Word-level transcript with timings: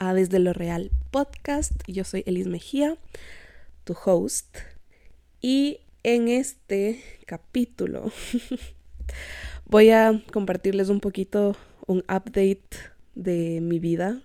a 0.00 0.12
Desde 0.12 0.40
lo 0.40 0.52
Real 0.52 0.90
Podcast. 1.12 1.72
Yo 1.86 2.02
soy 2.02 2.24
Elis 2.26 2.48
Mejía, 2.48 2.96
tu 3.84 3.96
host. 4.04 4.56
Y 5.40 5.78
en 6.02 6.26
este 6.26 7.00
capítulo 7.26 8.10
voy 9.66 9.90
a 9.90 10.20
compartirles 10.32 10.88
un 10.88 10.98
poquito 10.98 11.56
un 11.86 11.98
update 12.08 12.76
de 13.14 13.60
mi 13.62 13.78
vida, 13.78 14.20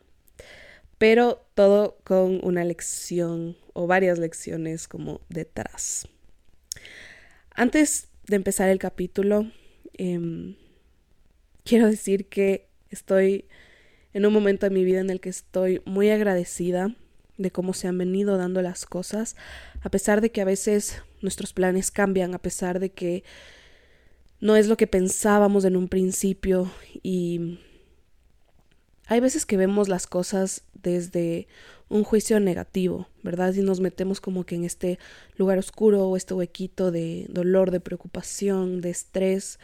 pero 0.98 1.46
todo 1.54 1.98
con 2.04 2.40
una 2.44 2.64
lección 2.64 3.56
o 3.74 3.86
varias 3.86 4.18
lecciones 4.18 4.88
como 4.88 5.22
detrás. 5.30 6.08
Antes 7.54 8.08
de 8.26 8.38
empezar 8.38 8.70
el 8.70 8.80
capítulo, 8.80 9.52
em, 9.94 10.56
quiero 11.64 11.86
decir 11.86 12.26
que 12.26 12.68
estoy 12.90 13.46
en 14.14 14.26
un 14.26 14.34
momento 14.34 14.66
de 14.66 14.76
mi 14.76 14.84
vida 14.84 15.00
en 15.00 15.10
el 15.10 15.20
que 15.20 15.30
estoy 15.30 15.82
muy 15.86 16.10
agradecida 16.10 16.96
de 17.38 17.52
cómo 17.52 17.74
se 17.74 17.88
han 17.88 17.98
venido 17.98 18.38
dando 18.38 18.62
las 18.62 18.86
cosas, 18.86 19.36
a 19.82 19.90
pesar 19.90 20.22
de 20.22 20.32
que 20.32 20.42
a 20.42 20.46
veces 20.46 21.02
nuestros 21.22 21.54
planes 21.54 21.92
cambian, 21.92 22.34
a 22.36 22.40
pesar 22.40 22.80
de 22.80 22.92
que 22.92 23.24
no 24.40 24.56
es 24.56 24.68
lo 24.68 24.78
que 24.78 24.88
pensábamos 24.88 25.66
en 25.66 25.76
un 25.76 25.88
principio 25.88 26.72
y 27.02 27.60
hay 29.08 29.20
veces 29.20 29.46
que 29.46 29.58
vemos 29.58 29.90
las 29.90 30.08
cosas 30.08 30.64
desde 30.74 31.48
un 31.90 32.04
juicio 32.04 32.40
negativo, 32.40 33.08
¿verdad? 33.22 33.54
Y 33.54 33.62
nos 33.62 33.80
metemos 33.80 34.20
como 34.20 34.46
que 34.46 34.56
en 34.56 34.64
este 34.64 35.00
lugar 35.38 35.58
oscuro 35.58 36.08
o 36.08 36.18
este 36.18 36.34
huequito 36.34 36.92
de 36.92 37.26
dolor, 37.30 37.72
de 37.72 37.80
preocupación, 37.80 38.82
de 38.82 38.90
estrés 38.90 39.60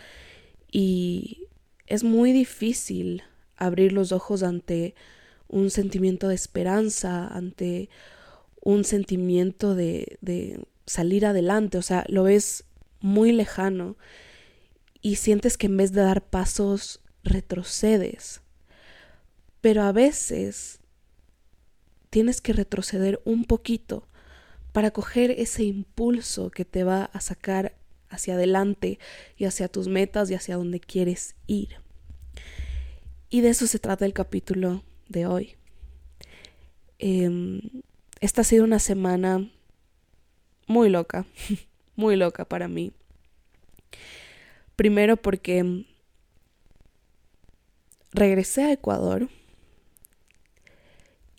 y 0.71 1.47
es 1.87 2.03
muy 2.03 2.31
difícil 2.31 3.23
abrir 3.59 3.93
los 3.93 4.11
ojos 4.11 4.43
ante 4.43 4.95
un 5.47 5.69
sentimiento 5.69 6.27
de 6.27 6.35
esperanza, 6.35 7.27
ante 7.27 7.89
un 8.61 8.83
sentimiento 8.83 9.75
de, 9.75 10.17
de 10.21 10.65
salir 10.85 11.25
adelante, 11.25 11.77
o 11.77 11.81
sea, 11.81 12.05
lo 12.07 12.23
ves 12.23 12.65
muy 12.99 13.31
lejano 13.31 13.97
y 15.01 15.15
sientes 15.15 15.57
que 15.57 15.67
en 15.67 15.77
vez 15.77 15.91
de 15.91 16.01
dar 16.01 16.21
pasos 16.21 17.01
retrocedes. 17.23 18.41
Pero 19.61 19.83
a 19.83 19.91
veces 19.91 20.79
tienes 22.09 22.41
que 22.41 22.53
retroceder 22.53 23.21
un 23.25 23.45
poquito 23.45 24.07
para 24.71 24.91
coger 24.91 25.31
ese 25.31 25.63
impulso 25.63 26.51
que 26.51 26.65
te 26.65 26.83
va 26.83 27.05
a 27.05 27.21
sacar 27.21 27.75
hacia 28.09 28.35
adelante 28.35 28.99
y 29.37 29.45
hacia 29.45 29.67
tus 29.67 29.87
metas 29.87 30.29
y 30.29 30.35
hacia 30.35 30.57
donde 30.57 30.79
quieres 30.79 31.35
ir. 31.47 31.77
Y 33.29 33.41
de 33.41 33.49
eso 33.49 33.67
se 33.67 33.79
trata 33.79 34.05
el 34.05 34.13
capítulo 34.13 34.83
de 35.07 35.27
hoy. 35.27 35.55
Em, 36.97 37.61
esta 38.19 38.41
ha 38.41 38.43
sido 38.43 38.63
una 38.63 38.79
semana 38.79 39.49
muy 40.67 40.89
loca, 40.89 41.25
muy 41.95 42.15
loca 42.15 42.45
para 42.45 42.67
mí. 42.67 42.91
Primero 44.75 45.17
porque 45.17 45.85
regresé 48.11 48.63
a 48.63 48.71
Ecuador 48.71 49.29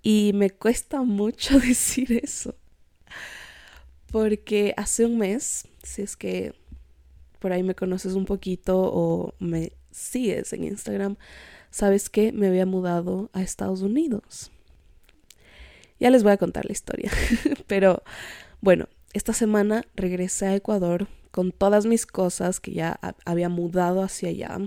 y 0.02 0.32
me 0.34 0.50
cuesta 0.50 1.02
mucho 1.02 1.58
decir 1.60 2.20
eso. 2.22 2.54
Porque 4.12 4.74
hace 4.76 5.06
un 5.06 5.18
mes, 5.18 5.66
si 5.82 6.02
es 6.02 6.16
que 6.16 6.54
por 7.38 7.52
ahí 7.52 7.62
me 7.62 7.74
conoces 7.74 8.14
un 8.14 8.26
poquito 8.26 8.78
o 8.78 9.34
me 9.38 9.72
sigues 9.90 10.52
en 10.52 10.64
Instagram, 10.64 11.16
sabes 11.70 12.10
que 12.10 12.32
me 12.32 12.48
había 12.48 12.66
mudado 12.66 13.30
a 13.32 13.42
Estados 13.42 13.82
Unidos. 13.82 14.50
Ya 15.98 16.10
les 16.10 16.22
voy 16.22 16.32
a 16.32 16.38
contar 16.38 16.64
la 16.66 16.72
historia. 16.72 17.10
Pero 17.66 18.02
bueno, 18.60 18.88
esta 19.12 19.32
semana 19.32 19.84
regresé 19.94 20.46
a 20.46 20.56
Ecuador 20.56 21.08
con 21.30 21.52
todas 21.52 21.86
mis 21.86 22.06
cosas 22.06 22.60
que 22.60 22.72
ya 22.72 22.98
había 23.24 23.48
mudado 23.48 24.02
hacia 24.02 24.30
allá. 24.30 24.58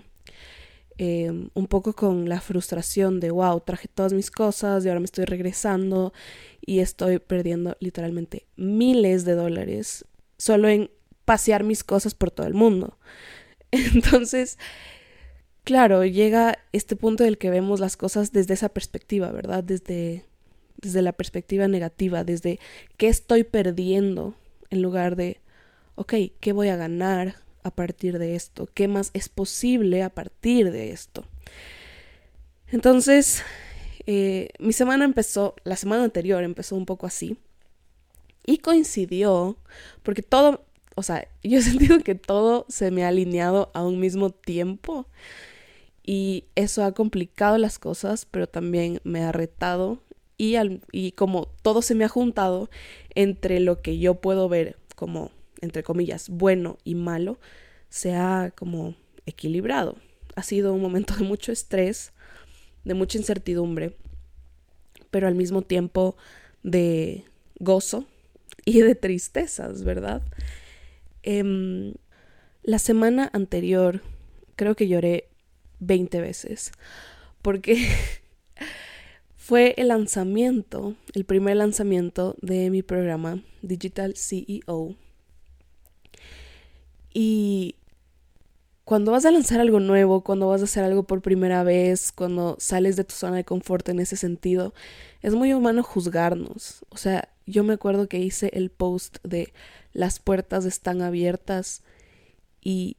Em, 0.98 1.50
un 1.56 1.68
poco 1.68 1.94
con 1.94 2.30
la 2.30 2.40
frustración 2.40 3.20
de, 3.20 3.32
wow, 3.32 3.60
traje 3.62 3.88
todas 3.88 4.14
mis 4.14 4.30
cosas 4.30 4.86
y 4.86 4.90
ahora 4.90 5.00
me 5.00 5.06
estoy 5.06 5.26
regresando 5.26 6.14
y 6.62 6.80
estoy 6.80 7.18
perdiendo 7.18 7.76
literalmente 7.80 8.46
miles 8.56 9.26
de 9.26 9.34
dólares 9.34 10.06
solo 10.38 10.70
en 10.70 10.92
pasear 11.26 11.64
mis 11.64 11.84
cosas 11.84 12.14
por 12.14 12.30
todo 12.30 12.46
el 12.46 12.54
mundo. 12.54 13.00
Entonces, 13.72 14.60
claro, 15.64 16.06
llega 16.06 16.60
este 16.72 16.96
punto 16.96 17.24
del 17.24 17.38
que 17.38 17.50
vemos 17.50 17.80
las 17.80 17.98
cosas 17.98 18.32
desde 18.32 18.54
esa 18.54 18.70
perspectiva, 18.70 19.32
¿verdad? 19.32 19.64
Desde, 19.64 20.26
desde 20.78 21.02
la 21.02 21.14
perspectiva 21.14 21.68
negativa, 21.68 22.24
desde 22.24 22.60
qué 22.98 23.08
estoy 23.08 23.44
perdiendo 23.44 24.36
en 24.70 24.82
lugar 24.82 25.16
de, 25.16 25.40
ok, 25.96 26.14
¿qué 26.40 26.52
voy 26.54 26.70
a 26.70 26.76
ganar 26.76 27.36
a 27.64 27.72
partir 27.72 28.20
de 28.20 28.36
esto? 28.36 28.68
¿Qué 28.74 28.88
más 28.88 29.12
es 29.14 29.30
posible 29.30 30.04
a 30.04 30.10
partir 30.10 30.72
de 30.72 30.92
esto? 30.92 31.26
Entonces, 32.68 33.44
eh, 34.06 34.50
mi 34.60 34.74
semana 34.74 35.06
empezó, 35.06 35.56
la 35.64 35.76
semana 35.76 36.04
anterior 36.04 36.44
empezó 36.44 36.76
un 36.76 36.86
poco 36.86 37.06
así. 37.06 37.38
Y 38.46 38.58
coincidió, 38.58 39.58
porque 40.02 40.22
todo, 40.22 40.66
o 40.96 41.04
sea, 41.04 41.28
yo 41.44 41.60
he 41.60 41.62
sentido 41.62 42.00
que 42.00 42.16
todo 42.16 42.66
se 42.70 42.92
me 42.92 43.06
ha 43.06 43.10
alineado 43.10 43.72
a 43.74 43.84
un 43.84 44.00
mismo 44.00 44.32
tiempo. 44.32 45.08
Y 46.04 46.46
eso 46.56 46.84
ha 46.84 46.92
complicado 46.92 47.58
las 47.58 47.80
cosas, 47.80 48.28
pero 48.30 48.48
también 48.48 49.00
me 49.04 49.24
ha 49.24 49.32
retado. 49.32 50.00
Y, 50.38 50.56
y 50.92 51.14
como 51.14 51.48
todo 51.62 51.82
se 51.82 51.96
me 51.96 52.04
ha 52.04 52.10
juntado 52.10 52.70
entre 53.16 53.60
lo 53.60 53.82
que 53.82 53.98
yo 54.00 54.16
puedo 54.16 54.50
ver 54.50 54.78
como, 54.96 55.32
entre 55.62 55.84
comillas, 55.84 56.30
bueno 56.30 56.78
y 56.84 56.96
malo, 56.96 57.40
se 57.90 58.16
ha 58.16 58.52
como 58.56 58.96
equilibrado. 59.26 59.98
Ha 60.36 60.44
sido 60.44 60.74
un 60.74 60.82
momento 60.82 61.16
de 61.18 61.24
mucho 61.24 61.52
estrés, 61.52 62.12
de 62.84 62.94
mucha 62.94 63.18
incertidumbre, 63.18 63.96
pero 65.12 65.28
al 65.28 65.36
mismo 65.36 65.62
tiempo 65.62 66.18
de 66.64 67.26
gozo 67.60 68.06
y 68.66 68.82
de 68.82 68.96
tristezas, 68.96 69.84
¿verdad? 69.84 70.22
Em, 71.22 71.94
la 72.64 72.80
semana 72.80 73.30
anterior 73.34 74.02
creo 74.56 74.76
que 74.76 74.88
lloré 74.88 75.30
20 75.86 76.22
veces, 76.22 76.72
porque 77.42 77.88
fue 79.36 79.74
el 79.78 79.90
lanzamiento, 79.90 80.96
el 81.14 81.26
primer 81.26 81.58
lanzamiento 81.58 82.36
de 82.42 82.70
mi 82.70 82.82
programa 82.82 83.42
Digital 83.62 84.16
CEO. 84.16 84.96
Y 87.14 87.76
cuando 88.86 89.12
vas 89.12 89.26
a 89.26 89.32
lanzar 89.32 89.62
algo 89.62 89.80
nuevo, 89.80 90.24
cuando 90.24 90.48
vas 90.48 90.62
a 90.62 90.66
hacer 90.66 90.84
algo 90.84 91.04
por 91.04 91.22
primera 91.22 91.64
vez, 91.64 92.12
cuando 92.12 92.58
sales 92.60 92.96
de 92.96 93.04
tu 93.04 93.14
zona 93.14 93.38
de 93.38 93.46
confort 93.46 93.88
en 93.90 94.00
ese 94.00 94.18
sentido, 94.18 94.74
es 95.22 95.34
muy 95.36 95.54
humano 95.54 95.84
juzgarnos. 95.84 96.86
O 96.90 96.98
sea, 96.98 97.30
yo 97.46 97.64
me 97.64 97.74
acuerdo 97.74 98.08
que 98.08 98.20
hice 98.20 98.50
el 98.54 98.70
post 98.72 99.18
de 99.24 99.54
las 99.94 100.20
puertas 100.20 100.66
están 100.66 101.02
abiertas 101.02 101.82
y 102.62 102.98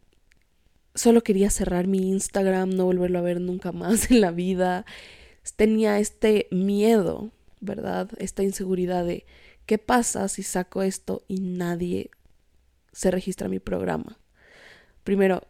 solo 0.95 1.23
quería 1.23 1.51
cerrar 1.51 1.87
mi 1.87 2.11
Instagram, 2.11 2.71
no 2.71 2.85
volverlo 2.85 3.19
a 3.19 3.23
ver 3.23 3.41
nunca 3.41 3.73
más 3.73 4.11
en 4.11 4.21
la 4.21 4.31
vida. 4.31 4.85
Tenía 5.57 5.99
este 5.99 6.49
miedo, 6.51 7.31
¿verdad? 7.61 8.11
Esta 8.19 8.43
inseguridad 8.43 9.05
de 9.05 9.27
qué 9.67 9.79
pasa 9.79 10.29
si 10.29 10.43
saco 10.43 10.83
esto 10.83 11.23
y 11.29 11.41
nadie 11.41 12.11
se 12.93 13.11
registra 13.11 13.49
mi 13.49 13.59
programa. 13.59 14.19
Primero, 15.03 15.43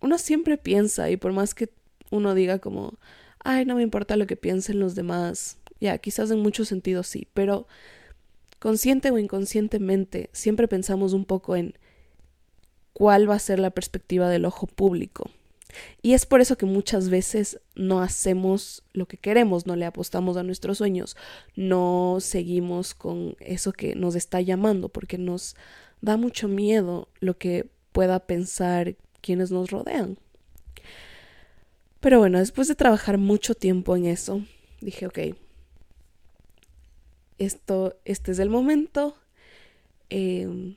uno 0.00 0.18
siempre 0.18 0.58
piensa 0.58 1.10
y 1.10 1.16
por 1.16 1.32
más 1.32 1.54
que 1.54 1.70
uno 2.10 2.34
diga 2.34 2.58
como, 2.58 2.98
ay, 3.38 3.64
no 3.64 3.76
me 3.76 3.82
importa 3.82 4.16
lo 4.16 4.26
que 4.26 4.36
piensen 4.36 4.80
los 4.80 4.94
demás, 4.94 5.58
ya, 5.80 5.98
quizás 5.98 6.30
en 6.30 6.40
muchos 6.40 6.68
sentidos 6.68 7.06
sí, 7.06 7.28
pero 7.32 7.66
consciente 8.58 9.10
o 9.10 9.18
inconscientemente 9.18 10.30
siempre 10.32 10.68
pensamos 10.68 11.12
un 11.12 11.24
poco 11.24 11.56
en 11.56 11.74
cuál 12.92 13.28
va 13.28 13.34
a 13.36 13.40
ser 13.40 13.58
la 13.58 13.70
perspectiva 13.70 14.28
del 14.28 14.44
ojo 14.44 14.66
público. 14.66 15.30
Y 16.02 16.12
es 16.12 16.26
por 16.26 16.40
eso 16.40 16.56
que 16.56 16.66
muchas 16.66 17.08
veces 17.08 17.60
no 17.74 18.02
hacemos 18.02 18.82
lo 18.92 19.06
que 19.06 19.16
queremos, 19.16 19.66
no 19.66 19.76
le 19.76 19.86
apostamos 19.86 20.36
a 20.36 20.42
nuestros 20.42 20.78
sueños, 20.78 21.16
no 21.56 22.18
seguimos 22.20 22.94
con 22.94 23.36
eso 23.40 23.72
que 23.72 23.94
nos 23.94 24.14
está 24.14 24.40
llamando, 24.40 24.88
porque 24.90 25.16
nos 25.16 25.56
da 26.00 26.16
mucho 26.16 26.48
miedo 26.48 27.08
lo 27.20 27.38
que 27.38 27.70
pueda 27.92 28.20
pensar 28.20 28.96
quienes 29.20 29.50
nos 29.50 29.70
rodean. 29.70 30.18
Pero 32.00 32.18
bueno, 32.18 32.38
después 32.38 32.68
de 32.68 32.74
trabajar 32.74 33.16
mucho 33.16 33.54
tiempo 33.54 33.96
en 33.96 34.06
eso, 34.06 34.42
dije, 34.80 35.06
ok, 35.06 35.18
esto, 37.38 37.96
este 38.04 38.32
es 38.32 38.38
el 38.40 38.50
momento. 38.50 39.16
Em, 40.10 40.76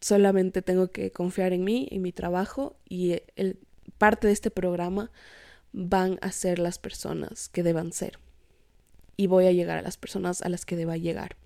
solamente 0.00 0.62
tengo 0.62 0.88
que 0.90 1.10
confiar 1.10 1.52
en 1.52 1.64
mí, 1.64 1.88
en 1.90 2.02
mi 2.02 2.12
trabajo 2.12 2.76
y 2.88 3.22
el, 3.36 3.58
parte 3.98 4.26
de 4.26 4.32
este 4.32 4.50
programa 4.50 5.10
van 5.72 6.18
a 6.22 6.32
ser 6.32 6.58
las 6.58 6.78
personas 6.78 7.48
que 7.48 7.62
deban 7.62 7.92
ser. 7.92 8.18
Y 9.16 9.26
voy 9.26 9.46
a 9.46 9.52
llegar 9.52 9.78
a 9.78 9.82
las 9.82 9.98
personas 9.98 10.42
a 10.42 10.48
las 10.48 10.64
que 10.64 10.76
deba 10.76 10.96
llegar. 10.96 11.36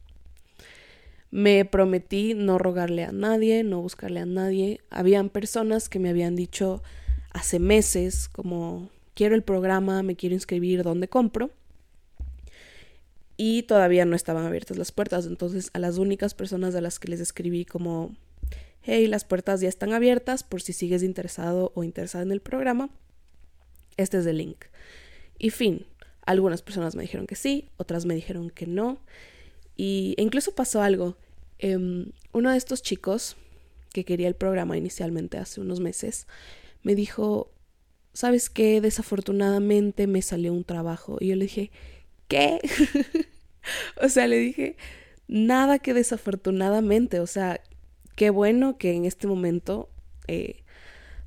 Me 1.30 1.64
prometí 1.64 2.34
no 2.34 2.58
rogarle 2.58 3.02
a 3.02 3.10
nadie, 3.10 3.64
no 3.64 3.82
buscarle 3.82 4.20
a 4.20 4.26
nadie. 4.26 4.80
Habían 4.88 5.28
personas 5.30 5.88
que 5.88 5.98
me 5.98 6.10
habían 6.10 6.36
dicho 6.36 6.82
hace 7.32 7.58
meses 7.58 8.28
como 8.28 8.88
quiero 9.14 9.34
el 9.34 9.42
programa, 9.42 10.04
me 10.04 10.14
quiero 10.14 10.36
inscribir, 10.36 10.84
¿dónde 10.84 11.08
compro? 11.08 11.50
Y 13.36 13.64
todavía 13.64 14.04
no 14.04 14.14
estaban 14.14 14.46
abiertas 14.46 14.76
las 14.76 14.92
puertas. 14.92 15.26
Entonces 15.26 15.70
a 15.72 15.80
las 15.80 15.98
únicas 15.98 16.34
personas 16.34 16.76
a 16.76 16.80
las 16.80 17.00
que 17.00 17.08
les 17.08 17.18
escribí 17.18 17.64
como 17.64 18.14
hey, 18.84 19.06
las 19.06 19.24
puertas 19.24 19.60
ya 19.60 19.68
están 19.68 19.92
abiertas 19.92 20.44
por 20.44 20.62
si 20.62 20.72
sigues 20.72 21.02
interesado 21.02 21.72
o 21.74 21.84
interesada 21.84 22.22
en 22.22 22.32
el 22.32 22.40
programa. 22.40 22.90
Este 23.96 24.18
es 24.18 24.26
el 24.26 24.38
link. 24.38 24.66
Y 25.38 25.50
fin, 25.50 25.86
algunas 26.26 26.62
personas 26.62 26.94
me 26.94 27.02
dijeron 27.02 27.26
que 27.26 27.34
sí, 27.34 27.70
otras 27.76 28.04
me 28.04 28.14
dijeron 28.14 28.50
que 28.50 28.66
no. 28.66 29.00
Y 29.76 30.14
e 30.18 30.22
incluso 30.22 30.54
pasó 30.54 30.82
algo. 30.82 31.16
Em, 31.58 32.12
uno 32.32 32.50
de 32.50 32.56
estos 32.56 32.82
chicos 32.82 33.36
que 33.92 34.04
quería 34.04 34.28
el 34.28 34.34
programa 34.34 34.76
inicialmente 34.76 35.38
hace 35.38 35.60
unos 35.60 35.80
meses 35.80 36.26
me 36.82 36.94
dijo, 36.94 37.52
¿sabes 38.12 38.50
qué? 38.50 38.80
Desafortunadamente 38.80 40.06
me 40.06 40.20
salió 40.20 40.52
un 40.52 40.64
trabajo. 40.64 41.16
Y 41.20 41.28
yo 41.28 41.36
le 41.36 41.44
dije, 41.44 41.70
¿qué? 42.28 42.60
o 44.02 44.08
sea, 44.08 44.26
le 44.26 44.36
dije, 44.36 44.76
nada 45.26 45.78
que 45.78 45.94
desafortunadamente, 45.94 47.20
o 47.20 47.26
sea, 47.26 47.60
qué 48.14 48.30
bueno 48.30 48.78
que 48.78 48.92
en 48.92 49.04
este 49.04 49.26
momento 49.26 49.88
eh, 50.26 50.62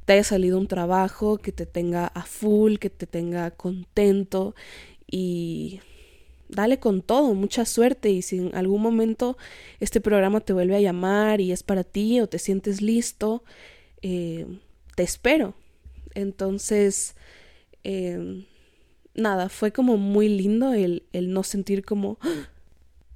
te 0.06 0.14
haya 0.14 0.24
salido 0.24 0.58
un 0.58 0.68
trabajo 0.68 1.38
que 1.38 1.52
te 1.52 1.66
tenga 1.66 2.08
a 2.08 2.24
full, 2.24 2.78
que 2.78 2.90
te 2.90 3.08
tenga 3.08 3.52
contento 3.52 4.56
y 5.06 5.82
dale 6.50 6.80
con 6.80 7.02
todo, 7.02 7.34
mucha 7.34 7.66
suerte 7.66 8.10
y 8.10 8.22
si 8.22 8.38
en 8.38 8.56
algún 8.56 8.82
momento 8.82 9.38
este 9.80 10.00
programa 10.00 10.40
te 10.40 10.54
vuelve 10.54 10.76
a 10.76 10.82
llamar 10.82 11.42
y 11.42 11.52
es 11.52 11.64
para 11.64 11.84
ti 11.84 12.22
o 12.22 12.28
te 12.28 12.40
sientes 12.40 12.82
listo, 12.82 13.44
eh, 14.02 14.46
te 14.96 15.04
espero. 15.04 15.56
Entonces, 16.16 17.16
em, 17.84 18.46
nada, 19.14 19.50
fue 19.50 19.72
como 19.72 19.98
muy 19.98 20.30
lindo 20.30 20.74
el, 20.74 21.04
el 21.12 21.34
no 21.34 21.44
sentir 21.44 21.84
como 21.84 22.18
¡Ah! 22.22 22.50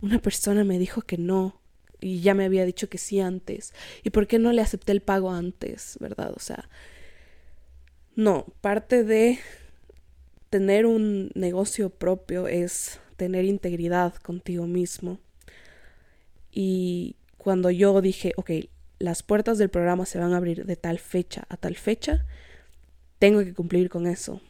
una 0.01 0.19
persona 0.19 0.63
me 0.63 0.77
dijo 0.77 1.01
que 1.01 1.17
no 1.17 1.60
y 2.01 2.21
ya 2.21 2.33
me 2.33 2.45
había 2.45 2.65
dicho 2.65 2.89
que 2.89 2.97
sí 2.97 3.19
antes. 3.19 3.73
¿Y 4.03 4.09
por 4.09 4.27
qué 4.27 4.39
no 4.39 4.51
le 4.51 4.61
acepté 4.61 4.91
el 4.91 5.01
pago 5.01 5.31
antes, 5.31 5.97
verdad? 6.01 6.33
O 6.35 6.39
sea, 6.39 6.67
no, 8.15 8.45
parte 8.59 9.03
de 9.03 9.39
tener 10.49 10.85
un 10.85 11.31
negocio 11.33 11.89
propio 11.89 12.47
es 12.47 12.99
tener 13.15 13.45
integridad 13.45 14.15
contigo 14.15 14.67
mismo. 14.67 15.19
Y 16.51 17.15
cuando 17.37 17.69
yo 17.71 18.01
dije, 18.01 18.33
ok, 18.35 18.51
las 18.99 19.23
puertas 19.23 19.57
del 19.57 19.69
programa 19.69 20.05
se 20.05 20.19
van 20.19 20.33
a 20.33 20.37
abrir 20.37 20.65
de 20.65 20.75
tal 20.75 20.99
fecha 20.99 21.45
a 21.49 21.57
tal 21.57 21.75
fecha, 21.75 22.25
tengo 23.19 23.43
que 23.43 23.53
cumplir 23.53 23.89
con 23.89 24.07
eso, 24.07 24.41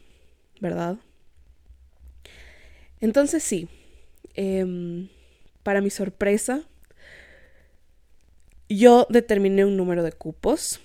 ¿verdad? 0.60 0.98
Entonces 3.00 3.42
sí, 3.42 3.68
em, 4.34 5.08
para 5.62 5.80
mi 5.80 5.90
sorpresa, 5.90 6.62
yo 8.76 9.06
determiné 9.10 9.64
un 9.64 9.76
número 9.76 10.02
de 10.02 10.12
cupos, 10.12 10.80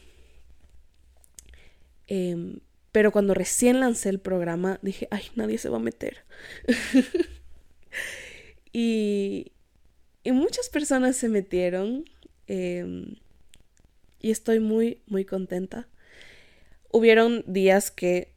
em, 2.08 2.60
pero 2.92 3.12
cuando 3.12 3.34
recién 3.34 3.80
lancé 3.80 4.10
el 4.10 4.20
programa 4.20 4.80
dije, 4.82 5.08
ay, 5.12 5.24
nadie 5.36 5.58
se 5.58 5.70
va 5.70 5.78
a 5.78 5.82
meter. 5.82 6.24
y, 8.74 9.52
y, 10.24 10.32
muchas 10.32 10.70
personas 10.70 11.16
se 11.16 11.30
metieron 11.30 12.06
em, 12.48 13.16
y 14.20 14.32
estoy 14.32 14.60
muy, 14.60 15.02
muy 15.08 15.26
contenta. 15.26 15.88
Hubieron 16.92 17.44
días 17.46 17.92
que 17.92 18.34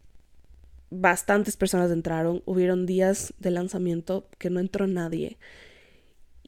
bastantes 0.91 1.57
personas 1.57 1.91
entraron, 1.91 2.43
hubieron 2.45 2.85
días 2.85 3.33
de 3.39 3.51
lanzamiento 3.53 4.29
que 4.39 4.51
no 4.51 4.61
entró 4.61 4.87
nadie. 4.87 5.39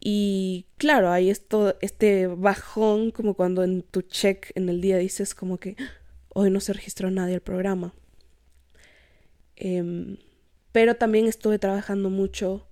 Y 0.04 0.66
claro, 0.78 1.12
hay 1.12 1.30
esto, 1.30 1.76
este 1.80 2.26
bajón 2.26 3.12
como 3.12 3.34
cuando 3.34 3.62
en 3.62 3.82
tu 3.82 4.02
check 4.02 4.50
en 4.56 4.68
el 4.68 4.80
día 4.80 4.96
dices 4.96 5.32
como 5.32 5.58
que 5.58 5.76
hoy 6.30 6.50
no 6.50 6.58
se 6.58 6.72
registró 6.72 7.08
nadie 7.12 7.36
al 7.36 7.40
programa. 7.40 7.94
Em, 9.54 10.16
pero 10.72 10.96
también 10.96 11.28
estuve 11.28 11.60
trabajando 11.60 12.10
mucho 12.10 12.66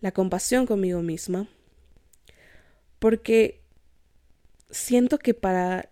la 0.00 0.10
compasión 0.10 0.66
conmigo 0.66 1.00
misma. 1.00 1.46
Porque 2.98 3.60
siento 4.68 5.18
que 5.18 5.32
para 5.32 5.90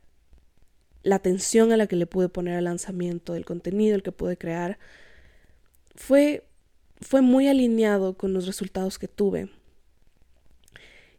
la 1.05 1.15
atención 1.15 1.71
a 1.71 1.77
la 1.77 1.87
que 1.87 1.95
le 1.95 2.07
pude 2.07 2.29
poner 2.29 2.57
al 2.57 2.65
lanzamiento 2.65 3.35
del 3.35 3.45
contenido, 3.45 3.95
el 3.95 4.03
que 4.03 4.11
pude 4.11 4.37
crear, 4.37 4.81
fue, 5.95 6.43
fue 7.01 7.21
muy 7.21 7.47
alineado 7.47 8.15
con 8.15 8.33
los 8.33 8.47
resultados 8.47 8.99
que 8.99 9.07
tuve. 9.07 9.49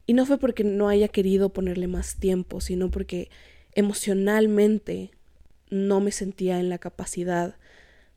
Y 0.05 0.13
no 0.13 0.25
fue 0.25 0.38
porque 0.38 0.63
no 0.63 0.89
haya 0.89 1.07
querido 1.07 1.50
ponerle 1.50 1.88
más 1.88 2.15
tiempo, 2.17 2.59
sino 2.61 2.91
porque 2.91 3.29
emocionalmente 3.73 5.11
no 5.69 6.01
me 6.01 6.11
sentía 6.11 6.59
en 6.59 6.69
la 6.69 6.77
capacidad 6.77 7.55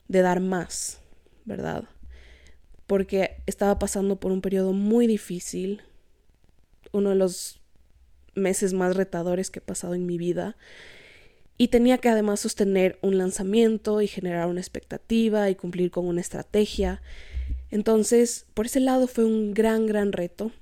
de 0.09 0.21
dar 0.21 0.41
más, 0.41 1.01
¿verdad? 1.45 1.85
Porque 2.87 3.43
estaba 3.47 3.79
pasando 3.79 4.17
por 4.17 4.33
un 4.33 4.41
periodo 4.41 4.73
muy 4.73 5.07
difícil, 5.07 5.83
uno 6.93 7.11
de 7.11 7.17
los 7.17 7.61
meses 8.35 8.73
más 8.73 8.97
retadores 8.97 9.51
que 9.51 9.61
he 9.61 9.63
pasado 9.63 9.95
en 9.95 10.07
mi 10.07 10.19
vida, 10.19 10.57
y 11.59 11.69
tenía 11.69 11.99
que 11.99 12.11
además 12.11 12.41
sostener 12.41 12.99
un 13.01 13.17
lanzamiento 13.17 14.03
y 14.03 14.09
generar 14.09 14.47
una 14.49 14.61
expectativa 14.61 15.49
y 15.49 15.55
cumplir 15.55 15.91
con 15.91 16.07
una 16.07 16.21
estrategia. 16.21 17.01
Entonces, 17.71 18.45
por 18.53 18.67
ese 18.67 18.81
lado 18.81 19.07
fue 19.07 19.25
un 19.25 19.55
gran, 19.55 19.87
gran 19.87 20.13
reto 20.13 20.53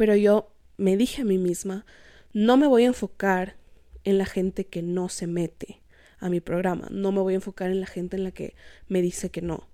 pero 0.00 0.16
yo 0.16 0.50
me 0.78 0.96
dije 0.96 1.20
a 1.20 1.24
mí 1.26 1.36
misma, 1.36 1.84
no 2.32 2.56
me 2.56 2.66
voy 2.66 2.84
a 2.84 2.86
enfocar 2.86 3.58
en 4.02 4.16
la 4.16 4.24
gente 4.24 4.64
que 4.64 4.80
no 4.80 5.10
se 5.10 5.26
mete 5.26 5.82
a 6.18 6.30
mi 6.30 6.40
programa, 6.40 6.88
no 6.90 7.12
me 7.12 7.20
voy 7.20 7.34
a 7.34 7.36
enfocar 7.36 7.70
en 7.70 7.82
la 7.82 7.86
gente 7.86 8.16
en 8.16 8.24
la 8.24 8.30
que 8.30 8.54
me 8.88 9.02
dice 9.02 9.28
que 9.28 9.42
no, 9.42 9.68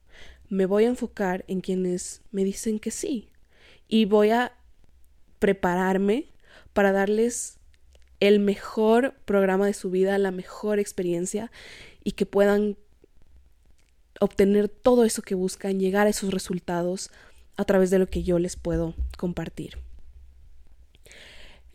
me 0.49 0.67
voy 0.67 0.83
a 0.83 0.89
enfocar 0.89 1.45
en 1.47 1.61
quienes 1.61 2.23
me 2.33 2.43
dicen 2.43 2.81
que 2.81 2.91
sí. 2.91 3.31
Y 3.87 4.07
voy 4.07 4.31
a 4.31 4.53
prepararme 5.39 6.33
para 6.73 6.91
darles 6.91 7.61
el 8.19 8.41
mejor 8.41 9.15
programa 9.27 9.67
de 9.67 9.75
su 9.75 9.91
vida, 9.91 10.19
la 10.19 10.33
mejor 10.33 10.81
experiencia 10.81 11.53
y 12.03 12.13
que 12.13 12.27
puedan 12.27 12.77
obtener 14.19 14.69
todo 14.69 15.05
eso 15.05 15.23
que 15.23 15.37
buscan, 15.37 15.79
llegar 15.79 16.09
a 16.09 16.11
esos 16.11 16.33
resultados 16.33 17.13
a 17.57 17.65
través 17.65 17.91
de 17.91 18.01
lo 18.01 18.09
que 18.09 18.25
yo 18.25 18.41
les 18.41 18.57
puedo 18.57 18.93
compartir. 19.17 19.86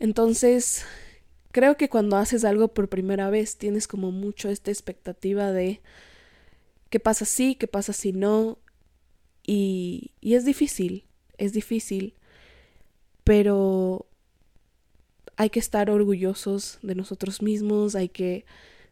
Entonces, 0.02 0.84
creo 1.52 1.76
que 1.76 1.88
cuando 1.88 2.16
haces 2.16 2.44
algo 2.44 2.74
por 2.74 2.88
primera 2.88 3.30
vez 3.30 3.56
tienes 3.56 3.86
como 3.86 4.10
mucho 4.10 4.48
esta 4.48 4.72
expectativa 4.72 5.52
de 5.52 5.80
qué 6.90 6.98
pasa 6.98 7.24
si, 7.24 7.54
qué 7.54 7.68
pasa 7.68 7.92
si 7.92 8.12
no. 8.12 8.58
Y, 9.46 10.10
y 10.20 10.34
es 10.34 10.44
difícil, 10.44 11.04
es 11.38 11.52
difícil, 11.52 12.14
pero 13.22 14.06
hay 15.36 15.50
que 15.50 15.60
estar 15.60 15.88
orgullosos 15.88 16.80
de 16.82 16.96
nosotros 16.96 17.40
mismos, 17.40 17.94
hay 17.94 18.08
que 18.08 18.44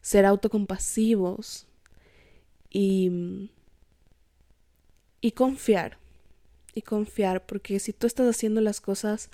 ser 0.02 0.24
autocompasivos 0.24 1.66
y, 2.70 3.50
y 5.20 5.32
confiar, 5.32 5.98
y 6.72 6.82
confiar, 6.82 7.46
porque 7.46 7.80
si 7.80 7.92
tú 7.92 8.06
estás 8.06 8.28
haciendo 8.28 8.60
las 8.60 8.80
cosas 8.80 9.28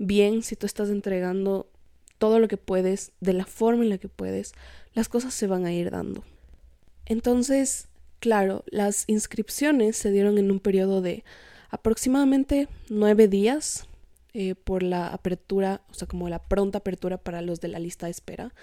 bien, 0.00 0.42
si 0.42 0.56
tú 0.56 0.66
estás 0.66 0.88
entregando 0.88 1.68
todo 2.18 2.40
lo 2.40 2.48
que 2.48 2.56
puedes, 2.56 3.12
de 3.20 3.34
la 3.34 3.44
forma 3.44 3.84
en 3.84 3.90
la 3.90 3.98
que 3.98 4.08
puedes, 4.08 4.52
las 4.94 5.08
cosas 5.08 5.34
se 5.34 5.46
van 5.46 5.66
a 5.66 5.72
ir 5.72 5.90
dando. 5.90 6.24
Entonces, 7.06 7.88
claro, 8.18 8.64
las 8.66 9.04
inscripciones 9.08 9.96
se 9.96 10.10
dieron 10.10 10.38
en 10.38 10.50
un 10.50 10.58
periodo 10.58 11.02
de 11.02 11.22
aproximadamente 11.68 12.66
nueve 12.88 13.28
días 13.28 13.86
eh, 14.32 14.54
por 14.54 14.82
la 14.82 15.08
apertura, 15.08 15.82
o 15.90 15.94
sea, 15.94 16.08
como 16.08 16.28
la 16.28 16.42
pronta 16.42 16.78
apertura 16.78 17.18
para 17.18 17.42
los 17.42 17.60
de 17.60 17.68
la 17.68 17.78
lista 17.78 18.06
de 18.06 18.12
espera, 18.12 18.54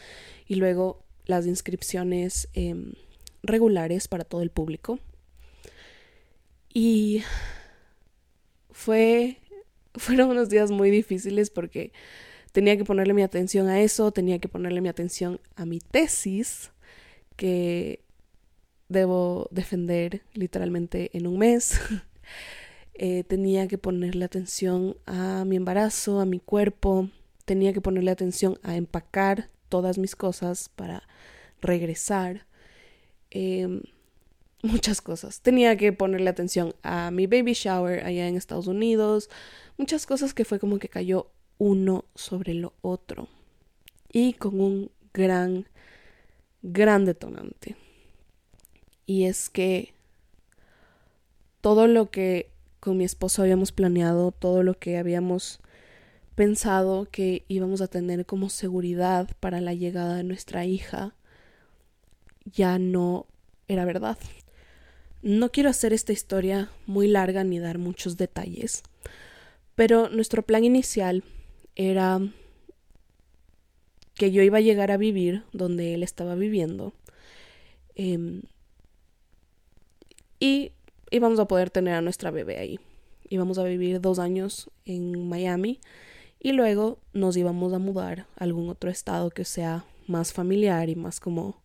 y 0.47 0.55
luego 0.55 1.03
las 1.25 1.45
inscripciones 1.45 2.49
em, 2.53 2.93
regulares 3.43 4.07
para 4.07 4.23
todo 4.23 4.41
el 4.41 4.49
público. 4.49 4.99
Y 6.73 7.23
fue 8.71 9.37
fueron 9.99 10.29
unos 10.29 10.49
días 10.49 10.71
muy 10.71 10.89
difíciles 10.91 11.49
porque 11.49 11.91
tenía 12.51 12.77
que 12.77 12.85
ponerle 12.85 13.13
mi 13.13 13.23
atención 13.23 13.67
a 13.67 13.81
eso, 13.81 14.11
tenía 14.11 14.39
que 14.39 14.47
ponerle 14.47 14.81
mi 14.81 14.89
atención 14.89 15.39
a 15.55 15.65
mi 15.65 15.79
tesis, 15.79 16.71
que 17.35 18.01
debo 18.89 19.47
defender 19.51 20.21
literalmente 20.33 21.09
en 21.13 21.27
un 21.27 21.37
mes. 21.39 21.79
Eh, 22.99 23.23
tenía 23.23 23.67
que 23.67 23.77
ponerle 23.77 24.25
atención 24.25 24.97
a 25.05 25.45
mi 25.45 25.55
embarazo, 25.55 26.19
a 26.19 26.25
mi 26.25 26.39
cuerpo, 26.39 27.11
tenía 27.45 27.71
que 27.71 27.79
ponerle 27.79 28.09
atención 28.09 28.57
a 28.63 28.75
empacar 28.75 29.51
todas 29.69 29.99
mis 29.99 30.15
cosas 30.15 30.69
para 30.75 31.03
regresar. 31.61 32.47
Em, 33.29 33.83
muchas 34.67 35.01
cosas. 35.01 35.41
Tenía 35.41 35.75
que 35.77 35.93
ponerle 35.93 36.29
atención 36.29 36.75
a 36.83 37.11
mi 37.11 37.27
baby 37.27 37.53
shower 37.53 38.05
allá 38.05 38.27
en 38.27 38.35
Estados 38.35 38.67
Unidos. 38.67 39.29
Muchas 39.77 40.05
cosas 40.05 40.33
que 40.33 40.45
fue 40.45 40.59
como 40.59 40.79
que 40.79 40.89
cayó 40.89 41.31
uno 41.57 42.05
sobre 42.15 42.53
lo 42.53 42.73
otro. 42.81 43.27
Y 44.11 44.33
con 44.33 44.59
un 44.61 44.91
gran, 45.13 45.67
gran 46.61 47.05
detonante. 47.05 47.75
Y 49.05 49.25
es 49.25 49.49
que 49.49 49.93
todo 51.61 51.87
lo 51.87 52.11
que 52.11 52.51
con 52.79 52.97
mi 52.97 53.03
esposo 53.03 53.41
habíamos 53.41 53.71
planeado, 53.71 54.31
todo 54.31 54.63
lo 54.63 54.77
que 54.77 54.97
habíamos 54.97 55.59
pensado 56.35 57.07
que 57.09 57.43
íbamos 57.47 57.81
a 57.81 57.87
tener 57.87 58.25
como 58.25 58.49
seguridad 58.49 59.29
para 59.39 59.59
la 59.59 59.73
llegada 59.73 60.15
de 60.15 60.23
nuestra 60.23 60.65
hija, 60.65 61.15
ya 62.45 62.77
no 62.79 63.25
era 63.67 63.85
verdad. 63.85 64.17
No 65.21 65.51
quiero 65.51 65.69
hacer 65.69 65.93
esta 65.93 66.13
historia 66.13 66.69
muy 66.85 67.07
larga 67.07 67.43
ni 67.43 67.59
dar 67.59 67.77
muchos 67.77 68.17
detalles, 68.17 68.83
pero 69.75 70.09
nuestro 70.09 70.43
plan 70.43 70.63
inicial 70.63 71.23
era 71.75 72.19
que 74.13 74.31
yo 74.31 74.41
iba 74.41 74.57
a 74.57 74.61
llegar 74.61 74.91
a 74.91 74.97
vivir 74.97 75.43
donde 75.53 75.93
él 75.93 76.03
estaba 76.03 76.35
viviendo 76.35 76.93
em, 77.95 78.41
y 80.39 80.71
íbamos 81.11 81.39
a 81.39 81.47
poder 81.47 81.69
tener 81.69 81.93
a 81.93 82.01
nuestra 82.01 82.31
bebé 82.31 82.57
ahí. 82.57 82.79
Íbamos 83.29 83.57
a 83.57 83.63
vivir 83.63 84.01
dos 84.01 84.19
años 84.19 84.69
en 84.85 85.27
Miami 85.27 85.79
y 86.39 86.51
luego 86.53 86.99
nos 87.13 87.35
íbamos 87.37 87.73
a 87.73 87.79
mudar 87.79 88.27
a 88.37 88.43
algún 88.43 88.69
otro 88.69 88.89
estado 88.89 89.29
que 89.29 89.45
sea 89.45 89.85
más 90.07 90.33
familiar 90.33 90.89
y 90.89 90.95
más 90.95 91.19
como 91.19 91.61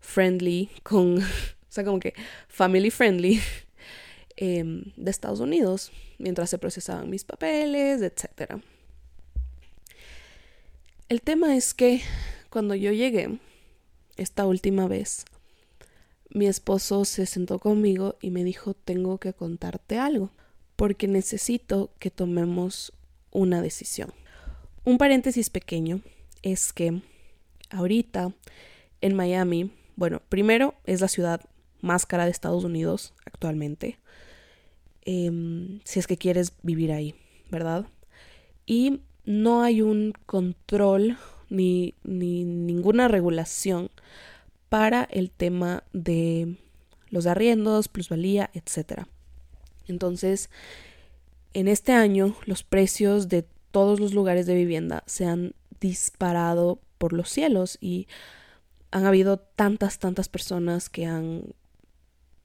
friendly 0.00 0.70
con, 0.82 1.20
o 1.72 1.74
sea, 1.74 1.84
como 1.84 2.00
que 2.00 2.12
family 2.48 2.90
friendly 2.90 3.40
em, 4.36 4.92
de 4.94 5.10
Estados 5.10 5.40
Unidos 5.40 5.90
mientras 6.18 6.50
se 6.50 6.58
procesaban 6.58 7.08
mis 7.08 7.24
papeles, 7.24 8.02
etc. 8.02 8.60
El 11.08 11.22
tema 11.22 11.56
es 11.56 11.72
que 11.72 12.02
cuando 12.50 12.74
yo 12.74 12.92
llegué 12.92 13.38
esta 14.18 14.44
última 14.44 14.86
vez, 14.86 15.24
mi 16.28 16.46
esposo 16.46 17.06
se 17.06 17.24
sentó 17.24 17.58
conmigo 17.58 18.16
y 18.20 18.30
me 18.30 18.44
dijo, 18.44 18.74
tengo 18.74 19.16
que 19.16 19.32
contarte 19.32 19.98
algo, 19.98 20.30
porque 20.76 21.08
necesito 21.08 21.90
que 21.98 22.10
tomemos 22.10 22.92
una 23.30 23.62
decisión. 23.62 24.12
Un 24.84 24.98
paréntesis 24.98 25.48
pequeño 25.48 26.02
es 26.42 26.74
que 26.74 27.00
ahorita 27.70 28.34
en 29.00 29.16
Miami, 29.16 29.70
bueno, 29.96 30.20
primero 30.28 30.74
es 30.84 31.00
la 31.00 31.08
ciudad 31.08 31.40
más 31.82 32.06
cara 32.06 32.24
de 32.24 32.30
Estados 32.30 32.64
Unidos 32.64 33.12
actualmente, 33.26 33.98
em, 35.04 35.80
si 35.84 35.98
es 35.98 36.06
que 36.06 36.16
quieres 36.16 36.54
vivir 36.62 36.92
ahí, 36.92 37.14
¿verdad? 37.50 37.86
Y 38.64 39.00
no 39.26 39.62
hay 39.62 39.82
un 39.82 40.14
control 40.24 41.18
ni, 41.50 41.94
ni 42.02 42.44
ninguna 42.44 43.08
regulación 43.08 43.90
para 44.70 45.04
el 45.04 45.30
tema 45.30 45.84
de 45.92 46.56
los 47.10 47.26
arriendos, 47.26 47.88
plusvalía, 47.88 48.50
etc. 48.54 49.02
Entonces, 49.86 50.48
en 51.52 51.68
este 51.68 51.92
año 51.92 52.34
los 52.46 52.62
precios 52.62 53.28
de 53.28 53.44
todos 53.70 54.00
los 54.00 54.14
lugares 54.14 54.46
de 54.46 54.54
vivienda 54.54 55.02
se 55.06 55.26
han 55.26 55.54
disparado 55.80 56.80
por 56.98 57.12
los 57.12 57.28
cielos 57.28 57.76
y 57.80 58.06
han 58.90 59.06
habido 59.06 59.38
tantas, 59.38 59.98
tantas 59.98 60.28
personas 60.28 60.88
que 60.88 61.06
han, 61.06 61.54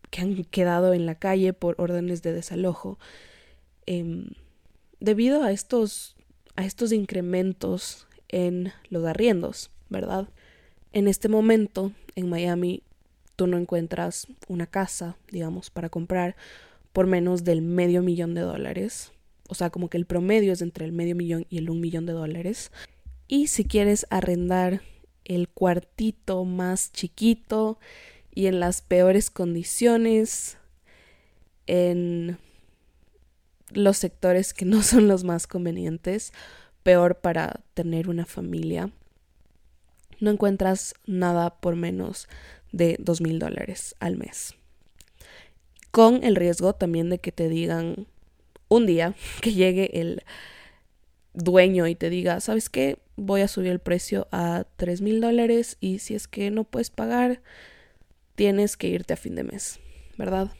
que 0.09 0.21
han 0.21 0.43
quedado 0.45 0.93
en 0.93 1.05
la 1.05 1.15
calle 1.15 1.53
por 1.53 1.75
órdenes 1.79 2.21
de 2.21 2.33
desalojo 2.33 2.97
em, 3.85 4.29
debido 4.99 5.43
a 5.43 5.51
estos, 5.51 6.15
a 6.55 6.65
estos 6.65 6.91
incrementos 6.91 8.07
en 8.29 8.71
los 8.89 9.05
arriendos, 9.05 9.71
¿verdad? 9.89 10.29
En 10.93 11.07
este 11.07 11.29
momento 11.29 11.91
en 12.15 12.29
Miami 12.29 12.83
tú 13.35 13.47
no 13.47 13.57
encuentras 13.57 14.27
una 14.47 14.65
casa, 14.65 15.17
digamos, 15.31 15.69
para 15.69 15.89
comprar 15.89 16.35
por 16.91 17.07
menos 17.07 17.43
del 17.43 17.61
medio 17.61 18.01
millón 18.01 18.33
de 18.33 18.41
dólares. 18.41 19.11
O 19.47 19.55
sea, 19.55 19.69
como 19.69 19.89
que 19.89 19.97
el 19.97 20.05
promedio 20.05 20.51
es 20.51 20.61
entre 20.61 20.85
el 20.85 20.91
medio 20.91 21.15
millón 21.15 21.45
y 21.49 21.59
el 21.59 21.69
un 21.69 21.79
millón 21.79 22.05
de 22.05 22.13
dólares. 22.13 22.71
Y 23.27 23.47
si 23.47 23.65
quieres 23.65 24.07
arrendar 24.09 24.81
el 25.23 25.47
cuartito 25.49 26.43
más 26.45 26.91
chiquito 26.91 27.77
y 28.38 28.46
en 28.46 28.60
las 28.60 28.84
peores 28.84 29.32
condiciones, 29.32 30.58
en 31.65 32.38
los 33.72 33.98
sectores 33.98 34.53
que 34.53 34.63
no 34.63 34.84
son 34.84 35.08
los 35.08 35.24
más 35.24 35.48
convenientes, 35.48 36.34
peor 36.84 37.15
para 37.15 37.62
tener 37.74 38.10
una 38.10 38.27
familia, 38.27 38.91
no 40.20 40.29
encuentras 40.29 40.94
nada 41.08 41.60
por 41.60 41.75
menos 41.75 42.27
de 42.72 42.98
dos 43.00 43.22
mil 43.22 43.39
dólares 43.39 43.96
al 44.00 44.17
mes. 44.17 44.53
Con 45.89 46.24
el 46.24 46.36
riesgo 46.36 46.74
también 46.74 47.10
de 47.10 47.17
que 47.17 47.32
te 47.32 47.50
digan 47.50 48.06
un 48.70 48.86
día 48.86 49.15
que 49.41 49.53
llegue 49.53 50.00
el 50.00 50.22
dueño 51.34 51.88
y 51.88 51.96
te 51.96 52.12
diga, 52.12 52.39
¿sabes 52.39 52.70
qué? 52.70 53.00
Voy 53.15 53.41
a 53.41 53.48
subir 53.48 53.72
el 53.72 53.79
precio 53.79 54.27
a 54.32 54.65
tres 54.75 55.01
mil 55.01 55.22
dólares 55.22 55.77
y 55.79 55.98
si 55.98 56.13
es 56.13 56.27
que 56.27 56.51
no 56.51 56.65
puedes 56.65 56.91
pagar, 56.91 57.41
tienes 58.38 58.77
que 58.77 58.88
irte 58.88 59.15
a 59.15 59.17
fin 59.17 59.34
de 59.34 59.44
mes, 59.44 59.79
¿verdad? 60.15 60.51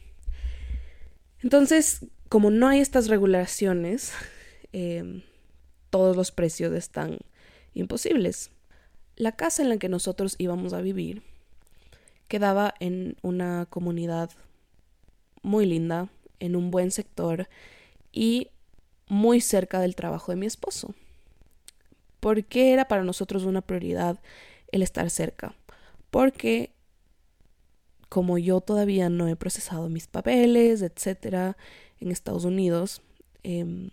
Entonces, 1.43 2.07
como 2.27 2.50
no 2.50 2.67
hay 2.67 2.79
estas 2.79 3.07
regulaciones, 3.07 4.13
eh, 4.74 5.24
todos 5.91 6.17
los 6.17 6.31
precios 6.31 6.74
están 6.74 7.19
imposibles. 7.75 8.50
La 9.15 9.34
casa 9.34 9.62
en 9.62 9.69
la 9.69 9.77
que 9.77 9.89
nosotros 9.89 10.34
íbamos 10.39 10.74
a 10.74 10.81
vivir 10.81 11.22
quedaba 12.27 12.74
en 12.79 13.15
una 13.22 13.67
comunidad 13.69 14.31
muy 15.43 15.67
linda, 15.67 16.10
en 16.39 16.55
un 16.55 16.72
buen 16.72 16.89
sector 16.89 17.48
y 18.12 18.50
muy 19.07 19.39
cerca 19.39 19.79
del 19.79 19.96
trabajo 19.96 20.31
de 20.31 20.38
mi 20.38 20.48
esposo. 20.48 20.96
¿Por 22.22 22.43
qué 22.43 22.74
era 22.74 22.88
para 22.88 23.03
nosotros 23.03 23.43
una 23.43 23.62
prioridad 23.62 24.19
el 24.72 24.81
estar 24.81 25.12
cerca? 25.12 25.53
Porque 26.10 26.72
como 28.09 28.37
yo 28.37 28.61
todavía 28.61 29.09
no 29.09 29.27
he 29.27 29.35
procesado 29.35 29.89
mis 29.89 30.07
papeles, 30.07 30.81
etcétera, 30.81 31.57
en 31.99 32.11
Estados 32.11 32.45
Unidos, 32.45 33.01
em, 33.43 33.89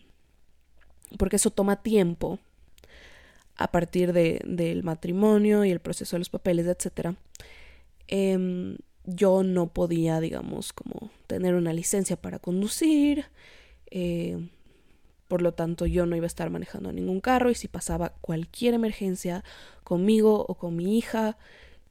porque 1.19 1.37
eso 1.37 1.51
toma 1.51 1.83
tiempo 1.83 2.39
a 3.57 3.71
partir 3.71 4.13
de, 4.13 4.41
del 4.45 4.83
matrimonio 4.83 5.65
y 5.65 5.71
el 5.71 5.81
proceso 5.81 6.17
de 6.17 6.21
los 6.21 6.31
papeles, 6.31 6.67
etc., 6.67 7.17
em, 8.09 8.77
yo 9.07 9.43
no 9.43 9.67
podía, 9.69 10.19
digamos, 10.21 10.73
como 10.73 11.11
tener 11.27 11.55
una 11.55 11.73
licencia 11.73 12.17
para 12.17 12.39
conducir, 12.39 13.27
eh, 13.91 14.49
por 15.29 15.43
lo 15.43 15.53
tanto 15.53 15.87
yo 15.87 16.07
no 16.07 16.17
iba 16.17 16.25
a 16.25 16.27
estar 16.27 16.51
manejando 16.51 16.93
ningún 16.93 17.21
carro 17.21 17.51
y 17.51 17.55
si 17.55 17.69
pasaba 17.69 18.11
cualquier 18.21 18.75
emergencia 18.75 19.45
conmigo 19.83 20.45
o 20.49 20.55
con 20.55 20.77
mi 20.77 20.99
hija, 20.99 21.37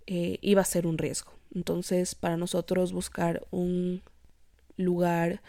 eh, 0.07 0.37
iba 0.41 0.61
a 0.61 0.65
ser 0.65 0.87
un 0.87 0.97
riesgo. 0.97 1.33
Entonces, 1.53 2.15
para 2.15 2.37
nosotros 2.37 2.91
buscar 2.93 3.45
un 3.51 4.01
lugar 4.77 5.41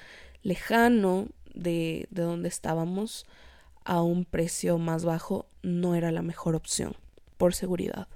lejano 0.42 1.28
de, 1.54 2.06
de 2.10 2.22
donde 2.22 2.48
estábamos, 2.48 3.26
a 3.84 4.02
un 4.02 4.24
precio 4.24 4.78
más 4.78 5.04
bajo 5.04 5.46
no 5.62 5.94
era 5.94 6.10
la 6.10 6.22
mejor 6.22 6.54
opción, 6.54 6.96
por 7.36 7.54
seguridad. 7.54 8.08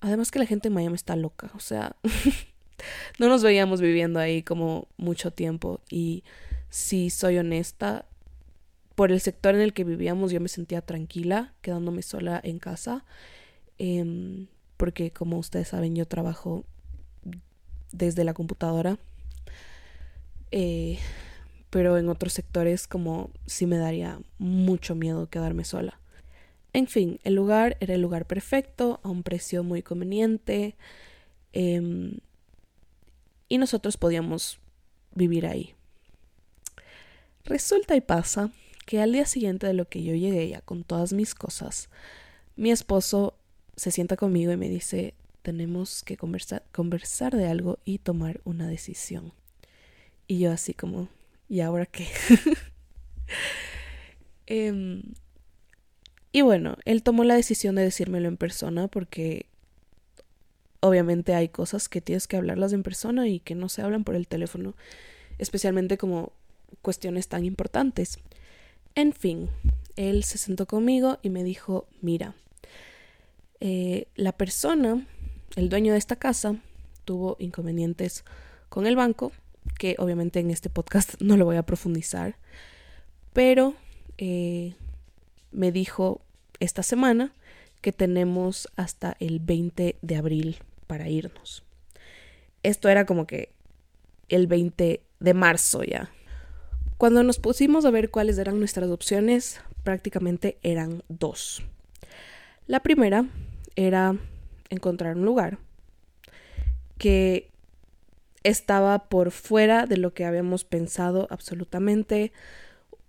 Además 0.00 0.30
que 0.30 0.38
la 0.38 0.46
gente 0.46 0.68
en 0.68 0.74
Miami 0.74 0.94
está 0.94 1.16
loca, 1.16 1.50
o 1.54 1.60
sea, 1.60 1.96
no 3.18 3.28
nos 3.28 3.42
veíamos 3.42 3.80
viviendo 3.80 4.18
ahí 4.18 4.42
como 4.42 4.88
mucho 4.96 5.32
tiempo 5.32 5.80
y 5.90 6.24
si 6.70 7.10
soy 7.10 7.38
honesta, 7.38 8.06
por 8.94 9.12
el 9.12 9.20
sector 9.20 9.54
en 9.54 9.62
el 9.62 9.72
que 9.72 9.84
vivíamos 9.84 10.30
yo 10.30 10.40
me 10.40 10.48
sentía 10.48 10.82
tranquila 10.82 11.54
quedándome 11.60 12.02
sola 12.02 12.40
en 12.42 12.58
casa, 12.58 13.04
em, 13.78 14.46
porque 14.76 15.10
como 15.10 15.38
ustedes 15.38 15.68
saben 15.68 15.96
yo 15.96 16.06
trabajo 16.06 16.64
desde 17.92 18.24
la 18.24 18.34
computadora. 18.34 18.98
Eh, 20.50 20.98
pero 21.70 21.98
en 21.98 22.08
otros 22.08 22.32
sectores 22.32 22.88
como 22.88 23.30
sí 23.46 23.66
me 23.66 23.78
daría 23.78 24.18
mucho 24.38 24.94
miedo 24.94 25.28
quedarme 25.28 25.64
sola. 25.64 26.00
En 26.72 26.86
fin, 26.86 27.20
el 27.24 27.34
lugar 27.34 27.76
era 27.80 27.94
el 27.94 28.02
lugar 28.02 28.26
perfecto, 28.26 29.00
a 29.02 29.08
un 29.08 29.22
precio 29.22 29.64
muy 29.64 29.82
conveniente. 29.82 30.76
Em, 31.52 32.18
y 33.48 33.58
nosotros 33.58 33.96
podíamos 33.96 34.60
vivir 35.14 35.46
ahí. 35.46 35.74
Resulta 37.44 37.96
y 37.96 38.00
pasa 38.00 38.50
que 38.86 39.00
al 39.00 39.12
día 39.12 39.26
siguiente 39.26 39.66
de 39.66 39.74
lo 39.74 39.88
que 39.88 40.02
yo 40.02 40.14
llegué 40.14 40.48
ya 40.48 40.60
con 40.60 40.84
todas 40.84 41.12
mis 41.12 41.34
cosas, 41.34 41.88
mi 42.56 42.70
esposo 42.70 43.34
se 43.76 43.90
sienta 43.90 44.16
conmigo 44.16 44.52
y 44.52 44.56
me 44.56 44.68
dice, 44.68 45.14
tenemos 45.42 46.02
que 46.02 46.16
conversar, 46.16 46.64
conversar 46.72 47.36
de 47.36 47.46
algo 47.46 47.78
y 47.84 47.98
tomar 47.98 48.40
una 48.44 48.68
decisión. 48.68 49.32
Y 50.26 50.38
yo 50.38 50.52
así 50.52 50.74
como, 50.74 51.08
¿y 51.48 51.60
ahora 51.60 51.86
qué? 51.86 52.06
Em, 54.46 55.02
y 56.32 56.40
bueno, 56.40 56.76
él 56.84 57.04
tomó 57.04 57.22
la 57.22 57.36
decisión 57.36 57.76
de 57.76 57.82
decírmelo 57.82 58.26
en 58.26 58.36
persona 58.36 58.88
porque 58.88 59.46
obviamente 60.80 61.34
hay 61.34 61.48
cosas 61.48 61.88
que 61.88 62.00
tienes 62.00 62.26
que 62.26 62.36
hablarlas 62.36 62.72
en 62.72 62.82
persona 62.82 63.28
y 63.28 63.38
que 63.38 63.54
no 63.54 63.68
se 63.68 63.82
hablan 63.82 64.02
por 64.02 64.16
el 64.16 64.26
teléfono, 64.26 64.74
especialmente 65.38 65.98
como 65.98 66.32
cuestiones 66.82 67.28
tan 67.28 67.44
importantes. 67.44 68.18
En 68.94 69.12
fin, 69.12 69.48
él 69.96 70.24
se 70.24 70.38
sentó 70.38 70.66
conmigo 70.66 71.18
y 71.22 71.30
me 71.30 71.44
dijo, 71.44 71.86
mira, 72.00 72.34
eh, 73.60 74.06
la 74.16 74.32
persona, 74.32 75.06
el 75.56 75.68
dueño 75.68 75.92
de 75.92 75.98
esta 75.98 76.16
casa, 76.16 76.56
tuvo 77.04 77.36
inconvenientes 77.38 78.24
con 78.68 78.86
el 78.86 78.96
banco, 78.96 79.32
que 79.78 79.96
obviamente 79.98 80.40
en 80.40 80.50
este 80.50 80.70
podcast 80.70 81.14
no 81.20 81.36
lo 81.36 81.44
voy 81.44 81.56
a 81.56 81.64
profundizar, 81.64 82.36
pero 83.32 83.74
eh, 84.18 84.74
me 85.52 85.72
dijo 85.72 86.20
esta 86.58 86.82
semana 86.82 87.32
que 87.80 87.92
tenemos 87.92 88.68
hasta 88.76 89.16
el 89.20 89.40
20 89.40 89.96
de 90.00 90.16
abril 90.16 90.58
para 90.86 91.08
irnos. 91.08 91.64
Esto 92.62 92.88
era 92.88 93.06
como 93.06 93.26
que 93.26 93.52
el 94.28 94.46
20 94.46 95.02
de 95.18 95.34
marzo 95.34 95.82
ya. 95.82 96.10
Cuando 96.98 97.22
nos 97.22 97.38
pusimos 97.38 97.86
a 97.86 97.90
ver 97.90 98.10
cuáles 98.10 98.36
eran 98.36 98.58
nuestras 98.58 98.90
opciones, 98.90 99.62
prácticamente 99.82 100.58
eran 100.62 101.02
dos. 101.08 101.62
La 102.66 102.80
primera 102.80 103.24
era 103.74 104.16
encontrar 104.70 105.16
un 105.16 105.24
lugar 105.24 105.58
que 106.98 107.50
estaba 108.42 109.08
por 109.08 109.30
fuera 109.30 109.86
de 109.86 109.98
lo 109.98 110.14
que 110.14 110.24
habíamos 110.24 110.64
pensado 110.64 111.26
absolutamente. 111.30 112.32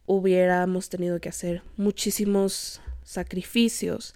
Hubiéramos 0.06 0.90
tenido 0.90 1.22
que 1.22 1.30
hacer 1.30 1.64
muchísimos 1.78 2.82
sacrificios 3.04 4.14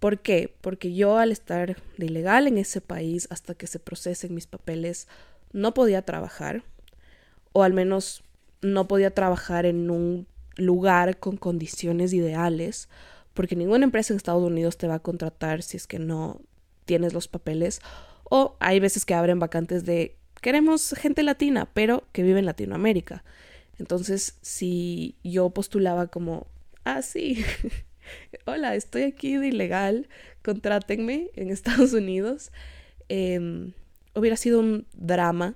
¿Por 0.00 0.18
qué? 0.18 0.52
Porque 0.62 0.94
yo 0.94 1.18
al 1.18 1.30
estar 1.30 1.76
de 1.98 2.06
ilegal 2.06 2.46
en 2.46 2.56
ese 2.56 2.80
país 2.80 3.28
hasta 3.30 3.54
que 3.54 3.66
se 3.66 3.78
procesen 3.78 4.34
mis 4.34 4.46
papeles 4.46 5.06
no 5.52 5.74
podía 5.74 6.02
trabajar 6.02 6.64
o 7.52 7.62
al 7.62 7.74
menos 7.74 8.24
no 8.62 8.88
podía 8.88 9.14
trabajar 9.14 9.66
en 9.66 9.90
un 9.90 10.26
lugar 10.56 11.18
con 11.18 11.36
condiciones 11.36 12.14
ideales 12.14 12.88
porque 13.34 13.56
ninguna 13.56 13.84
empresa 13.84 14.14
en 14.14 14.16
Estados 14.16 14.42
Unidos 14.42 14.78
te 14.78 14.88
va 14.88 14.94
a 14.94 15.00
contratar 15.00 15.62
si 15.62 15.76
es 15.76 15.86
que 15.86 15.98
no 15.98 16.40
tienes 16.90 17.14
los 17.14 17.28
papeles 17.28 17.80
o 18.24 18.56
hay 18.58 18.80
veces 18.80 19.04
que 19.04 19.14
abren 19.14 19.38
vacantes 19.38 19.84
de 19.84 20.16
queremos 20.42 20.92
gente 20.98 21.22
latina 21.22 21.70
pero 21.72 22.02
que 22.10 22.24
vive 22.24 22.40
en 22.40 22.46
Latinoamérica. 22.46 23.22
Entonces, 23.78 24.38
si 24.42 25.14
yo 25.22 25.50
postulaba 25.50 26.08
como, 26.08 26.48
ah, 26.82 27.02
sí, 27.02 27.44
hola, 28.44 28.74
estoy 28.74 29.02
aquí 29.04 29.36
de 29.36 29.46
ilegal, 29.46 30.08
contrátenme 30.42 31.30
en 31.36 31.50
Estados 31.58 31.92
Unidos, 31.92 32.50
em, 33.08 33.72
hubiera 34.16 34.36
sido 34.36 34.58
un 34.58 34.86
drama. 34.92 35.54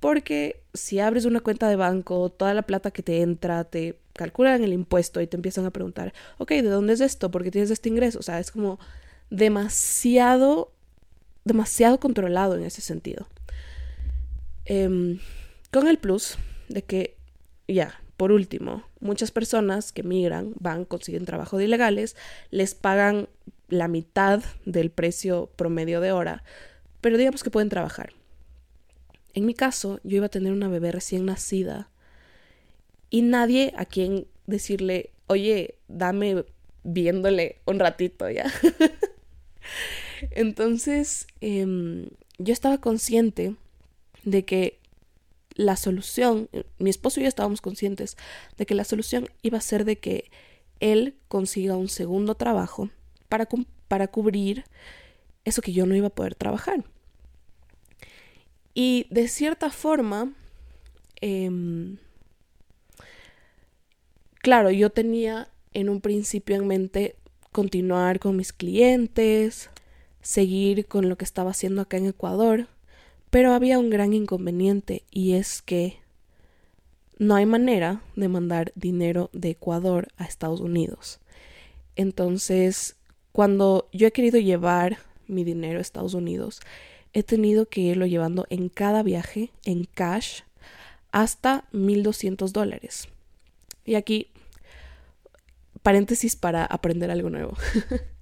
Porque 0.00 0.62
si 0.74 0.98
abres 0.98 1.26
una 1.26 1.40
cuenta 1.40 1.68
de 1.68 1.76
banco, 1.76 2.28
toda 2.28 2.54
la 2.54 2.62
plata 2.62 2.90
que 2.90 3.02
te 3.04 3.22
entra, 3.22 3.64
te 3.64 3.98
calculan 4.14 4.64
el 4.64 4.72
impuesto 4.72 5.20
y 5.20 5.28
te 5.28 5.36
empiezan 5.36 5.64
a 5.64 5.70
preguntar, 5.70 6.12
ok, 6.38 6.50
¿de 6.50 6.62
dónde 6.62 6.92
es 6.92 7.00
esto? 7.00 7.30
¿Por 7.30 7.44
qué 7.44 7.50
tienes 7.52 7.70
este 7.70 7.88
ingreso? 7.88 8.18
O 8.18 8.22
sea, 8.22 8.40
es 8.40 8.50
como 8.50 8.78
demasiado, 9.30 10.72
demasiado 11.44 12.00
controlado 12.00 12.56
en 12.56 12.64
ese 12.64 12.80
sentido. 12.80 13.28
Em, 14.64 15.18
con 15.72 15.88
el 15.88 15.98
plus 15.98 16.38
de 16.68 16.82
que, 16.82 17.16
ya, 17.68 18.00
por 18.16 18.32
último, 18.32 18.84
muchas 19.00 19.30
personas 19.30 19.92
que 19.92 20.02
migran, 20.02 20.54
van, 20.58 20.84
consiguen 20.84 21.24
trabajo 21.24 21.58
de 21.58 21.64
ilegales, 21.64 22.16
les 22.50 22.74
pagan 22.74 23.28
la 23.68 23.88
mitad 23.88 24.42
del 24.64 24.90
precio 24.90 25.50
promedio 25.56 26.00
de 26.00 26.12
hora, 26.12 26.42
pero 27.00 27.18
digamos 27.18 27.42
que 27.42 27.50
pueden 27.50 27.68
trabajar. 27.68 28.12
En 29.34 29.44
mi 29.44 29.54
caso, 29.54 30.00
yo 30.02 30.16
iba 30.16 30.26
a 30.26 30.30
tener 30.30 30.52
una 30.52 30.68
bebé 30.68 30.92
recién 30.92 31.26
nacida 31.26 31.90
y 33.10 33.22
nadie 33.22 33.74
a 33.76 33.84
quien 33.84 34.26
decirle, 34.46 35.10
oye, 35.26 35.74
dame 35.88 36.44
viéndole 36.84 37.60
un 37.66 37.78
ratito 37.78 38.30
ya. 38.30 38.50
Entonces, 40.30 41.26
em, 41.40 42.08
yo 42.38 42.52
estaba 42.52 42.78
consciente 42.78 43.56
de 44.24 44.44
que 44.44 44.78
la 45.54 45.76
solución, 45.76 46.48
mi 46.78 46.90
esposo 46.90 47.20
y 47.20 47.24
yo 47.24 47.28
estábamos 47.28 47.60
conscientes 47.60 48.16
de 48.58 48.66
que 48.66 48.74
la 48.74 48.84
solución 48.84 49.28
iba 49.42 49.58
a 49.58 49.62
ser 49.62 49.84
de 49.84 49.98
que 49.98 50.30
él 50.80 51.14
consiga 51.28 51.76
un 51.76 51.88
segundo 51.88 52.34
trabajo 52.34 52.90
para, 53.28 53.48
para 53.88 54.08
cubrir 54.08 54.64
eso 55.44 55.62
que 55.62 55.72
yo 55.72 55.86
no 55.86 55.94
iba 55.94 56.08
a 56.08 56.14
poder 56.14 56.34
trabajar. 56.34 56.84
Y 58.74 59.06
de 59.08 59.28
cierta 59.28 59.70
forma, 59.70 60.34
em, 61.22 61.96
claro, 64.42 64.70
yo 64.70 64.90
tenía 64.90 65.48
en 65.72 65.88
un 65.88 66.02
principio 66.02 66.56
en 66.56 66.66
mente 66.66 67.16
continuar 67.56 68.20
con 68.20 68.36
mis 68.36 68.52
clientes, 68.52 69.70
seguir 70.20 70.84
con 70.84 71.08
lo 71.08 71.16
que 71.16 71.24
estaba 71.24 71.52
haciendo 71.52 71.80
acá 71.80 71.96
en 71.96 72.04
Ecuador, 72.04 72.66
pero 73.30 73.54
había 73.54 73.78
un 73.78 73.88
gran 73.88 74.12
inconveniente 74.12 75.04
y 75.10 75.32
es 75.32 75.62
que 75.62 75.96
no 77.18 77.34
hay 77.34 77.46
manera 77.46 78.02
de 78.14 78.28
mandar 78.28 78.72
dinero 78.74 79.30
de 79.32 79.48
Ecuador 79.52 80.08
a 80.18 80.26
Estados 80.26 80.60
Unidos. 80.60 81.18
Entonces, 81.94 82.96
cuando 83.32 83.88
yo 83.90 84.06
he 84.06 84.12
querido 84.12 84.38
llevar 84.38 84.98
mi 85.26 85.42
dinero 85.42 85.78
a 85.78 85.80
Estados 85.80 86.12
Unidos, 86.12 86.60
he 87.14 87.22
tenido 87.22 87.70
que 87.70 87.80
irlo 87.80 88.04
llevando 88.04 88.44
en 88.50 88.68
cada 88.68 89.02
viaje, 89.02 89.50
en 89.64 89.84
cash, 89.84 90.42
hasta 91.10 91.64
1.200 91.72 92.52
dólares. 92.52 93.08
Y 93.86 93.94
aquí, 93.94 94.28
paréntesis 95.86 96.34
para 96.34 96.64
aprender 96.64 97.12
algo 97.12 97.30
nuevo. 97.30 97.56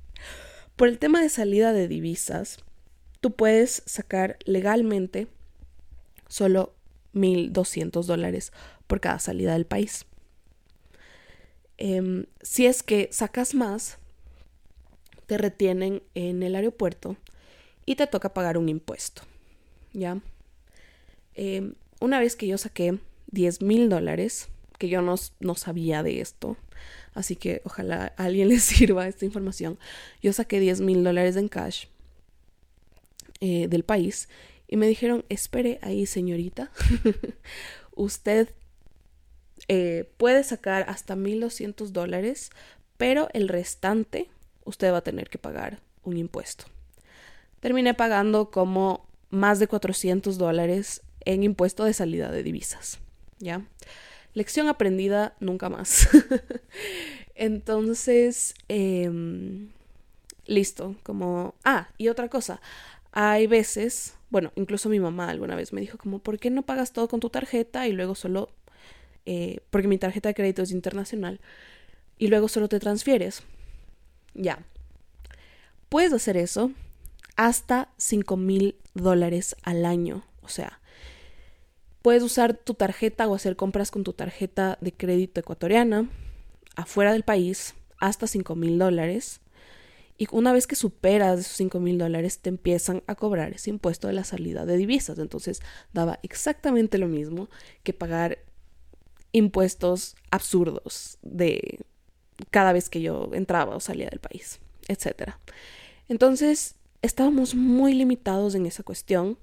Por 0.76 0.86
el 0.86 0.98
tema 0.98 1.22
de 1.22 1.30
salida 1.30 1.72
de 1.72 1.88
divisas, 1.88 2.58
tú 3.22 3.30
puedes 3.30 3.82
sacar 3.86 4.36
legalmente 4.44 5.28
solo 6.28 6.74
1.200 7.14 8.04
dólares 8.04 8.52
por 8.86 9.00
cada 9.00 9.18
salida 9.18 9.54
del 9.54 9.64
país. 9.64 10.04
Em, 11.78 12.26
si 12.42 12.66
es 12.66 12.82
que 12.82 13.08
sacas 13.12 13.54
más, 13.54 13.96
te 15.24 15.38
retienen 15.38 16.02
en 16.14 16.42
el 16.42 16.56
aeropuerto 16.56 17.16
y 17.86 17.96
te 17.96 18.06
toca 18.06 18.34
pagar 18.34 18.58
un 18.58 18.68
impuesto. 18.68 19.22
¿Ya? 19.94 20.20
Em, 21.32 21.76
una 21.98 22.20
vez 22.20 22.36
que 22.36 22.46
yo 22.46 22.58
saqué 22.58 22.98
10 23.28 23.62
mil 23.62 23.88
dólares, 23.88 24.50
que 24.78 24.90
yo 24.90 25.00
no, 25.00 25.14
no, 25.40 25.54
sabía 25.54 26.02
de 26.02 26.20
esto, 26.20 26.58
así 27.14 27.36
que 27.36 27.62
ojalá 27.64 28.12
alguien 28.16 28.48
le 28.50 28.58
sirva 28.58 29.08
esta 29.08 29.24
información, 29.24 29.78
yo 30.22 30.32
saqué 30.32 30.60
10 30.60 30.80
mil 30.80 31.02
dólares 31.04 31.36
en 31.36 31.48
cash 31.48 31.86
eh, 33.40 33.68
del 33.68 33.84
país 33.84 34.28
y 34.68 34.76
me 34.76 34.86
dijeron, 34.86 35.24
espere 35.28 35.78
ahí 35.82 36.06
señorita, 36.06 36.70
usted 37.94 38.50
eh, 39.68 40.10
puede 40.16 40.44
sacar 40.44 40.84
hasta 40.88 41.16
1.200 41.16 41.88
dólares, 41.88 42.50
pero 42.96 43.28
el 43.32 43.48
restante 43.48 44.28
usted 44.64 44.92
va 44.92 44.98
a 44.98 45.04
tener 45.04 45.28
que 45.28 45.38
pagar 45.38 45.80
un 46.02 46.16
impuesto. 46.16 46.64
Terminé 47.60 47.94
pagando 47.94 48.50
como 48.50 49.06
más 49.30 49.58
de 49.58 49.68
400 49.68 50.38
dólares 50.38 51.02
en 51.24 51.42
impuesto 51.42 51.84
de 51.84 51.94
salida 51.94 52.30
de 52.30 52.42
divisas. 52.42 52.98
¿Ya? 53.38 53.62
Lección 54.34 54.68
aprendida 54.68 55.34
nunca 55.40 55.68
más. 55.68 56.08
Entonces, 57.34 58.54
em, 58.68 59.70
listo, 60.46 60.96
como... 61.02 61.54
Ah, 61.64 61.88
y 61.98 62.08
otra 62.08 62.28
cosa, 62.28 62.60
hay 63.12 63.46
veces, 63.46 64.14
bueno, 64.30 64.52
incluso 64.56 64.88
mi 64.88 65.00
mamá 65.00 65.30
alguna 65.30 65.54
vez 65.54 65.72
me 65.72 65.80
dijo 65.80 65.98
como, 65.98 66.18
¿por 66.18 66.38
qué 66.38 66.50
no 66.50 66.62
pagas 66.62 66.92
todo 66.92 67.08
con 67.08 67.20
tu 67.20 67.30
tarjeta 67.30 67.86
y 67.86 67.92
luego 67.92 68.14
solo, 68.14 68.50
eh, 69.24 69.60
porque 69.70 69.88
mi 69.88 69.98
tarjeta 69.98 70.28
de 70.28 70.34
crédito 70.34 70.62
es 70.62 70.72
internacional, 70.72 71.40
y 72.18 72.28
luego 72.28 72.48
solo 72.48 72.68
te 72.68 72.80
transfieres? 72.80 73.42
Ya. 74.34 74.64
Puedes 75.88 76.12
hacer 76.12 76.36
eso 76.36 76.72
hasta 77.36 77.88
5 77.98 78.36
mil 78.36 78.76
dólares 78.94 79.56
al 79.62 79.84
año. 79.84 80.24
O 80.42 80.48
sea, 80.48 80.80
puedes 82.04 82.22
usar 82.22 82.52
tu 82.52 82.74
tarjeta 82.74 83.26
o 83.26 83.34
hacer 83.34 83.56
compras 83.56 83.90
con 83.90 84.04
tu 84.04 84.12
tarjeta 84.12 84.76
de 84.82 84.92
crédito 84.92 85.40
ecuatoriana 85.40 86.10
afuera 86.76 87.14
del 87.14 87.22
país 87.22 87.74
hasta 87.98 88.26
5 88.26 88.54
mil 88.56 88.78
dólares. 88.78 89.40
Y 90.18 90.28
una 90.30 90.52
vez 90.52 90.66
que 90.66 90.76
superas 90.76 91.40
esos 91.40 91.56
5 91.56 91.80
mil 91.80 91.96
dólares, 91.96 92.40
te 92.40 92.50
empiezan 92.50 93.02
a 93.06 93.14
cobrar 93.14 93.54
ese 93.54 93.70
impuesto 93.70 94.06
de 94.06 94.12
la 94.12 94.24
salida 94.24 94.66
de 94.66 94.76
divisas. 94.76 95.18
Entonces 95.18 95.62
daba 95.94 96.18
exactamente 96.22 96.98
lo 96.98 97.08
mismo 97.08 97.48
que 97.82 97.94
pagar 97.94 98.36
impuestos 99.32 100.14
absurdos 100.30 101.16
de 101.22 101.86
cada 102.50 102.74
vez 102.74 102.90
que 102.90 103.00
yo 103.00 103.30
entraba 103.32 103.76
o 103.76 103.80
salía 103.80 104.10
del 104.10 104.20
país, 104.20 104.60
etc. 104.88 105.36
Entonces 106.10 106.74
estábamos 107.00 107.54
muy 107.54 107.94
limitados 107.94 108.54
en 108.54 108.66
esa 108.66 108.82
cuestión 108.82 109.38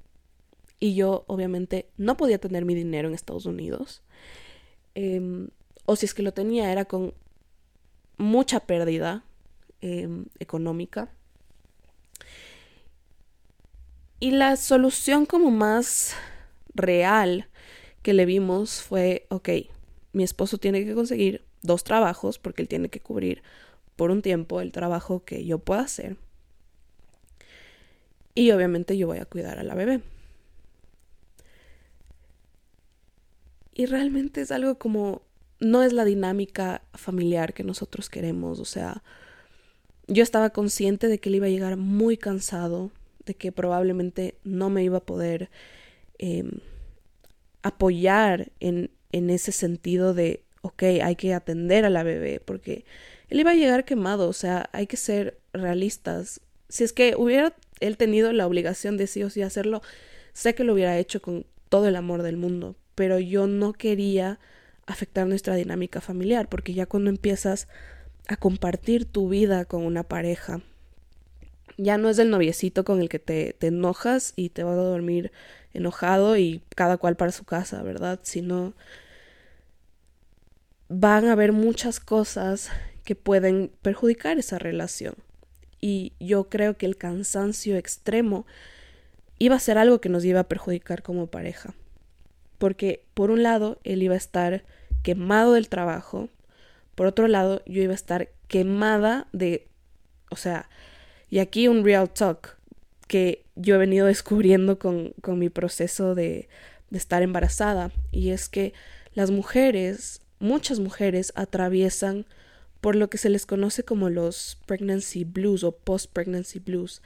y 0.81 0.95
yo 0.95 1.23
obviamente 1.27 1.87
no 1.95 2.17
podía 2.17 2.39
tener 2.39 2.65
mi 2.65 2.75
dinero 2.75 3.07
en 3.07 3.13
Estados 3.13 3.45
Unidos. 3.45 4.01
Em, 4.95 5.47
o 5.85 5.95
si 5.95 6.05
es 6.05 6.13
que 6.13 6.23
lo 6.23 6.33
tenía 6.33 6.73
era 6.73 6.83
con 6.83 7.13
mucha 8.17 8.59
pérdida 8.59 9.23
Em, 9.83 10.25
económica. 10.37 11.09
Y 14.19 14.29
la 14.29 14.55
solución 14.55 15.25
como 15.25 15.49
más 15.49 16.13
real 16.75 17.47
que 18.03 18.13
le 18.13 18.27
vimos 18.27 18.83
fue, 18.83 19.25
ok, 19.29 19.49
mi 20.13 20.21
esposo 20.21 20.59
tiene 20.59 20.85
que 20.85 20.93
conseguir 20.93 21.43
dos 21.63 21.83
trabajos 21.83 22.37
porque 22.37 22.61
él 22.61 22.67
tiene 22.67 22.89
que 22.89 22.99
cubrir 22.99 23.41
por 23.95 24.11
un 24.11 24.21
tiempo 24.21 24.61
el 24.61 24.71
trabajo 24.71 25.25
que 25.25 25.45
yo 25.45 25.57
pueda 25.57 25.81
hacer. 25.81 26.17
Y 28.35 28.51
obviamente 28.51 28.95
yo 28.99 29.07
voy 29.07 29.17
a 29.17 29.25
cuidar 29.25 29.57
a 29.57 29.63
la 29.63 29.73
bebé. 29.73 30.01
Y 33.81 33.87
realmente 33.87 34.41
es 34.41 34.51
algo 34.51 34.77
como, 34.77 35.23
no 35.59 35.81
es 35.81 35.91
la 35.91 36.05
dinámica 36.05 36.83
familiar 36.93 37.55
que 37.55 37.63
nosotros 37.63 38.11
queremos, 38.11 38.59
o 38.59 38.65
sea, 38.65 39.01
yo 40.05 40.21
estaba 40.21 40.51
consciente 40.51 41.07
de 41.07 41.17
que 41.17 41.29
él 41.29 41.35
iba 41.37 41.47
a 41.47 41.49
llegar 41.49 41.77
muy 41.77 42.15
cansado, 42.15 42.91
de 43.25 43.33
que 43.33 43.51
probablemente 43.51 44.35
no 44.43 44.69
me 44.69 44.83
iba 44.83 44.97
a 44.97 45.03
poder 45.03 45.49
em, 46.19 46.59
apoyar 47.63 48.51
en, 48.59 48.91
en 49.11 49.31
ese 49.31 49.51
sentido 49.51 50.13
de, 50.13 50.43
ok, 50.61 50.83
hay 51.01 51.15
que 51.15 51.33
atender 51.33 51.83
a 51.83 51.89
la 51.89 52.03
bebé, 52.03 52.39
porque 52.39 52.85
él 53.29 53.39
iba 53.39 53.49
a 53.49 53.55
llegar 53.55 53.83
quemado, 53.83 54.29
o 54.29 54.33
sea, 54.33 54.69
hay 54.73 54.85
que 54.85 54.97
ser 54.97 55.39
realistas. 55.53 56.39
Si 56.69 56.83
es 56.83 56.93
que 56.93 57.15
hubiera 57.17 57.55
él 57.79 57.97
tenido 57.97 58.31
la 58.31 58.45
obligación 58.45 58.95
de 58.95 59.07
sí 59.07 59.23
o 59.23 59.31
sí 59.31 59.41
hacerlo, 59.41 59.81
sé 60.33 60.53
que 60.53 60.63
lo 60.65 60.73
hubiera 60.73 60.99
hecho 60.99 61.19
con 61.19 61.47
todo 61.69 61.87
el 61.87 61.95
amor 61.95 62.21
del 62.21 62.37
mundo, 62.37 62.75
pero 62.95 63.19
yo 63.19 63.47
no 63.47 63.73
quería 63.73 64.39
afectar 64.85 65.27
nuestra 65.27 65.55
dinámica 65.55 66.01
familiar, 66.01 66.49
porque 66.49 66.73
ya 66.73 66.85
cuando 66.85 67.09
empiezas 67.09 67.67
a 68.27 68.37
compartir 68.37 69.05
tu 69.05 69.29
vida 69.29 69.65
con 69.65 69.83
una 69.83 70.03
pareja. 70.03 70.61
Ya 71.77 71.97
no 71.97 72.09
es 72.09 72.19
el 72.19 72.29
noviecito 72.29 72.83
con 72.83 73.01
el 73.01 73.09
que 73.09 73.19
te, 73.19 73.53
te 73.53 73.67
enojas 73.67 74.33
y 74.35 74.49
te 74.49 74.63
vas 74.63 74.77
a 74.77 74.83
dormir 74.83 75.31
enojado 75.73 76.37
y 76.37 76.61
cada 76.75 76.97
cual 76.97 77.15
para 77.15 77.31
su 77.31 77.43
casa, 77.45 77.81
¿verdad? 77.81 78.19
Sino 78.23 78.73
van 80.89 81.25
a 81.25 81.31
haber 81.31 81.53
muchas 81.53 81.99
cosas 81.99 82.69
que 83.05 83.15
pueden 83.15 83.71
perjudicar 83.81 84.37
esa 84.37 84.59
relación. 84.59 85.15
Y 85.79 86.13
yo 86.19 86.49
creo 86.49 86.77
que 86.77 86.85
el 86.85 86.97
cansancio 86.97 87.77
extremo 87.77 88.45
iba 89.39 89.55
a 89.55 89.59
ser 89.59 89.77
algo 89.77 90.01
que 90.01 90.09
nos 90.09 90.23
iba 90.23 90.41
a 90.41 90.47
perjudicar 90.47 91.01
como 91.01 91.27
pareja. 91.27 91.73
Porque 92.61 93.03
por 93.15 93.31
un 93.31 93.41
lado, 93.41 93.79
él 93.83 94.03
iba 94.03 94.13
a 94.13 94.17
estar 94.17 94.63
quemado 95.01 95.53
del 95.53 95.67
trabajo, 95.67 96.29
por 96.93 97.07
otro 97.07 97.27
lado, 97.27 97.63
yo 97.65 97.81
iba 97.81 97.93
a 97.93 97.95
estar 97.95 98.29
quemada 98.47 99.27
de, 99.33 99.67
o 100.29 100.35
sea, 100.35 100.69
y 101.31 101.39
aquí 101.39 101.67
un 101.67 101.83
real 101.83 102.11
talk 102.11 102.59
que 103.07 103.45
yo 103.55 103.73
he 103.73 103.77
venido 103.79 104.05
descubriendo 104.13 104.77
con, 104.77 105.15
con 105.21 105.39
mi 105.39 105.49
proceso 105.49 106.13
de, 106.13 106.49
de 106.91 106.97
estar 106.99 107.23
embarazada, 107.23 107.91
y 108.11 108.29
es 108.29 108.47
que 108.47 108.73
las 109.15 109.31
mujeres, 109.31 110.21
muchas 110.37 110.79
mujeres 110.79 111.33
atraviesan 111.33 112.27
por 112.79 112.95
lo 112.95 113.09
que 113.09 113.17
se 113.17 113.31
les 113.31 113.47
conoce 113.47 113.83
como 113.83 114.11
los 114.11 114.59
pregnancy 114.67 115.23
blues 115.23 115.63
o 115.63 115.71
post-pregnancy 115.71 116.59
blues. 116.59 117.01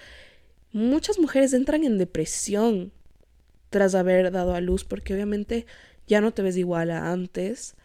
Muchas 0.74 1.18
mujeres 1.18 1.54
entran 1.54 1.86
en 1.86 1.98
depresión 1.98 2.92
tras 3.76 3.94
haber 3.94 4.32
dado 4.32 4.56
a 4.56 4.62
luz 4.62 4.86
porque 4.86 5.14
obviamente 5.14 5.66
ya 6.08 6.22
no 6.22 6.32
te 6.32 6.42
ves 6.42 6.56
igual 6.56 6.92
a 6.92 7.12
antes, 7.12 7.76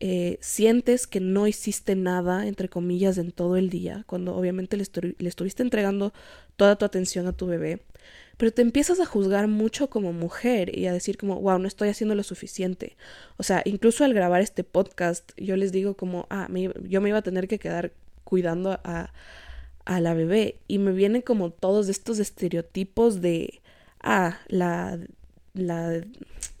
eh, 0.00 0.38
sientes 0.40 1.06
que 1.06 1.20
no 1.20 1.46
hiciste 1.46 1.96
nada, 1.96 2.46
entre 2.46 2.70
comillas, 2.70 3.18
en 3.18 3.30
todo 3.30 3.58
el 3.58 3.68
día, 3.68 4.04
cuando 4.06 4.34
obviamente 4.34 4.78
le, 4.78 4.84
estuviste 5.18 5.62
entregando 5.62 6.14
toda 6.56 6.76
tu 6.76 6.86
atención 6.86 7.26
a 7.26 7.34
tu 7.34 7.46
bebé, 7.46 7.82
pero 8.38 8.54
te 8.54 8.62
empiezas 8.62 9.00
a 9.00 9.04
juzgar 9.04 9.46
mucho 9.46 9.90
como 9.90 10.14
mujer 10.14 10.74
y 10.78 10.86
a 10.86 10.94
decir 10.94 11.18
como, 11.18 11.38
wow, 11.38 11.58
no 11.58 11.68
estoy 11.68 11.90
haciendo 11.90 12.14
lo 12.14 12.22
suficiente. 12.22 12.96
O 13.36 13.42
sea, 13.42 13.60
incluso 13.66 14.02
al 14.02 14.14
grabar 14.14 14.40
este 14.40 14.64
podcast, 14.64 15.30
yo 15.36 15.58
les 15.58 15.72
digo 15.72 15.94
como, 15.94 16.26
ah, 16.30 16.48
yo 16.88 17.02
me 17.02 17.10
iba 17.10 17.18
a 17.18 17.22
tener 17.22 17.48
que 17.48 17.58
quedar 17.58 17.92
cuidando 18.24 18.80
a, 18.82 19.12
a 19.84 20.00
la 20.00 20.14
bebé 20.14 20.56
y 20.68 20.78
me 20.78 20.92
vienen 20.92 21.20
como 21.20 21.50
todos 21.50 21.90
estos 21.90 22.18
estereotipos 22.18 23.20
de, 23.20 23.60
ah, 24.04 24.38
la, 24.48 24.98
la 25.54 26.02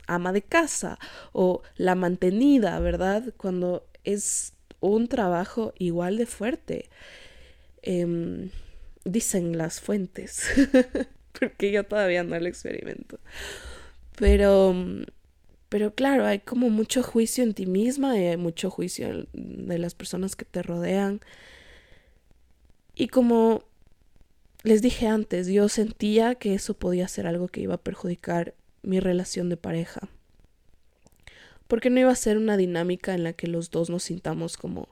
ama 0.06 0.32
de 0.32 0.42
casa 0.42 0.98
o 1.32 1.62
la 1.76 1.94
mantenida, 1.94 2.78
¿verdad? 2.80 3.34
Cuando 3.36 3.86
es 4.04 4.54
un 4.80 5.08
trabajo 5.08 5.72
igual 5.78 6.16
de 6.16 6.26
fuerte. 6.26 6.90
Em, 7.82 8.50
dicen 9.04 9.58
las 9.58 9.80
fuentes, 9.80 10.48
porque 11.38 11.70
yo 11.70 11.84
todavía 11.84 12.22
no 12.22 12.38
lo 12.38 12.48
experimento. 12.48 13.18
Pero, 14.16 14.74
pero 15.68 15.94
claro, 15.94 16.26
hay 16.26 16.38
como 16.38 16.70
mucho 16.70 17.02
juicio 17.02 17.44
en 17.44 17.54
ti 17.54 17.66
misma 17.66 18.18
y 18.18 18.26
hay 18.26 18.36
mucho 18.36 18.70
juicio 18.70 19.26
de 19.32 19.78
las 19.78 19.94
personas 19.94 20.36
que 20.36 20.44
te 20.44 20.62
rodean. 20.62 21.20
Y 22.94 23.08
como 23.08 23.64
les 24.62 24.80
dije 24.80 25.06
antes, 25.06 25.48
yo 25.48 25.68
sentía 25.68 26.36
que 26.36 26.54
eso 26.54 26.74
podía 26.74 27.08
ser 27.08 27.26
algo 27.26 27.48
que 27.48 27.60
iba 27.60 27.74
a 27.74 27.82
perjudicar 27.82 28.54
mi 28.84 29.00
relación 29.00 29.48
de 29.48 29.56
pareja. 29.56 30.08
Porque 31.68 31.90
no 31.90 32.00
iba 32.00 32.12
a 32.12 32.16
ser 32.16 32.36
una 32.36 32.56
dinámica 32.56 33.14
en 33.14 33.24
la 33.24 33.32
que 33.32 33.46
los 33.46 33.70
dos 33.70 33.90
nos 33.90 34.04
sintamos 34.04 34.56
como 34.56 34.88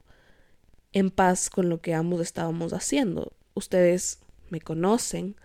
en 0.92 1.10
paz 1.10 1.50
con 1.50 1.68
lo 1.68 1.80
que 1.80 1.94
ambos 1.94 2.20
estábamos 2.20 2.72
haciendo. 2.72 3.32
Ustedes 3.54 4.20
me 4.50 4.60
conocen, 4.60 5.36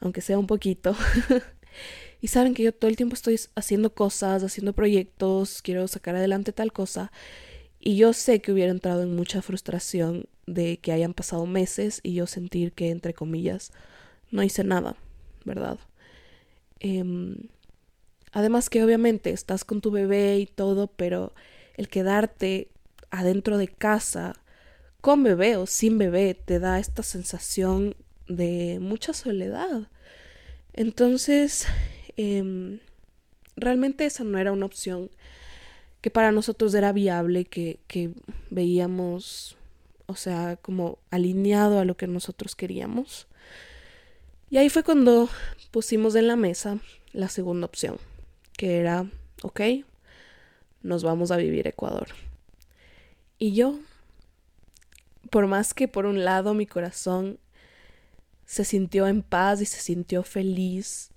aunque 0.00 0.20
sea 0.20 0.38
un 0.38 0.46
poquito, 0.46 0.96
y 2.20 2.28
saben 2.28 2.54
que 2.54 2.62
yo 2.62 2.72
todo 2.72 2.88
el 2.88 2.96
tiempo 2.96 3.14
estoy 3.14 3.38
haciendo 3.54 3.94
cosas, 3.94 4.42
haciendo 4.42 4.72
proyectos, 4.72 5.62
quiero 5.62 5.86
sacar 5.88 6.16
adelante 6.16 6.52
tal 6.52 6.72
cosa, 6.72 7.12
y 7.80 7.96
yo 7.96 8.12
sé 8.12 8.40
que 8.40 8.52
hubiera 8.52 8.70
entrado 8.70 9.02
en 9.02 9.14
mucha 9.14 9.42
frustración 9.42 10.26
de 10.46 10.78
que 10.78 10.92
hayan 10.92 11.14
pasado 11.14 11.46
meses 11.46 12.00
y 12.02 12.14
yo 12.14 12.26
sentir 12.26 12.72
que, 12.72 12.90
entre 12.90 13.14
comillas, 13.14 13.72
no 14.30 14.42
hice 14.42 14.64
nada, 14.64 14.96
¿verdad? 15.44 15.78
Eh, 16.80 17.04
Además 18.34 18.68
que 18.68 18.82
obviamente 18.82 19.30
estás 19.30 19.64
con 19.64 19.80
tu 19.80 19.92
bebé 19.92 20.40
y 20.40 20.46
todo, 20.46 20.88
pero 20.88 21.32
el 21.76 21.88
quedarte 21.88 22.68
adentro 23.12 23.58
de 23.58 23.68
casa 23.68 24.34
con 25.00 25.22
bebé 25.22 25.56
o 25.56 25.66
sin 25.66 25.98
bebé 25.98 26.34
te 26.34 26.58
da 26.58 26.80
esta 26.80 27.04
sensación 27.04 27.94
de 28.26 28.78
mucha 28.80 29.12
soledad. 29.12 29.88
Entonces, 30.72 31.66
em, 32.16 32.80
realmente 33.54 34.04
esa 34.04 34.24
no 34.24 34.36
era 34.36 34.50
una 34.50 34.66
opción 34.66 35.10
que 36.00 36.10
para 36.10 36.32
nosotros 36.32 36.74
era 36.74 36.92
viable, 36.92 37.44
que, 37.44 37.78
que 37.86 38.10
veíamos, 38.50 39.56
o 40.06 40.16
sea, 40.16 40.56
como 40.56 40.98
alineado 41.12 41.78
a 41.78 41.84
lo 41.84 41.96
que 41.96 42.08
nosotros 42.08 42.56
queríamos. 42.56 43.28
Y 44.50 44.56
ahí 44.56 44.70
fue 44.70 44.82
cuando 44.82 45.28
pusimos 45.70 46.16
en 46.16 46.26
la 46.26 46.34
mesa 46.34 46.80
la 47.12 47.28
segunda 47.28 47.66
opción 47.66 47.96
que 48.56 48.78
era, 48.78 49.06
ok, 49.42 49.60
nos 50.82 51.02
vamos 51.02 51.30
a 51.30 51.36
vivir 51.36 51.66
Ecuador. 51.66 52.08
Y 53.38 53.52
yo, 53.54 53.78
por 55.30 55.46
más 55.46 55.74
que 55.74 55.88
por 55.88 56.06
un 56.06 56.24
lado 56.24 56.54
mi 56.54 56.66
corazón 56.66 57.38
se 58.46 58.64
sintió 58.64 59.06
en 59.06 59.22
paz 59.22 59.60
y 59.60 59.64
se 59.64 59.80
sintió 59.80 60.22
feliz 60.22 61.10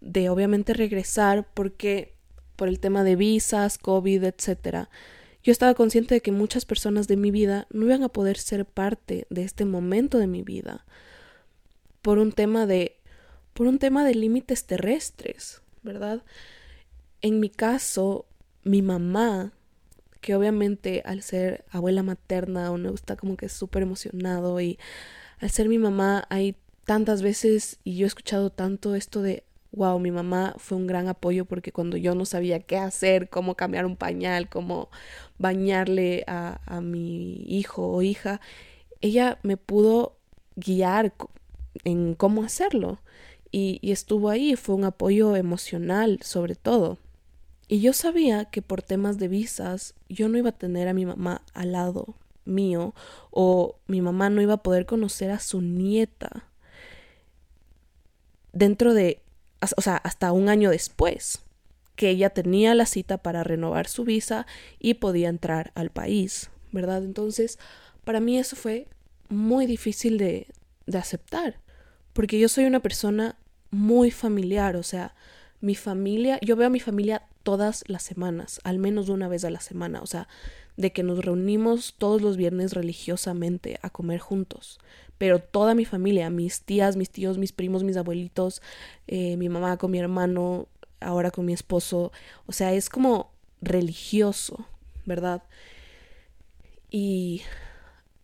de 0.00 0.28
obviamente 0.28 0.74
regresar 0.74 1.48
porque 1.54 2.14
por 2.56 2.68
el 2.68 2.78
tema 2.78 3.02
de 3.04 3.16
visas, 3.16 3.78
COVID, 3.78 4.24
etc. 4.24 4.88
Yo 5.42 5.50
estaba 5.50 5.74
consciente 5.74 6.14
de 6.14 6.20
que 6.20 6.30
muchas 6.30 6.64
personas 6.64 7.08
de 7.08 7.16
mi 7.16 7.30
vida 7.30 7.66
no 7.70 7.86
iban 7.86 8.02
a 8.02 8.08
poder 8.08 8.38
ser 8.38 8.66
parte 8.66 9.26
de 9.30 9.42
este 9.42 9.64
momento 9.64 10.18
de 10.18 10.26
mi 10.26 10.42
vida 10.42 10.84
por 12.02 12.18
un 12.18 12.32
tema 12.32 12.66
de 12.66 12.98
por 13.54 13.66
un 13.66 13.78
tema 13.78 14.04
de 14.04 14.14
límites 14.14 14.66
terrestres. 14.66 15.62
¿verdad? 15.82 16.22
En 17.22 17.40
mi 17.40 17.48
caso, 17.48 18.26
mi 18.64 18.82
mamá, 18.82 19.52
que 20.20 20.34
obviamente 20.34 21.02
al 21.04 21.22
ser 21.22 21.64
abuela 21.70 22.02
materna 22.02 22.70
uno 22.70 22.94
está 22.94 23.16
como 23.16 23.36
que 23.36 23.48
súper 23.48 23.82
emocionado 23.82 24.60
y 24.60 24.78
al 25.40 25.50
ser 25.50 25.68
mi 25.68 25.78
mamá 25.78 26.24
hay 26.30 26.56
tantas 26.84 27.22
veces 27.22 27.78
y 27.84 27.96
yo 27.96 28.06
he 28.06 28.08
escuchado 28.08 28.50
tanto 28.50 28.94
esto 28.94 29.22
de 29.22 29.44
wow, 29.72 29.98
mi 29.98 30.10
mamá 30.10 30.54
fue 30.58 30.76
un 30.78 30.86
gran 30.86 31.08
apoyo 31.08 31.44
porque 31.46 31.72
cuando 31.72 31.96
yo 31.96 32.14
no 32.14 32.24
sabía 32.26 32.60
qué 32.60 32.76
hacer, 32.76 33.30
cómo 33.30 33.56
cambiar 33.56 33.86
un 33.86 33.96
pañal, 33.96 34.48
cómo 34.48 34.90
bañarle 35.38 36.24
a, 36.26 36.80
mi 36.82 37.42
hijo 37.48 37.88
o 37.88 38.02
hija, 38.02 38.40
ella 39.00 39.38
me 39.42 39.56
pudo 39.56 40.18
guiar 40.56 41.14
en 41.84 42.14
cómo 42.14 42.42
hacerlo 42.44 43.00
y, 43.50 43.78
y 43.82 43.92
estuvo 43.92 44.28
ahí, 44.28 44.56
fue 44.56 44.74
un 44.74 44.84
apoyo 44.84 45.36
emocional 45.36 46.18
sobre 46.22 46.54
todo. 46.54 46.98
Y 47.72 47.80
yo 47.80 47.94
sabía 47.94 48.44
que 48.44 48.60
por 48.60 48.82
temas 48.82 49.16
de 49.16 49.28
visas 49.28 49.94
yo 50.10 50.28
no 50.28 50.36
iba 50.36 50.50
a 50.50 50.58
tener 50.58 50.88
a 50.88 50.92
mi 50.92 51.06
mamá 51.06 51.40
al 51.54 51.72
lado 51.72 52.16
mío 52.44 52.94
o 53.30 53.76
mi 53.86 54.02
mamá 54.02 54.28
no 54.28 54.42
iba 54.42 54.52
a 54.52 54.62
poder 54.62 54.84
conocer 54.84 55.30
a 55.30 55.40
su 55.40 55.62
nieta 55.62 56.50
dentro 58.52 58.92
de, 58.92 59.22
o 59.74 59.80
sea, 59.80 59.96
hasta 59.96 60.32
un 60.32 60.50
año 60.50 60.68
después, 60.68 61.40
que 61.96 62.10
ella 62.10 62.28
tenía 62.28 62.74
la 62.74 62.84
cita 62.84 63.16
para 63.16 63.42
renovar 63.42 63.88
su 63.88 64.04
visa 64.04 64.46
y 64.78 64.92
podía 64.92 65.30
entrar 65.30 65.72
al 65.74 65.88
país, 65.88 66.50
¿verdad? 66.72 67.02
Entonces, 67.02 67.58
para 68.04 68.20
mí 68.20 68.36
eso 68.36 68.54
fue 68.54 68.86
muy 69.30 69.64
difícil 69.64 70.18
de, 70.18 70.46
de 70.84 70.98
aceptar, 70.98 71.58
porque 72.12 72.38
yo 72.38 72.50
soy 72.50 72.66
una 72.66 72.80
persona 72.80 73.38
muy 73.70 74.10
familiar, 74.10 74.76
o 74.76 74.82
sea, 74.82 75.14
mi 75.62 75.74
familia, 75.74 76.38
yo 76.42 76.54
veo 76.54 76.66
a 76.66 76.70
mi 76.70 76.80
familia 76.80 77.22
todas 77.42 77.84
las 77.86 78.02
semanas, 78.02 78.60
al 78.64 78.78
menos 78.78 79.08
una 79.08 79.28
vez 79.28 79.44
a 79.44 79.50
la 79.50 79.60
semana, 79.60 80.00
o 80.02 80.06
sea, 80.06 80.28
de 80.76 80.92
que 80.92 81.02
nos 81.02 81.24
reunimos 81.24 81.94
todos 81.98 82.22
los 82.22 82.36
viernes 82.36 82.72
religiosamente 82.72 83.78
a 83.82 83.90
comer 83.90 84.20
juntos. 84.20 84.78
Pero 85.18 85.38
toda 85.38 85.74
mi 85.74 85.84
familia, 85.84 86.30
mis 86.30 86.62
tías, 86.62 86.96
mis 86.96 87.10
tíos, 87.10 87.38
mis 87.38 87.52
primos, 87.52 87.84
mis 87.84 87.96
abuelitos, 87.96 88.62
eh, 89.06 89.36
mi 89.36 89.48
mamá 89.48 89.76
con 89.76 89.90
mi 89.90 89.98
hermano, 89.98 90.68
ahora 91.00 91.30
con 91.30 91.44
mi 91.44 91.52
esposo, 91.52 92.12
o 92.46 92.52
sea, 92.52 92.72
es 92.72 92.88
como 92.88 93.32
religioso, 93.60 94.66
¿verdad? 95.04 95.42
Y 96.90 97.42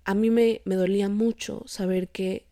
a 0.04 0.14
mí 0.14 0.30
me, 0.30 0.62
me 0.64 0.74
dolía 0.74 1.08
mucho 1.08 1.62
saber 1.66 2.08
que 2.08 2.46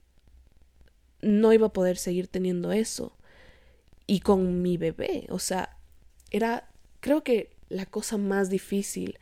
no 1.20 1.52
iba 1.52 1.68
a 1.68 1.72
poder 1.72 1.96
seguir 1.96 2.28
teniendo 2.28 2.72
eso. 2.72 3.12
Y 4.06 4.20
con 4.20 4.62
mi 4.62 4.76
bebé, 4.76 5.26
o 5.30 5.38
sea, 5.38 5.75
era, 6.30 6.68
creo 7.00 7.22
que 7.22 7.50
la 7.68 7.86
cosa 7.86 8.18
más 8.18 8.50
difícil 8.50 9.18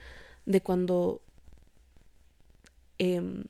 de 0.47 0.61
cuando 0.61 1.23
em, 2.99 3.45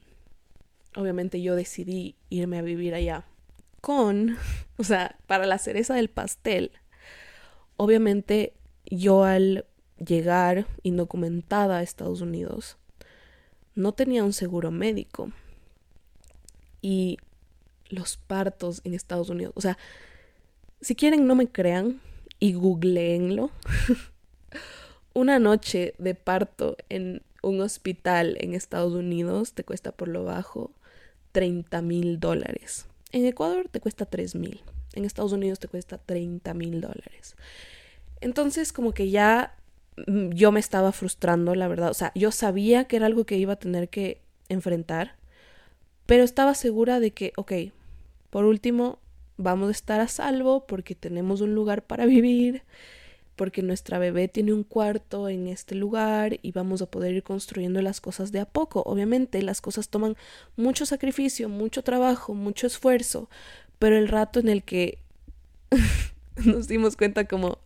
obviamente 0.96 1.42
yo 1.42 1.56
decidí 1.56 2.16
irme 2.30 2.58
a 2.58 2.62
vivir 2.62 2.94
allá 2.94 3.26
con, 3.80 4.36
o 4.78 4.84
sea, 4.84 5.16
para 5.26 5.46
la 5.46 5.58
cereza 5.58 5.94
del 5.94 6.08
pastel, 6.08 6.72
obviamente 7.76 8.54
yo 8.86 9.24
al 9.24 9.66
llegar 9.98 10.66
indocumentada 10.82 11.78
a 11.78 11.82
Estados 11.82 12.20
Unidos 12.20 12.76
no 13.74 13.92
tenía 13.92 14.24
un 14.24 14.32
seguro 14.32 14.70
médico. 14.70 15.32
Y 16.80 17.18
los 17.88 18.16
partos 18.16 18.82
en 18.84 18.94
Estados 18.94 19.30
Unidos, 19.30 19.52
o 19.56 19.60
sea, 19.60 19.78
si 20.80 20.94
quieren 20.94 21.26
no 21.26 21.34
me 21.34 21.48
crean 21.48 22.00
y 22.38 22.54
googleenlo. 22.54 23.50
una 25.14 25.38
noche 25.38 25.94
de 25.98 26.14
parto 26.14 26.76
en 26.88 27.22
un 27.42 27.60
hospital 27.60 28.36
en 28.40 28.54
Estados 28.54 28.92
Unidos 28.92 29.52
te 29.52 29.64
cuesta 29.64 29.92
por 29.92 30.08
lo 30.08 30.24
bajo 30.24 30.72
30 31.32 31.82
mil 31.82 32.20
dólares. 32.20 32.86
En 33.12 33.24
Ecuador 33.26 33.68
te 33.70 33.80
cuesta 33.80 34.06
3 34.06 34.34
mil. 34.34 34.60
En 34.94 35.04
Estados 35.04 35.32
Unidos 35.32 35.58
te 35.60 35.68
cuesta 35.68 35.98
30 35.98 36.52
mil 36.54 36.80
dólares. 36.80 37.36
Entonces 38.20 38.72
como 38.72 38.92
que 38.92 39.10
ya 39.10 39.56
mm, 40.06 40.30
yo 40.30 40.52
me 40.52 40.60
estaba 40.60 40.92
frustrando, 40.92 41.54
la 41.54 41.68
verdad. 41.68 41.90
O 41.90 41.94
sea, 41.94 42.12
yo 42.14 42.32
sabía 42.32 42.84
que 42.84 42.96
era 42.96 43.06
algo 43.06 43.24
que 43.24 43.36
iba 43.36 43.54
a 43.54 43.58
tener 43.58 43.88
que 43.88 44.20
enfrentar, 44.48 45.16
pero 46.06 46.24
estaba 46.24 46.54
segura 46.54 47.00
de 47.00 47.12
que, 47.12 47.32
ok, 47.36 47.52
por 48.30 48.44
último, 48.44 48.98
vamos 49.36 49.68
a 49.68 49.72
estar 49.72 50.00
a 50.00 50.08
salvo 50.08 50.66
porque 50.66 50.94
tenemos 50.94 51.40
un 51.40 51.54
lugar 51.54 51.82
para 51.82 52.06
vivir 52.06 52.62
porque 53.36 53.62
nuestra 53.62 53.98
bebé 53.98 54.28
tiene 54.28 54.52
un 54.52 54.62
cuarto 54.62 55.28
en 55.28 55.48
este 55.48 55.74
lugar 55.74 56.38
y 56.42 56.52
vamos 56.52 56.82
a 56.82 56.86
poder 56.86 57.14
ir 57.14 57.22
construyendo 57.22 57.82
las 57.82 58.00
cosas 58.00 58.30
de 58.32 58.40
a 58.40 58.46
poco. 58.46 58.82
Obviamente 58.86 59.42
las 59.42 59.60
cosas 59.60 59.88
toman 59.88 60.16
mucho 60.56 60.86
sacrificio, 60.86 61.48
mucho 61.48 61.82
trabajo, 61.82 62.34
mucho 62.34 62.66
esfuerzo, 62.66 63.28
pero 63.78 63.96
el 63.96 64.08
rato 64.08 64.40
en 64.40 64.48
el 64.48 64.62
que 64.62 64.98
nos 66.44 66.68
dimos 66.68 66.96
cuenta 66.96 67.26
como 67.26 67.58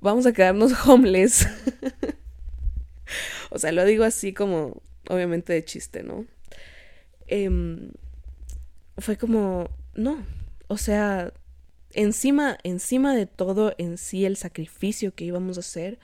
vamos 0.00 0.26
a 0.26 0.32
quedarnos 0.32 0.72
homeless. 0.86 1.48
o 3.50 3.58
sea, 3.58 3.72
lo 3.72 3.84
digo 3.84 4.04
así 4.04 4.34
como 4.34 4.82
obviamente 5.08 5.54
de 5.54 5.64
chiste, 5.64 6.02
¿no? 6.02 6.26
Em, 7.26 7.92
fue 8.98 9.16
como, 9.16 9.70
no, 9.94 10.18
o 10.68 10.76
sea, 10.76 11.32
encima, 11.92 12.58
encima 12.62 13.14
de 13.14 13.26
todo 13.26 13.74
en 13.78 13.98
sí 13.98 14.24
el 14.24 14.36
sacrificio 14.36 15.14
que 15.14 15.24
íbamos 15.24 15.56
a 15.56 15.60
hacer, 15.60 15.98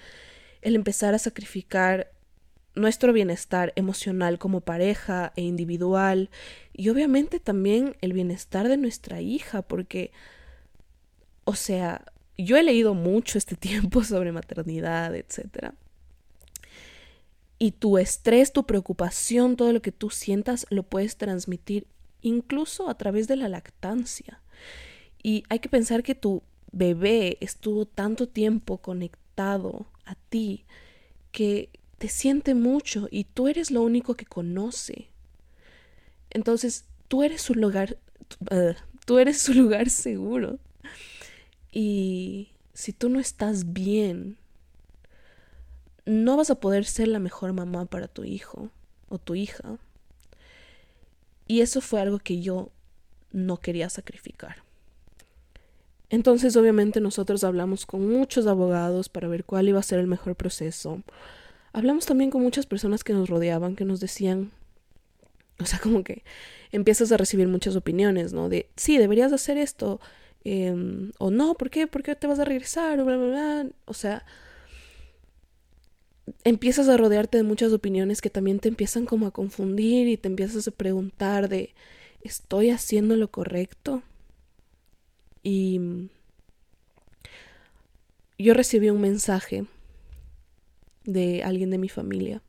el 0.63 0.75
empezar 0.75 1.15
a 1.15 1.19
sacrificar 1.19 2.11
nuestro 2.75 3.13
bienestar 3.13 3.73
emocional 3.77 4.39
como 4.39 4.61
pareja 4.61 5.33
e 5.37 5.43
individual 5.43 6.31
y 6.73 6.89
obviamente 6.89 7.39
también 7.39 7.97
el 8.01 8.13
bienestar 8.13 8.69
de 8.69 8.77
nuestra 8.77 9.21
hija 9.21 9.63
porque 9.63 10.11
o 11.45 11.55
sea, 11.55 12.05
yo 12.37 12.57
he 12.57 12.63
leído 12.63 12.95
mucho 12.95 13.39
este 13.39 13.57
tiempo 13.57 14.03
sobre 14.03 14.33
maternidad, 14.33 15.15
etcétera. 15.15 15.75
Y 17.59 17.73
tu 17.73 17.99
estrés, 17.99 18.53
tu 18.53 18.67
preocupación, 18.67 19.57
todo 19.57 19.73
lo 19.73 19.81
que 19.81 19.93
tú 19.93 20.11
sientas 20.11 20.67
lo 20.71 20.83
puedes 20.83 21.17
transmitir 21.17 21.87
incluso 22.21 22.89
a 22.89 22.99
través 22.99 23.29
de 23.29 23.37
la 23.37 23.49
lactancia. 23.49 24.41
Y 25.23 25.45
hay 25.49 25.59
que 25.59 25.69
pensar 25.69 26.03
que 26.03 26.15
tu 26.15 26.43
bebé 26.73 27.39
estuvo 27.41 27.87
tanto 27.87 28.29
tiempo 28.29 28.79
conectado 28.79 29.87
a 30.05 30.15
ti 30.29 30.65
que 31.33 31.71
te 31.99 32.09
siente 32.09 32.55
mucho 32.55 33.09
y 33.11 33.25
tú 33.25 33.49
eres 33.49 33.71
lo 33.71 33.83
único 33.83 34.15
que 34.15 34.27
conoce. 34.27 35.09
Entonces, 36.31 36.85
tú 37.09 37.23
eres 37.23 37.43
su 37.43 37.55
lugar, 37.55 37.97
tú 39.07 39.19
eres 39.19 39.41
su 39.41 39.55
lugar 39.55 39.89
seguro. 39.91 40.59
Y 41.73 42.51
si 42.73 42.93
tú 42.93 43.09
no 43.09 43.21
estás 43.21 43.73
bien, 43.73 44.37
no 46.07 46.37
vas 46.37 46.51
a 46.51 46.61
poder 46.61 46.85
ser 46.85 47.09
la 47.09 47.19
mejor 47.19 47.53
mamá 47.53 47.87
para 47.87 48.09
tu 48.09 48.25
hijo 48.25 48.71
o 49.09 49.19
tu 49.19 49.35
hija. 49.35 49.79
Y 51.47 51.61
eso 51.61 51.81
fue 51.81 52.01
algo 52.01 52.19
que 52.19 52.41
yo 52.41 52.71
no 53.35 53.59
quería 53.59 53.91
sacrificar. 53.91 54.63
Entonces, 56.09 56.57
obviamente, 56.57 57.01
nosotros 57.01 57.43
hablamos 57.45 57.87
con 57.87 58.09
muchos 58.09 58.47
abogados 58.47 59.09
para 59.09 59.29
ver 59.29 59.45
cuál 59.45 59.69
iba 59.69 59.81
a 59.81 59.83
ser 59.83 59.99
el 59.99 60.07
mejor 60.07 60.37
proceso. 60.37 61.03
Hablamos 61.73 62.07
también 62.07 62.31
con 62.31 62.43
muchas 62.43 62.67
personas 62.67 63.03
que 63.03 63.13
nos 63.13 63.29
rodeaban, 63.29 63.75
que 63.75 63.85
nos 63.85 63.99
decían, 63.99 64.53
o 65.59 65.67
sea, 65.67 65.81
como 65.81 66.05
que 66.05 66.23
empiezas 66.71 67.11
a 67.11 67.17
recibir 67.17 67.49
muchas 67.49 67.75
opiniones, 67.75 68.33
¿no? 68.33 68.49
De, 68.49 68.69
sí, 68.77 68.97
deberías 68.97 69.33
hacer 69.33 69.59
esto, 69.59 70.01
em, 70.45 71.11
o 71.19 71.31
no, 71.31 71.55
¿por 71.55 71.71
qué? 71.71 71.87
¿Por 71.89 72.03
qué 72.05 72.15
te 72.15 72.29
vas 72.29 72.39
a 72.39 72.45
regresar? 72.45 73.01
O, 73.01 73.05
bla, 73.05 73.17
bla, 73.17 73.27
bla. 73.27 73.67
o 73.87 73.95
sea, 73.95 74.25
empiezas 76.45 76.89
a 76.89 76.97
rodearte 76.97 77.39
de 77.39 77.43
muchas 77.43 77.73
opiniones 77.73 78.21
que 78.21 78.31
también 78.31 78.61
te 78.61 78.69
empiezan 78.69 79.05
como 79.05 79.27
a 79.27 79.31
confundir 79.33 80.07
y 80.09 80.17
te 80.17 80.29
empiezas 80.29 80.69
a 80.69 80.71
preguntar 80.71 81.49
de, 81.49 81.75
¿estoy 82.25 82.71
haciendo 82.71 83.15
lo 83.15 83.31
correcto? 83.31 84.03
Y 85.45 86.09
yo 88.39 88.55
recibí 88.55 88.91
un 88.91 89.01
mensaje 89.01 89.67
de 91.05 91.45
alguien 91.45 91.71
de 91.71 91.79
mi 91.79 91.89
familia 91.89 92.43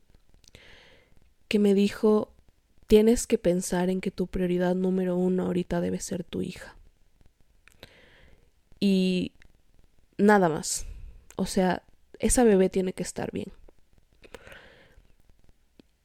que 1.48 1.58
me 1.58 1.74
dijo, 1.74 2.32
tienes 2.86 3.26
que 3.26 3.38
pensar 3.38 3.90
en 3.90 4.00
que 4.00 4.10
tu 4.10 4.26
prioridad 4.26 4.74
número 4.74 5.16
uno 5.16 5.44
ahorita 5.44 5.80
debe 5.80 6.00
ser 6.00 6.24
tu 6.24 6.42
hija. 6.42 6.74
Y 8.80 9.32
nada 10.18 10.48
más. 10.48 10.86
O 11.36 11.46
sea, 11.46 11.82
esa 12.18 12.44
bebé 12.44 12.68
tiene 12.68 12.92
que 12.92 13.02
estar 13.02 13.30
bien. 13.30 13.52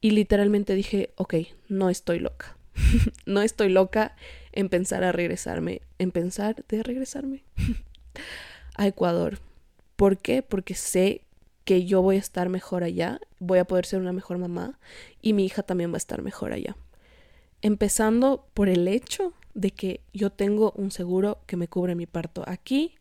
Y 0.01 0.11
literalmente 0.11 0.75
dije, 0.75 1.13
ok, 1.15 1.35
no 1.69 1.89
estoy 1.89 2.19
loca. 2.19 2.57
no 3.25 3.41
estoy 3.41 3.69
loca 3.69 4.15
en 4.51 4.69
pensar 4.69 5.03
a 5.03 5.11
regresarme, 5.11 5.81
en 5.99 6.11
pensar 6.11 6.63
de 6.67 6.83
regresarme 6.83 7.43
a 8.75 8.87
Ecuador. 8.87 9.39
¿Por 9.95 10.17
qué? 10.17 10.41
Porque 10.41 10.73
sé 10.73 11.21
que 11.63 11.85
yo 11.85 12.01
voy 12.01 12.15
a 12.15 12.19
estar 12.19 12.49
mejor 12.49 12.83
allá, 12.83 13.19
voy 13.39 13.59
a 13.59 13.65
poder 13.65 13.85
ser 13.85 13.99
una 13.99 14.13
mejor 14.13 14.37
mamá 14.37 14.79
y 15.21 15.33
mi 15.33 15.45
hija 15.45 15.63
también 15.63 15.91
va 15.91 15.95
a 15.95 15.97
estar 15.97 16.21
mejor 16.21 16.53
allá. 16.53 16.75
Empezando 17.61 18.47
por 18.53 18.67
el 18.67 18.87
hecho 18.87 19.33
de 19.53 19.71
que 19.71 20.01
yo 20.13 20.31
tengo 20.31 20.73
un 20.75 20.91
seguro 20.91 21.39
que 21.45 21.57
me 21.57 21.67
cubre 21.67 21.95
mi 21.95 22.07
parto 22.07 22.43
aquí, 22.47 22.95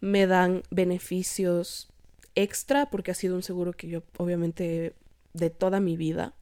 me 0.00 0.26
dan 0.26 0.62
beneficios 0.70 1.88
extra 2.34 2.90
porque 2.90 3.10
ha 3.10 3.14
sido 3.14 3.34
un 3.34 3.42
seguro 3.42 3.72
que 3.72 3.88
yo 3.88 4.02
obviamente 4.18 4.94
de 5.32 5.50
toda 5.50 5.80
mi 5.80 5.96
vida. 5.96 6.34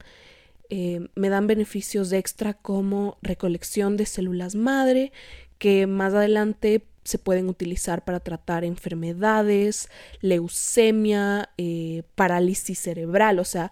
Eh, 0.69 1.07
me 1.15 1.29
dan 1.29 1.47
beneficios 1.47 2.11
extra 2.11 2.53
como 2.53 3.17
recolección 3.21 3.97
de 3.97 4.05
células 4.05 4.55
madre 4.55 5.11
que 5.59 5.87
más 5.87 6.13
adelante 6.13 6.83
se 7.03 7.19
pueden 7.19 7.49
utilizar 7.49 8.03
para 8.03 8.19
tratar 8.19 8.63
enfermedades, 8.63 9.89
leucemia, 10.21 11.49
eh, 11.57 12.03
parálisis 12.15 12.79
cerebral. 12.79 13.39
O 13.39 13.45
sea, 13.45 13.71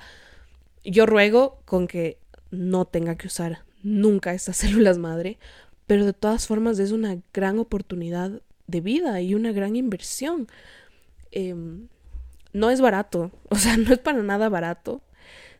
yo 0.83 1.05
ruego 1.07 1.59
con 1.65 1.87
que 1.87 2.19
no 2.51 2.85
tenga 2.85 3.15
que 3.15 3.27
usar 3.27 3.63
nunca 3.81 4.33
estas 4.33 4.57
células 4.63 4.99
madre, 4.99 5.39
pero 5.87 6.05
de 6.05 6.13
todas 6.13 6.47
formas 6.47 6.79
es 6.79 6.91
una 6.91 7.17
gran 7.33 7.59
oportunidad 7.59 8.41
de 8.67 8.81
vida 8.81 9.19
y 9.19 9.33
una 9.33 9.51
gran 9.51 9.75
inversión. 9.75 10.47
Em, 11.31 11.87
no 12.53 12.69
es 12.69 12.81
barato, 12.81 13.31
o 13.49 13.55
sea, 13.55 13.77
no 13.77 13.91
es 13.93 13.99
para 13.99 14.21
nada 14.21 14.47
barato. 14.47 15.01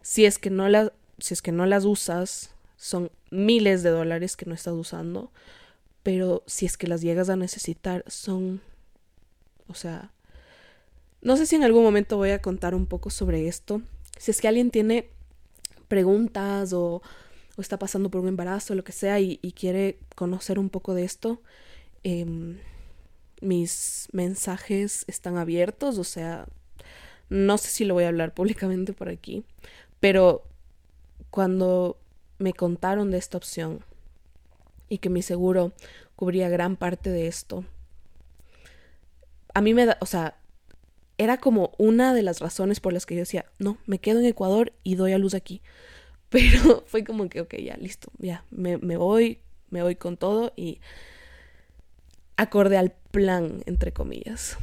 Si 0.02 0.26
es 0.26 0.38
que 0.38 0.50
no 0.50 0.70
las, 0.70 0.92
si 1.20 1.34
es 1.34 1.42
que 1.42 1.52
no 1.52 1.66
las 1.66 1.86
usas, 1.86 2.54
son 2.78 3.12
miles 3.32 3.84
de 3.84 3.90
dólares 3.90 4.36
que 4.36 4.46
no 4.46 4.54
estás 4.54 4.74
usando 4.74 5.32
pero 6.04 6.44
si 6.46 6.66
es 6.66 6.78
que 6.78 6.88
las 6.88 7.02
llegas 7.02 7.30
a 7.30 7.38
necesitar 7.38 8.04
son, 8.08 8.62
o 9.68 9.74
sea, 9.74 10.12
no 11.22 11.38
sé 11.38 11.46
si 11.46 11.56
en 11.56 11.64
algún 11.64 11.84
momento 11.84 12.18
voy 12.18 12.32
a 12.32 12.42
contar 12.42 12.76
un 12.76 12.86
poco 12.86 13.10
sobre 13.10 13.48
esto. 13.48 13.82
Si 14.18 14.30
es 14.30 14.42
que 14.42 14.50
alguien 14.50 14.70
tiene 14.70 15.10
preguntas 15.88 16.74
o, 16.74 17.02
está 17.58 17.80
pasando 17.80 18.10
por 18.10 18.20
un 18.20 18.28
embarazo 18.28 18.74
o 18.74 18.76
lo 18.76 18.84
que 18.84 18.92
sea 18.92 19.20
y, 19.22 19.38
quiere 19.56 19.98
conocer 20.16 20.60
un 20.60 20.70
poco 20.70 20.94
de 20.94 21.06
esto, 21.06 21.42
em, 22.04 22.58
mis 23.42 24.10
mensajes 24.12 25.06
están 25.08 25.38
abiertos, 25.38 25.98
o 25.98 26.04
sea, 26.04 26.48
no 27.30 27.58
sé 27.58 27.70
si 27.70 27.86
lo 27.86 27.94
voy 27.94 28.04
a 28.04 28.10
hablar 28.10 28.34
públicamente 28.34 28.92
por 28.92 29.08
aquí, 29.08 29.46
pero 30.02 30.44
cuando 31.34 31.98
me 32.38 32.54
contaron 32.54 33.10
de 33.10 33.18
esta 33.18 33.38
opción, 33.38 33.84
y 34.88 35.00
que 35.00 35.10
mi 35.10 35.24
seguro 35.24 35.74
cubría 36.16 36.48
gran 36.48 36.76
parte 36.76 37.10
de 37.10 37.26
esto. 37.26 37.66
A 39.56 39.62
mí 39.62 39.74
me 39.74 39.88
da, 39.88 39.98
o 40.00 40.06
sea, 40.06 40.38
era 41.18 41.40
como 41.40 41.72
una 41.80 42.14
de 42.14 42.22
las 42.22 42.40
razones 42.40 42.80
por 42.80 42.94
las 42.94 43.08
que 43.08 43.16
yo 43.16 43.22
decía, 43.22 43.48
no, 43.58 43.80
me 43.88 43.98
quedo 43.98 44.20
en 44.20 44.28
Ecuador 44.28 44.74
y 44.84 44.94
doy 44.94 45.14
a 45.14 45.18
luz 45.18 45.34
aquí. 45.34 45.64
Pero 46.30 46.84
fue 46.86 47.04
como 47.04 47.28
que, 47.28 47.42
ok, 47.42 47.56
ya, 47.56 47.78
listo, 47.78 48.12
ya, 48.20 48.46
me, 48.52 48.78
me 48.78 48.96
voy, 48.96 49.40
me 49.72 49.82
voy 49.82 49.96
con 49.96 50.18
todo 50.18 50.54
y 50.56 50.82
acorde 52.38 52.78
al 52.78 52.92
plan, 53.10 53.64
entre 53.66 53.92
comillas, 53.92 54.56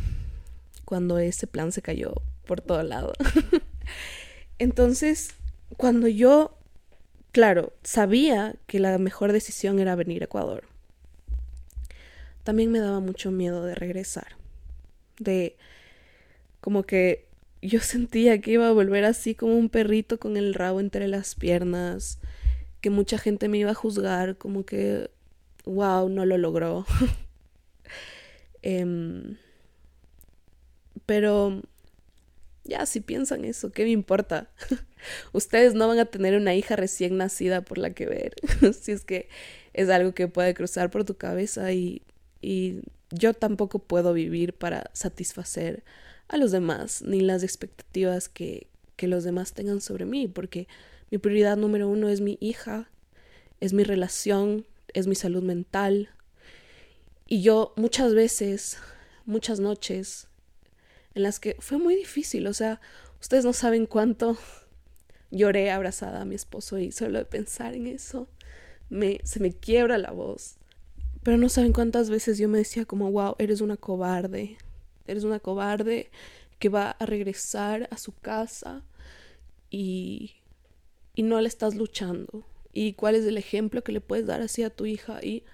cuando 0.85 1.19
ese 1.19 1.49
plan 1.49 1.73
se 1.73 1.83
cayó 1.83 2.15
por 2.47 2.61
todo 2.61 2.85
lado. 2.85 3.13
Entonces, 4.61 5.35
cuando 5.77 6.07
yo 6.07 6.60
Claro, 7.33 7.73
sabía 7.85 8.57
que 8.67 8.81
la 8.81 8.99
mejor 8.99 9.33
decisión 9.33 9.79
era 9.79 9.95
venir 9.95 10.23
a 10.23 10.25
Ecuador. 10.25 10.65
También 12.43 12.73
me 12.73 12.81
daba 12.81 13.01
mucho 13.01 13.31
miedo 13.31 13.65
de 13.65 13.75
regresar. 13.75 14.37
De 15.19 15.57
como 16.61 16.83
que 16.83 17.27
yo 17.63 17.81
sentía 17.81 18.41
que 18.41 18.53
iba 18.53 18.69
a 18.69 18.73
volver 18.73 19.05
así 19.05 19.35
como 19.35 19.57
un 19.57 19.69
perrito 19.69 20.19
con 20.19 20.37
el 20.37 20.55
rabo 20.55 20.81
entre 20.81 21.09
las 21.09 21.35
piernas, 21.35 22.19
que 22.81 22.91
mucha 22.91 23.19
gente 23.19 23.49
me 23.49 23.59
iba 23.59 23.71
a 23.73 23.75
juzgar, 23.75 24.37
como 24.37 24.65
que, 24.65 25.11
wow, 25.65 26.09
no 26.09 26.25
lo 26.27 26.39
logró. 26.39 26.87
Em, 28.63 29.39
pero 31.07 31.63
ya, 32.71 32.87
si 32.87 33.01
piensan 33.01 33.45
eso, 33.45 33.73
¿qué 33.73 33.85
me 33.85 33.91
importa? 33.91 34.49
Ustedes 35.33 35.75
no 35.75 35.89
van 35.89 35.99
a 35.99 36.07
tener 36.07 36.37
una 36.37 36.55
hija 36.55 36.77
recién 36.77 37.17
nacida 37.17 37.63
por 37.63 37.79
la 37.79 37.91
que 37.91 38.07
ver, 38.07 38.35
si 38.81 38.93
es 38.93 39.05
que 39.05 39.29
es 39.75 39.89
algo 39.91 40.15
que 40.15 40.29
puede 40.29 40.55
cruzar 40.55 40.91
por 40.91 41.05
tu 41.05 41.17
cabeza 41.17 41.73
y, 41.73 42.03
y 42.41 42.81
yo 43.11 43.35
tampoco 43.35 43.81
puedo 43.81 44.13
vivir 44.13 44.55
para 44.55 44.91
satisfacer 44.93 45.83
a 46.29 46.37
los 46.37 46.53
demás, 46.53 47.03
ni 47.03 47.21
las 47.21 47.43
expectativas 47.43 48.29
que, 48.29 48.69
que 48.97 49.09
los 49.09 49.25
demás 49.25 49.53
tengan 49.53 49.81
sobre 49.81 50.05
mí, 50.05 50.29
porque 50.29 50.69
mi 51.11 51.19
prioridad 51.19 51.57
número 51.57 51.89
uno 51.89 52.09
es 52.09 52.21
mi 52.21 52.39
hija, 52.41 52.89
es 53.59 53.73
mi 53.73 53.83
relación, 53.83 54.65
es 54.95 55.09
mi 55.09 55.17
salud 55.17 55.43
mental. 55.43 56.11
Y 57.27 57.43
yo 57.43 57.73
muchas 57.77 58.15
veces, 58.15 58.79
muchas 59.27 59.59
noches, 59.59 60.29
en 61.15 61.23
las 61.23 61.41
que 61.41 61.57
fue 61.59 61.79
muy 61.79 61.97
difícil, 61.97 62.47
o 62.47 62.55
sea, 62.55 62.81
ustedes 63.21 63.45
no 63.45 63.53
saben 63.53 63.87
cuánto 63.87 64.37
lloré 65.31 65.71
abrazada 65.71 66.23
a 66.23 66.25
mi 66.25 66.35
esposo 66.35 66.79
y 66.79 66.93
solo 66.93 67.19
de 67.19 67.25
pensar 67.25 67.75
en 67.75 67.87
eso 67.87 68.29
me, 68.89 69.21
se 69.25 69.41
me 69.41 69.53
quiebra 69.53 69.99
la 69.99 70.11
voz. 70.11 70.57
Pero 71.23 71.37
no 71.37 71.49
saben 71.49 71.73
cuántas 71.73 72.11
veces 72.11 72.39
yo 72.39 72.49
me 72.49 72.59
decía 72.59 72.85
como, 72.85 73.11
wow, 73.11 73.37
eres 73.39 73.61
una 73.61 73.77
cobarde, 73.77 74.57
eres 75.07 75.25
una 75.25 75.39
cobarde 75.39 76.11
que 76.59 76.69
va 76.69 76.91
a 76.91 77.07
regresar 77.07 77.89
a 77.91 77.99
su 77.99 78.13
casa 78.13 78.83
y, 79.71 80.37
y 81.15 81.23
no 81.23 81.41
le 81.41 81.49
estás 81.49 81.75
luchando. 81.75 82.47
¿Y 82.73 82.95
cuál 82.95 83.17
es 83.17 83.25
el 83.27 83.37
ejemplo 83.37 83.83
que 83.83 83.93
le 83.93 84.01
puedes 84.01 84.27
dar 84.27 84.41
así 84.41 84.63
a 84.63 84.71
tu 84.71 84.87
hija? 84.87 85.21
Y 85.23 85.45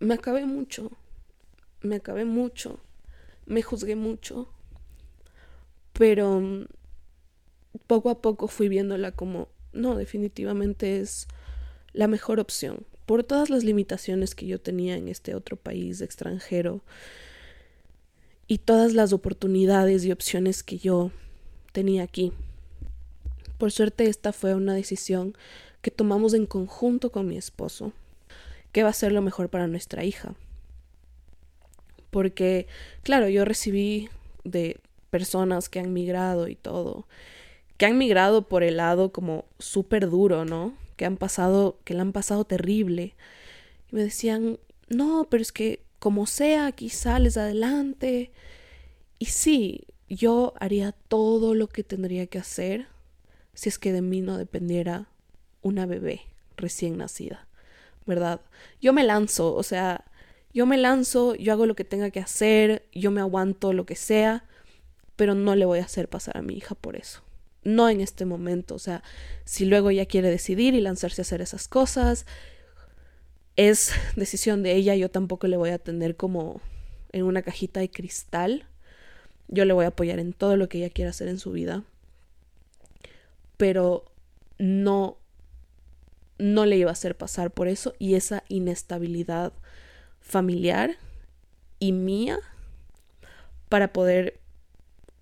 me 0.00 0.14
acabé 0.14 0.44
mucho, 0.46 0.90
me 1.82 1.96
acabé 1.96 2.24
mucho, 2.24 2.80
me 3.44 3.62
juzgué 3.62 3.94
mucho 3.94 4.48
pero 5.98 6.40
mm, 6.40 6.66
poco 7.86 8.10
a 8.10 8.20
poco 8.20 8.48
fui 8.48 8.68
viéndola 8.68 9.12
como, 9.12 9.48
no, 9.72 9.96
definitivamente 9.96 11.00
es 11.00 11.26
la 11.92 12.08
mejor 12.08 12.40
opción, 12.40 12.86
por 13.06 13.24
todas 13.24 13.50
las 13.50 13.64
limitaciones 13.64 14.34
que 14.34 14.46
yo 14.46 14.60
tenía 14.60 14.96
en 14.96 15.08
este 15.08 15.34
otro 15.34 15.56
país 15.56 16.00
extranjero 16.00 16.82
y 18.48 18.58
todas 18.58 18.92
las 18.94 19.12
oportunidades 19.12 20.04
y 20.04 20.12
opciones 20.12 20.62
que 20.62 20.78
yo 20.78 21.10
tenía 21.72 22.02
aquí. 22.02 22.32
Por 23.58 23.72
suerte 23.72 24.06
esta 24.06 24.32
fue 24.32 24.54
una 24.54 24.74
decisión 24.74 25.36
que 25.82 25.90
tomamos 25.90 26.34
en 26.34 26.46
conjunto 26.46 27.10
con 27.10 27.28
mi 27.28 27.36
esposo, 27.36 27.92
que 28.72 28.82
va 28.82 28.90
a 28.90 28.94
ser 28.94 29.12
lo 29.12 29.22
mejor 29.22 29.48
para 29.48 29.66
nuestra 29.68 30.04
hija. 30.04 30.34
Porque, 32.10 32.66
claro, 33.02 33.28
yo 33.28 33.44
recibí 33.44 34.08
de 34.44 34.80
personas 35.16 35.70
que 35.70 35.80
han 35.80 35.94
migrado 35.94 36.46
y 36.46 36.56
todo, 36.56 37.06
que 37.78 37.86
han 37.86 37.96
migrado 37.96 38.42
por 38.42 38.62
el 38.62 38.76
lado 38.76 39.12
como 39.12 39.46
súper 39.58 40.10
duro, 40.10 40.44
¿no? 40.44 40.74
Que 40.96 41.06
han 41.06 41.16
pasado, 41.16 41.78
que 41.84 41.94
la 41.94 42.02
han 42.02 42.12
pasado 42.12 42.44
terrible. 42.44 43.14
Y 43.90 43.96
me 43.96 44.02
decían, 44.02 44.58
no, 44.88 45.26
pero 45.30 45.40
es 45.40 45.52
que 45.52 45.80
como 45.98 46.26
sea, 46.26 46.66
aquí 46.66 46.90
sales 46.90 47.38
adelante. 47.38 48.30
Y 49.18 49.26
sí, 49.26 49.86
yo 50.10 50.52
haría 50.60 50.92
todo 50.92 51.54
lo 51.54 51.66
que 51.66 51.82
tendría 51.82 52.26
que 52.26 52.38
hacer 52.38 52.88
si 53.54 53.70
es 53.70 53.78
que 53.78 53.92
de 53.92 54.02
mí 54.02 54.20
no 54.20 54.36
dependiera 54.36 55.08
una 55.62 55.86
bebé 55.86 56.20
recién 56.58 56.98
nacida, 56.98 57.48
¿verdad? 58.04 58.42
Yo 58.82 58.92
me 58.92 59.02
lanzo, 59.02 59.54
o 59.54 59.62
sea, 59.62 60.04
yo 60.52 60.64
me 60.64 60.76
lanzo, 60.76 61.34
yo 61.34 61.52
hago 61.52 61.66
lo 61.66 61.74
que 61.74 61.84
tenga 61.84 62.10
que 62.10 62.20
hacer, 62.20 62.86
yo 62.92 63.10
me 63.10 63.20
aguanto 63.20 63.72
lo 63.72 63.84
que 63.84 63.94
sea, 63.94 64.44
pero 65.16 65.34
no 65.34 65.56
le 65.56 65.64
voy 65.64 65.80
a 65.80 65.84
hacer 65.84 66.08
pasar 66.08 66.36
a 66.36 66.42
mi 66.42 66.54
hija 66.54 66.74
por 66.74 66.96
eso. 66.96 67.22
No 67.64 67.88
en 67.88 68.00
este 68.00 68.24
momento, 68.24 68.74
o 68.74 68.78
sea, 68.78 69.02
si 69.44 69.64
luego 69.64 69.90
ella 69.90 70.06
quiere 70.06 70.30
decidir 70.30 70.74
y 70.74 70.80
lanzarse 70.80 71.20
a 71.20 71.24
hacer 71.24 71.40
esas 71.40 71.66
cosas, 71.66 72.26
es 73.56 73.92
decisión 74.16 74.62
de 74.62 74.74
ella, 74.74 74.94
yo 74.94 75.10
tampoco 75.10 75.46
le 75.48 75.56
voy 75.56 75.70
a 75.70 75.78
tener 75.78 76.16
como 76.16 76.60
en 77.12 77.24
una 77.24 77.42
cajita 77.42 77.80
de 77.80 77.90
cristal. 77.90 78.66
Yo 79.48 79.64
le 79.64 79.72
voy 79.72 79.84
a 79.84 79.88
apoyar 79.88 80.18
en 80.18 80.32
todo 80.32 80.56
lo 80.56 80.68
que 80.68 80.78
ella 80.78 80.90
quiera 80.90 81.10
hacer 81.10 81.28
en 81.28 81.38
su 81.38 81.52
vida. 81.52 81.82
Pero 83.56 84.04
no 84.58 85.18
no 86.38 86.66
le 86.66 86.76
iba 86.76 86.90
a 86.90 86.92
hacer 86.92 87.16
pasar 87.16 87.50
por 87.50 87.66
eso 87.66 87.94
y 87.98 88.14
esa 88.14 88.44
inestabilidad 88.48 89.52
familiar 90.20 90.96
y 91.78 91.92
mía 91.92 92.38
para 93.68 93.92
poder 93.92 94.38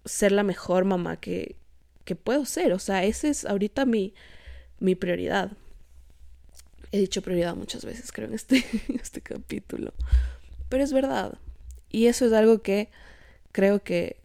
ser 0.05 0.33
la 0.33 0.43
mejor 0.43 0.85
mamá 0.85 1.17
que, 1.17 1.57
que 2.05 2.17
puedo 2.17 2.45
ser. 2.45 2.73
O 2.73 2.79
sea, 2.79 3.05
esa 3.05 3.29
es 3.29 3.45
ahorita 3.45 3.85
mi, 3.87 4.15
mi 4.81 4.95
prioridad. 4.95 5.53
He 6.93 6.99
dicho 6.99 7.23
prioridad 7.23 7.57
muchas 7.57 7.85
veces, 7.85 8.13
creo, 8.13 8.29
en 8.29 8.35
este, 8.35 8.65
este 9.01 9.21
capítulo. 9.21 9.93
Pero 10.69 10.85
es 10.85 10.93
verdad. 10.93 11.39
Y 11.91 12.07
eso 12.07 12.27
es 12.27 12.33
algo 12.33 12.63
que 12.63 12.91
creo 13.53 13.83
que 13.83 14.17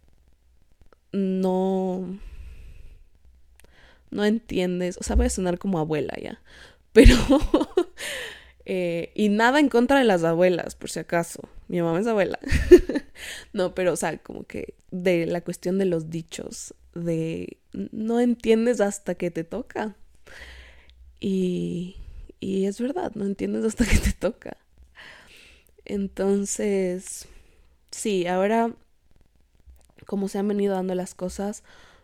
no 1.12 2.20
no 4.12 4.26
entiendes, 4.26 4.98
o 4.98 5.04
sea, 5.04 5.16
voy 5.16 5.28
a 5.28 5.30
sonar 5.30 5.60
como 5.60 5.80
abuela 5.80 6.14
ya, 6.20 6.42
pero 6.94 7.16
eh, 8.72 9.12
y 9.16 9.30
nada 9.30 9.60
en 9.60 9.68
contra 9.68 9.98
de 9.98 10.06
las 10.06 10.24
abuelas, 10.24 10.76
por 10.76 10.92
si 10.92 11.00
acaso, 11.00 11.50
mi 11.70 11.82
mamá 11.82 12.02
es 12.02 12.06
abuela, 12.06 12.38
no, 13.52 13.74
pero 13.74 13.94
o 13.94 13.96
sea, 13.96 14.16
como 14.20 14.44
que 14.44 14.76
de 14.92 15.26
la 15.26 15.42
cuestión 15.42 15.80
de 15.80 15.86
los 15.86 16.12
dichos, 16.12 16.76
de 16.94 17.58
no 17.74 18.20
entiendes 18.20 18.80
hasta 18.80 19.16
que 19.16 19.32
te 19.32 19.44
toca. 19.44 19.96
Y, 21.20 21.96
y 22.40 22.66
es 22.66 22.80
verdad, 22.80 23.12
no 23.16 23.26
entiendes 23.26 23.66
hasta 23.66 23.86
que 23.86 23.98
te 23.98 24.12
toca. 24.12 24.56
Entonces, 25.84 27.28
sí, 27.90 28.28
ahora 28.28 28.76
como 30.06 30.28
se 30.28 30.38
han 30.38 30.48
venido 30.48 30.76
dando 30.76 30.94
las 30.94 31.16
cosas, 31.16 31.64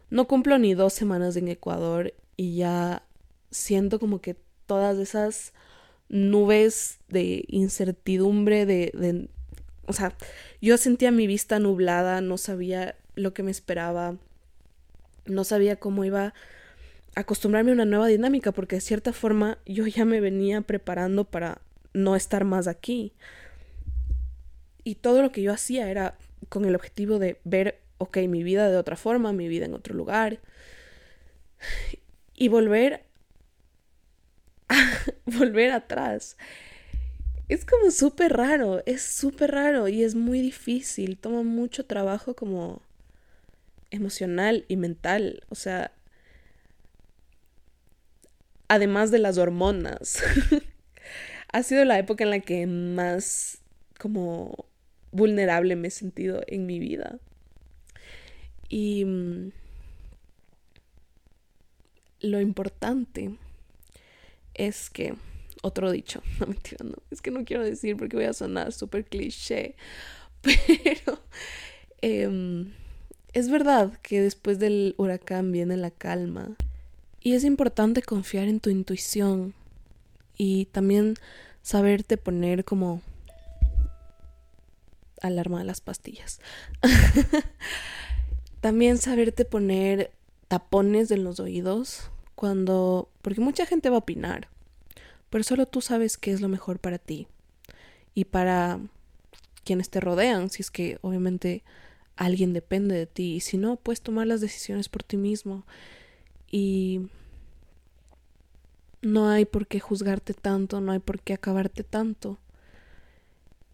no 0.09 0.25
cumplo 0.27 0.57
ni 0.57 0.73
dos 0.73 0.93
semanas 0.93 1.35
en 1.35 1.47
Ecuador 1.47 2.15
y 2.35 2.55
ya 2.55 3.03
siento 3.51 3.99
como 3.99 4.19
que 4.19 4.35
todas 4.65 4.97
esas 4.97 5.53
nubes 6.09 6.99
de 7.07 7.45
incertidumbre, 7.47 8.65
de, 8.65 8.91
de, 8.93 9.27
o 9.85 9.93
sea, 9.93 10.15
yo 10.61 10.77
sentía 10.77 11.11
mi 11.11 11.27
vista 11.27 11.59
nublada, 11.59 12.21
no 12.21 12.37
sabía 12.37 12.95
lo 13.15 13.33
que 13.33 13.43
me 13.43 13.51
esperaba, 13.51 14.17
no 15.25 15.43
sabía 15.43 15.77
cómo 15.77 16.05
iba 16.05 16.33
a 17.15 17.19
acostumbrarme 17.19 17.71
a 17.71 17.75
una 17.75 17.85
nueva 17.85 18.07
dinámica, 18.07 18.51
porque 18.51 18.77
de 18.77 18.81
cierta 18.81 19.13
forma 19.13 19.57
yo 19.65 19.87
ya 19.87 20.05
me 20.05 20.19
venía 20.19 20.61
preparando 20.61 21.23
para 21.23 21.61
no 21.93 22.15
estar 22.15 22.43
más 22.43 22.67
aquí. 22.67 23.13
Y 24.83 24.95
todo 24.95 25.21
lo 25.21 25.31
que 25.31 25.41
yo 25.41 25.51
hacía 25.51 25.89
era 25.89 26.17
con 26.49 26.65
el 26.65 26.75
objetivo 26.75 27.17
de 27.17 27.39
ver 27.43 27.79
ok, 27.97 28.17
mi 28.27 28.43
vida 28.43 28.69
de 28.69 28.77
otra 28.77 28.95
forma, 28.95 29.33
mi 29.33 29.47
vida 29.47 29.65
en 29.65 29.73
otro 29.73 29.93
lugar. 29.93 30.39
Y 32.33 32.49
volver 32.49 33.04
volver 35.25 35.71
atrás. 35.71 36.37
Es 37.47 37.63
como 37.65 37.91
súper 37.91 38.33
raro, 38.33 38.81
es 38.85 39.03
súper 39.03 39.51
raro 39.51 39.87
y 39.87 40.03
es 40.03 40.15
muy 40.15 40.41
difícil, 40.41 41.17
toma 41.17 41.43
mucho 41.43 41.85
trabajo 41.85 42.35
como 42.35 42.81
emocional 43.91 44.65
y 44.67 44.77
mental, 44.77 45.43
o 45.49 45.55
sea, 45.55 45.91
además 48.67 49.11
de 49.11 49.19
las 49.19 49.37
hormonas, 49.37 50.23
ha 51.53 51.63
sido 51.63 51.85
la 51.85 51.99
época 51.99 52.23
en 52.23 52.31
la 52.31 52.39
que 52.39 52.65
más 52.65 53.59
como 53.99 54.65
vulnerable 55.11 55.75
me 55.75 55.89
he 55.89 55.91
sentido 55.91 56.41
en 56.47 56.65
mi 56.65 56.79
vida. 56.79 57.19
Y 58.67 59.05
mm, 59.05 59.51
lo 62.21 62.41
importante 62.41 63.37
es 64.55 64.89
que, 64.89 65.15
otro 65.61 65.91
dicho, 65.91 66.21
no 66.39 66.47
mentira, 66.47 66.83
no, 66.83 66.95
es 67.11 67.21
que 67.21 67.31
no 67.31 67.45
quiero 67.45 67.63
decir 67.63 67.95
porque 67.97 68.15
voy 68.15 68.25
a 68.25 68.33
sonar 68.33 68.73
súper 68.73 69.05
cliché, 69.05 69.75
pero 70.41 71.19
em, 72.01 72.73
es 73.33 73.49
verdad 73.49 73.97
que 74.01 74.21
después 74.21 74.59
del 74.59 74.95
huracán 74.97 75.51
viene 75.51 75.77
la 75.77 75.91
calma 75.91 76.55
y 77.21 77.33
es 77.33 77.43
importante 77.43 78.01
confiar 78.01 78.47
en 78.47 78.59
tu 78.59 78.69
intuición 78.69 79.53
y 80.37 80.65
también 80.65 81.15
saberte 81.61 82.17
poner 82.17 82.63
como 82.65 83.01
alarma 85.21 85.59
de 85.59 85.65
las 85.65 85.81
pastillas. 85.81 86.39
También 88.61 88.97
saberte 88.97 89.45
poner 89.45 90.11
tapones 90.47 91.11
en 91.11 91.23
los 91.23 91.39
oídos 91.39 92.09
cuando... 92.35 93.09
porque 93.21 93.41
mucha 93.41 93.65
gente 93.65 93.89
va 93.89 93.95
a 93.95 93.99
opinar, 93.99 94.49
pero 95.29 95.43
solo 95.43 95.65
tú 95.65 95.81
sabes 95.81 96.17
qué 96.17 96.31
es 96.31 96.41
lo 96.41 96.49
mejor 96.49 96.79
para 96.79 96.97
ti 96.97 97.27
y 98.13 98.25
para 98.25 98.79
quienes 99.63 99.89
te 99.89 99.99
rodean, 99.99 100.49
si 100.49 100.61
es 100.61 100.71
que 100.71 100.99
obviamente 101.01 101.63
alguien 102.15 102.53
depende 102.53 102.95
de 102.95 103.07
ti 103.07 103.35
y 103.35 103.39
si 103.41 103.57
no, 103.57 103.75
puedes 103.75 104.01
tomar 104.01 104.27
las 104.27 104.41
decisiones 104.41 104.89
por 104.89 105.03
ti 105.03 105.17
mismo. 105.17 105.65
Y 106.49 107.09
no 109.01 109.29
hay 109.29 109.45
por 109.45 109.67
qué 109.67 109.79
juzgarte 109.79 110.33
tanto, 110.33 110.81
no 110.81 110.91
hay 110.91 110.99
por 110.99 111.19
qué 111.19 111.33
acabarte 111.33 111.83
tanto, 111.83 112.37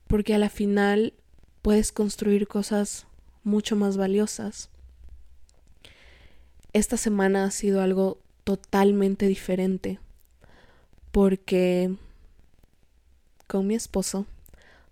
porque 0.07 0.33
a 0.33 0.39
la 0.39 0.49
final 0.49 1.13
puedes 1.61 1.91
construir 1.91 2.47
cosas 2.47 3.05
mucho 3.43 3.75
más 3.75 3.97
valiosas. 3.97 4.69
Esta 6.73 6.97
semana 6.97 7.45
ha 7.45 7.51
sido 7.51 7.81
algo 7.81 8.19
totalmente 8.43 9.27
diferente 9.27 9.99
porque 11.11 11.95
con 13.47 13.67
mi 13.67 13.75
esposo 13.75 14.25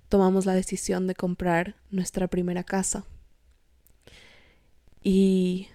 tomamos 0.09 0.45
la 0.45 0.53
decisión 0.53 1.07
de 1.07 1.15
comprar 1.15 1.75
nuestra 1.91 2.27
primera 2.27 2.63
casa. 2.63 3.05
Y 5.01 5.67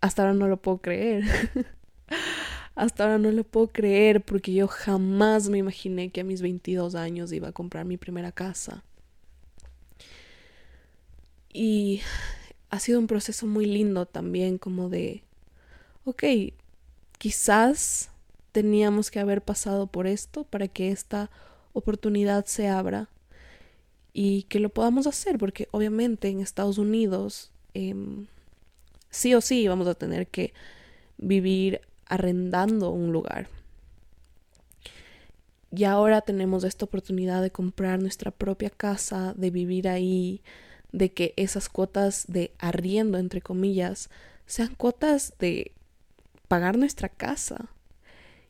hasta 0.00 0.22
ahora 0.22 0.34
no 0.34 0.46
lo 0.48 0.58
puedo 0.58 0.78
creer. 0.78 1.24
hasta 2.74 3.04
ahora 3.04 3.18
no 3.18 3.30
lo 3.32 3.44
puedo 3.44 3.68
creer 3.68 4.20
porque 4.22 4.52
yo 4.52 4.68
jamás 4.68 5.48
me 5.48 5.58
imaginé 5.58 6.10
que 6.10 6.20
a 6.20 6.24
mis 6.24 6.40
22 6.40 6.94
años 6.94 7.32
iba 7.32 7.48
a 7.48 7.52
comprar 7.52 7.84
mi 7.84 7.96
primera 7.96 8.32
casa. 8.32 8.84
Y 11.52 12.00
ha 12.70 12.78
sido 12.78 12.98
un 12.98 13.06
proceso 13.06 13.46
muy 13.46 13.66
lindo 13.66 14.06
también, 14.06 14.56
como 14.56 14.88
de, 14.88 15.22
ok, 16.04 16.24
quizás 17.18 18.10
teníamos 18.52 19.10
que 19.10 19.20
haber 19.20 19.42
pasado 19.42 19.86
por 19.86 20.06
esto 20.06 20.44
para 20.44 20.68
que 20.68 20.90
esta 20.90 21.30
oportunidad 21.72 22.44
se 22.46 22.68
abra 22.68 23.08
y 24.12 24.42
que 24.44 24.60
lo 24.60 24.68
podamos 24.68 25.06
hacer, 25.06 25.38
porque 25.38 25.68
obviamente 25.70 26.28
en 26.28 26.40
Estados 26.40 26.78
Unidos 26.78 27.50
em, 27.74 28.26
sí 29.10 29.34
o 29.34 29.40
sí 29.40 29.66
vamos 29.68 29.86
a 29.86 29.94
tener 29.94 30.26
que 30.26 30.52
vivir 31.16 31.80
arrendando 32.06 32.90
un 32.90 33.12
lugar. 33.12 33.48
Y 35.74 35.84
ahora 35.84 36.20
tenemos 36.20 36.64
esta 36.64 36.84
oportunidad 36.84 37.40
de 37.40 37.50
comprar 37.50 37.98
nuestra 37.98 38.30
propia 38.30 38.68
casa, 38.68 39.32
de 39.34 39.50
vivir 39.50 39.88
ahí, 39.88 40.42
de 40.92 41.12
que 41.12 41.32
esas 41.36 41.70
cuotas 41.70 42.26
de 42.28 42.52
arriendo, 42.58 43.16
entre 43.16 43.40
comillas, 43.40 44.10
sean 44.44 44.74
cuotas 44.74 45.32
de 45.38 45.72
pagar 46.52 46.76
nuestra 46.76 47.08
casa 47.08 47.70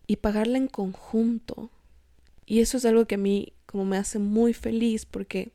y 0.08 0.16
pagarla 0.16 0.58
en 0.58 0.66
conjunto. 0.66 1.70
Y 2.46 2.58
eso 2.58 2.76
es 2.76 2.84
algo 2.84 3.06
que 3.06 3.14
a 3.14 3.18
mí 3.18 3.52
como 3.64 3.84
me 3.84 3.96
hace 3.96 4.18
muy 4.18 4.54
feliz 4.54 5.06
porque 5.06 5.52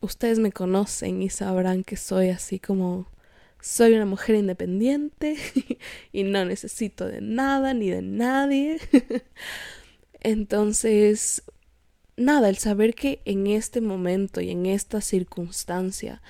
ustedes 0.00 0.40
me 0.40 0.50
conocen 0.50 1.22
y 1.22 1.28
sabrán 1.28 1.84
que 1.84 1.96
soy 1.96 2.30
así 2.30 2.58
como 2.58 3.06
soy 3.60 3.92
una 3.92 4.04
mujer 4.04 4.34
independiente 4.34 5.36
y 6.12 6.24
no 6.24 6.44
necesito 6.44 7.06
de 7.06 7.20
nada 7.20 7.72
ni 7.72 7.88
de 7.88 8.02
nadie. 8.02 8.80
Entonces, 10.22 11.44
nada, 12.16 12.48
el 12.48 12.58
saber 12.58 12.96
que 12.96 13.22
en 13.26 13.46
este 13.46 13.80
momento 13.80 14.40
y 14.40 14.50
en 14.50 14.66
esta 14.66 15.00
circunstancia 15.00 16.20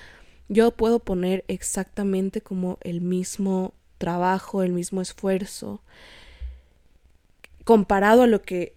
yo 0.49 0.69
puedo 0.69 0.99
poner 0.99 1.43
exactamente 1.47 2.41
como 2.41 2.77
el 2.81 3.01
mismo 3.01 3.73
trabajo, 4.05 4.61
el 4.61 4.71
mismo 4.71 5.01
esfuerzo, 5.01 5.81
comparado 7.63 8.21
a 8.21 8.27
lo 8.27 8.43
que 8.43 8.75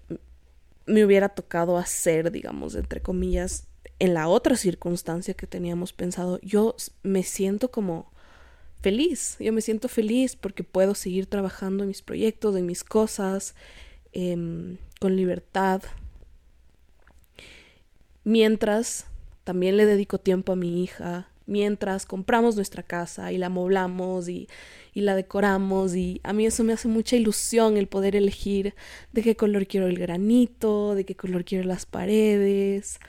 me 0.87 1.05
hubiera 1.05 1.29
tocado 1.29 1.76
hacer, 1.76 2.33
digamos, 2.33 2.74
entre 2.74 3.03
comillas, 3.03 3.66
en 3.99 4.14
la 4.14 4.26
otra 4.26 4.57
circunstancia 4.57 5.35
que 5.35 5.47
teníamos 5.47 5.93
pensado, 5.93 6.41
yo 6.41 6.74
me 7.03 7.22
siento 7.24 7.70
como 7.70 8.11
feliz, 8.81 9.37
yo 9.39 9.53
me 9.53 9.61
siento 9.61 9.89
feliz 9.89 10.35
porque 10.35 10.64
puedo 10.64 10.95
seguir 10.95 11.26
trabajando 11.26 11.85
en 11.85 11.89
mis 11.89 12.01
proyectos, 12.01 12.57
en 12.57 12.64
mis 12.64 12.83
cosas, 12.83 13.55
em, 14.12 14.79
con 14.99 15.14
libertad, 15.14 15.83
mientras 18.24 19.05
también 19.45 19.76
le 19.76 19.85
dedico 19.85 20.18
tiempo 20.18 20.53
a 20.53 20.57
mi 20.57 20.83
hija, 20.83 21.29
mientras 21.49 22.07
compramos 22.07 22.55
nuestra 22.55 22.82
casa 22.82 23.32
y 23.32 23.38
la 23.38 23.46
amoblamos 23.46 24.28
y, 24.28 24.49
y, 24.94 25.01
la 25.01 25.16
decoramos 25.16 25.96
y 25.96 26.20
a 26.22 26.32
mí 26.32 26.46
eso 26.46 26.62
me 26.62 26.74
hace 26.74 26.86
mucha 26.86 27.16
ilusión 27.16 27.76
el 27.76 27.88
poder 27.88 28.14
elegir 28.14 28.74
de 29.12 29.22
qué 29.22 29.34
color 29.34 29.66
quiero 29.66 29.86
el 29.86 29.99
granito, 29.99 30.94
de 30.94 31.05
qué 31.05 31.16
color 31.16 31.44
quiero 31.44 31.66
las 31.66 31.86
paredes. 31.86 33.01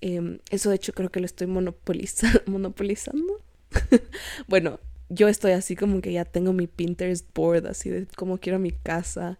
Em, 0.00 0.38
eso 0.50 0.70
de 0.70 0.76
hecho 0.76 0.92
creo 0.92 1.10
que 1.10 1.20
lo 1.20 1.26
estoy 1.26 1.46
monopolizando. 1.46 3.42
bueno, 4.48 4.80
yo 5.08 5.28
estoy 5.28 5.52
así 5.52 5.76
como 5.76 6.00
que 6.00 6.12
ya 6.12 6.24
tengo 6.24 6.52
mi 6.52 6.66
Pinterest 6.66 7.26
board 7.34 7.66
así 7.66 7.90
de 7.90 8.06
cómo 8.16 8.38
quiero 8.38 8.58
mi 8.58 8.72
casa 8.72 9.38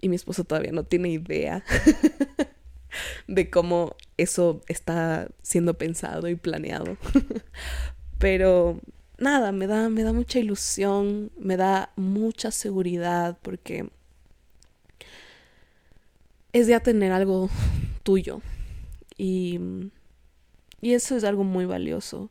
y 0.00 0.08
mi 0.08 0.16
esposo 0.16 0.44
todavía 0.44 0.72
no 0.72 0.84
tiene 0.84 1.10
idea. 1.10 1.64
de 3.28 3.50
cómo 3.50 3.96
eso 4.16 4.60
está 4.68 5.28
siendo 5.42 5.74
pensado 5.74 6.28
y 6.28 6.36
planeado. 6.36 6.96
Pero 8.18 8.80
nada, 9.18 9.52
me 9.52 9.66
da, 9.66 9.88
me 9.88 10.02
da 10.02 10.12
mucha 10.12 10.38
ilusión, 10.38 11.30
me 11.38 11.56
da 11.56 11.92
mucha 11.96 12.50
seguridad 12.50 13.38
porque 13.42 13.88
es 16.52 16.66
ya 16.66 16.80
tener 16.80 17.12
algo 17.12 17.50
tuyo. 18.02 18.40
Y, 19.16 19.60
y 20.80 20.94
eso 20.94 21.16
es 21.16 21.24
algo 21.24 21.44
muy 21.44 21.66
valioso. 21.66 22.30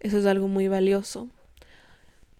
Eso 0.00 0.18
es 0.18 0.26
algo 0.26 0.48
muy 0.48 0.68
valioso. 0.68 1.28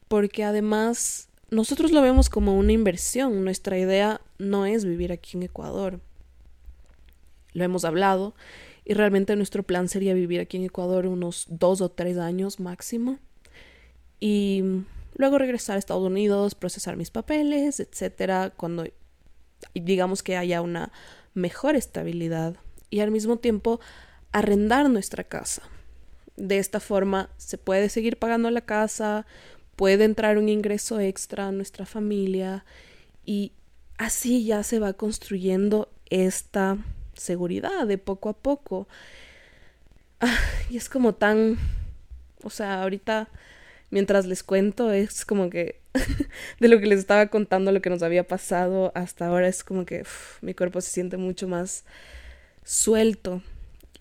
Porque 0.09 0.45
además 0.45 1.29
nosotros 1.51 1.93
lo 1.93 2.03
vemos 2.03 2.29
como 2.29 2.57
una 2.57 2.73
inversión. 2.73 3.45
Nuestra 3.45 3.79
idea 3.79 4.21
no 4.39 4.67
es 4.67 4.85
vivir 4.85 5.13
aquí 5.13 5.37
en 5.37 5.45
Ecuador. 5.45 6.01
Lo 7.53 7.65
hemos 7.65 7.85
hablado 7.85 8.35
y 8.85 8.95
realmente 8.95 9.37
nuestro 9.37 9.63
plan 9.63 9.89
sería 9.89 10.15
vivir 10.15 10.41
aquí 10.41 10.57
en 10.57 10.65
Ecuador 10.65 11.07
unos 11.07 11.47
dos 11.49 11.81
o 11.81 11.91
tres 11.91 12.19
años 12.19 12.61
máximo. 12.61 13.19
Y 14.19 14.63
luego 15.17 15.39
regresar 15.39 15.77
a 15.77 15.79
Estados 15.79 16.05
Unidos, 16.05 16.55
procesar 16.55 16.97
mis 16.97 17.11
papeles, 17.11 17.81
etcétera, 17.81 18.53
cuando 18.57 18.85
digamos 19.75 20.23
que 20.23 20.37
haya 20.37 20.63
una 20.63 20.93
mejor 21.35 21.77
estabilidad 21.77 22.57
y 22.91 23.01
al 23.01 23.11
mismo 23.11 23.37
tiempo 23.37 23.81
arrendar 24.33 24.89
nuestra 24.91 25.25
casa. 25.25 25.63
De 26.37 26.59
esta 26.59 26.81
forma 26.81 27.31
se 27.37 27.59
puede 27.59 27.89
seguir 27.89 28.19
pagando 28.19 28.51
la 28.51 28.63
casa, 28.63 29.27
puede 29.77 30.05
entrar 30.05 30.39
un 30.39 30.49
ingreso 30.49 31.01
extra 31.01 31.49
a 31.49 31.53
nuestra 31.53 31.87
familia 31.87 32.65
y 33.25 33.53
así 33.99 34.45
ya 34.45 34.63
se 34.63 34.79
va 34.79 34.95
construyendo 34.95 35.93
esta 36.09 36.79
seguridad 37.21 37.87
de 37.87 37.99
poco 37.99 38.29
a 38.31 38.33
poco. 38.33 38.89
Ah, 40.21 40.39
y 40.69 40.77
es 40.77 40.89
como 40.89 41.15
tan, 41.15 41.59
o 42.43 42.51
sea, 42.51 42.83
ahorita 42.83 43.29
mientras 43.91 44.27
les 44.27 44.43
cuento 44.43 44.91
es 44.93 45.25
como 45.25 45.51
que 45.51 45.81
de 46.61 46.69
lo 46.69 46.81
que 46.81 46.87
les 46.87 47.01
estaba 47.01 47.27
contando, 47.27 47.73
lo 47.73 47.83
que 47.83 47.91
nos 47.91 48.03
había 48.03 48.27
pasado 48.27 48.93
hasta 48.95 49.27
ahora, 49.27 49.49
es 49.49 49.65
como 49.65 49.85
que 49.85 50.05
mi 50.41 50.55
cuerpo 50.55 50.81
se 50.81 50.91
siente 50.91 51.17
mucho 51.17 51.49
más 51.49 51.85
suelto 52.65 53.43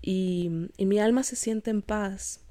y, 0.02 0.70
y 0.78 0.86
mi 0.86 1.00
alma 1.00 1.24
se 1.24 1.36
siente 1.36 1.72
en 1.72 1.82
paz. 1.82 2.42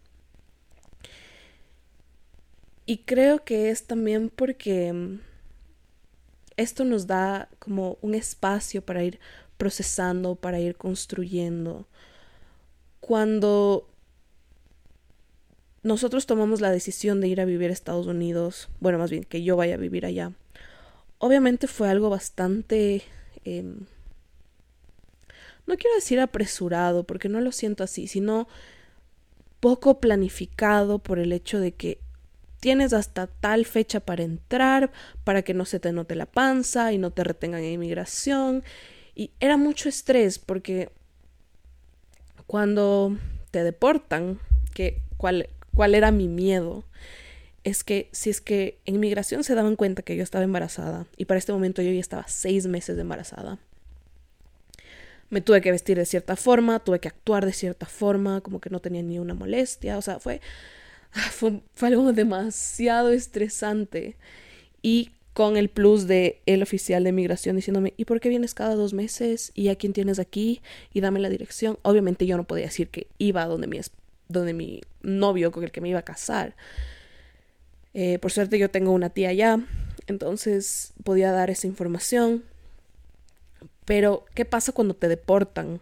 Y 2.84 2.98
creo 2.98 3.44
que 3.44 3.70
es 3.70 3.86
también 3.86 4.30
porque 4.30 4.92
mm, 4.92 5.20
esto 6.56 6.84
nos 6.84 7.06
da 7.06 7.48
como 7.58 7.98
un 8.00 8.14
espacio 8.14 8.82
para 8.82 9.04
ir 9.04 9.20
procesando, 9.58 10.36
para 10.36 10.60
ir 10.60 10.76
construyendo. 10.76 11.86
Cuando 13.00 13.86
nosotros 15.82 16.26
tomamos 16.26 16.60
la 16.60 16.70
decisión 16.70 17.20
de 17.20 17.28
ir 17.28 17.40
a 17.40 17.44
vivir 17.44 17.70
a 17.70 17.72
Estados 17.72 18.06
Unidos, 18.06 18.68
bueno, 18.80 18.98
más 18.98 19.10
bien 19.10 19.24
que 19.24 19.42
yo 19.42 19.56
vaya 19.56 19.74
a 19.74 19.78
vivir 19.78 20.06
allá, 20.06 20.32
obviamente 21.18 21.66
fue 21.66 21.90
algo 21.90 22.08
bastante... 22.08 23.02
Em, 23.44 23.86
no 25.66 25.76
quiero 25.76 25.94
decir 25.96 26.18
apresurado, 26.18 27.04
porque 27.04 27.28
no 27.28 27.42
lo 27.42 27.52
siento 27.52 27.84
así, 27.84 28.06
sino 28.06 28.48
poco 29.60 30.00
planificado 30.00 30.98
por 30.98 31.18
el 31.18 31.32
hecho 31.32 31.60
de 31.60 31.72
que 31.72 31.98
tienes 32.60 32.92
hasta 32.92 33.26
tal 33.26 33.66
fecha 33.66 34.00
para 34.00 34.22
entrar, 34.22 34.90
para 35.24 35.42
que 35.42 35.54
no 35.54 35.64
se 35.64 35.80
te 35.80 35.92
note 35.92 36.14
la 36.14 36.26
panza 36.26 36.92
y 36.92 36.98
no 36.98 37.10
te 37.10 37.24
retengan 37.24 37.62
en 37.62 37.74
inmigración. 37.74 38.64
Y 39.18 39.32
era 39.40 39.56
mucho 39.56 39.88
estrés 39.88 40.38
porque 40.38 40.90
cuando 42.46 43.18
te 43.50 43.64
deportan, 43.64 44.38
que 44.74 45.02
cuál, 45.16 45.48
cuál 45.74 45.96
era 45.96 46.12
mi 46.12 46.28
miedo, 46.28 46.84
es 47.64 47.82
que 47.82 48.08
si 48.12 48.30
es 48.30 48.40
que 48.40 48.78
en 48.84 48.94
inmigración 48.94 49.42
se 49.42 49.56
daban 49.56 49.74
cuenta 49.74 50.02
que 50.02 50.14
yo 50.14 50.22
estaba 50.22 50.44
embarazada, 50.44 51.08
y 51.16 51.24
para 51.24 51.38
este 51.38 51.52
momento 51.52 51.82
yo 51.82 51.90
ya 51.90 51.98
estaba 51.98 52.28
seis 52.28 52.68
meses 52.68 52.96
embarazada, 52.96 53.58
me 55.30 55.40
tuve 55.40 55.62
que 55.62 55.72
vestir 55.72 55.98
de 55.98 56.06
cierta 56.06 56.36
forma, 56.36 56.78
tuve 56.78 57.00
que 57.00 57.08
actuar 57.08 57.44
de 57.44 57.52
cierta 57.52 57.86
forma, 57.86 58.40
como 58.40 58.60
que 58.60 58.70
no 58.70 58.78
tenía 58.78 59.02
ni 59.02 59.18
una 59.18 59.34
molestia, 59.34 59.98
o 59.98 60.02
sea, 60.02 60.20
fue, 60.20 60.40
fue, 61.32 61.60
fue 61.74 61.88
algo 61.88 62.12
demasiado 62.12 63.10
estresante. 63.10 64.14
Y 64.80 65.10
con 65.38 65.56
el 65.56 65.68
plus 65.68 66.08
de 66.08 66.42
el 66.46 66.64
oficial 66.64 67.04
de 67.04 67.12
migración 67.12 67.54
diciéndome, 67.54 67.94
¿y 67.96 68.06
por 68.06 68.18
qué 68.18 68.28
vienes 68.28 68.54
cada 68.54 68.74
dos 68.74 68.92
meses? 68.92 69.52
¿Y 69.54 69.68
a 69.68 69.76
quién 69.76 69.92
tienes 69.92 70.18
aquí? 70.18 70.62
Y 70.92 71.00
dame 71.00 71.20
la 71.20 71.28
dirección. 71.28 71.78
Obviamente 71.82 72.26
yo 72.26 72.36
no 72.36 72.42
podía 72.42 72.64
decir 72.64 72.88
que 72.88 73.06
iba 73.18 73.46
donde 73.46 73.68
mi, 73.68 73.78
donde 74.26 74.52
mi 74.52 74.80
novio 75.00 75.52
con 75.52 75.62
el 75.62 75.70
que 75.70 75.80
me 75.80 75.90
iba 75.90 76.00
a 76.00 76.04
casar. 76.04 76.56
Eh, 77.94 78.18
por 78.18 78.32
suerte 78.32 78.58
yo 78.58 78.68
tengo 78.68 78.90
una 78.90 79.10
tía 79.10 79.28
allá, 79.28 79.60
entonces 80.08 80.92
podía 81.04 81.30
dar 81.30 81.50
esa 81.50 81.68
información. 81.68 82.42
Pero, 83.84 84.24
¿qué 84.34 84.44
pasa 84.44 84.72
cuando 84.72 84.94
te 84.94 85.06
deportan? 85.06 85.80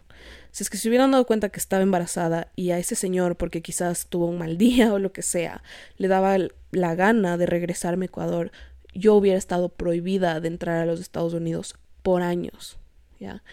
Si 0.51 0.61
es 0.61 0.69
que 0.69 0.77
se 0.77 0.87
hubieran 0.87 1.09
dado 1.09 1.25
cuenta 1.25 1.49
que 1.49 1.59
estaba 1.59 1.81
embarazada 1.81 2.51
y 2.55 2.69
a 2.69 2.77
ese 2.77 2.93
señor, 2.93 3.37
porque 3.37 3.63
quizás 3.63 4.05
tuvo 4.05 4.27
un 4.27 4.37
mal 4.37 4.55
día 4.59 4.93
o 4.93 4.99
lo 4.99 5.11
que 5.11 5.23
sea, 5.23 5.63
le 5.97 6.07
daba 6.07 6.37
la 6.69 6.93
gana 6.93 7.37
de 7.37 7.47
regresarme 7.47 8.05
a 8.05 8.09
Ecuador, 8.09 8.51
yo 8.93 9.15
hubiera 9.15 9.37
estado 9.37 9.69
prohibida 9.69 10.39
de 10.39 10.47
entrar 10.47 10.77
a 10.77 10.85
los 10.85 10.99
Estados 10.99 11.33
Unidos 11.33 11.75
por 12.03 12.21
años, 12.21 12.77
¿ya? 13.19 13.43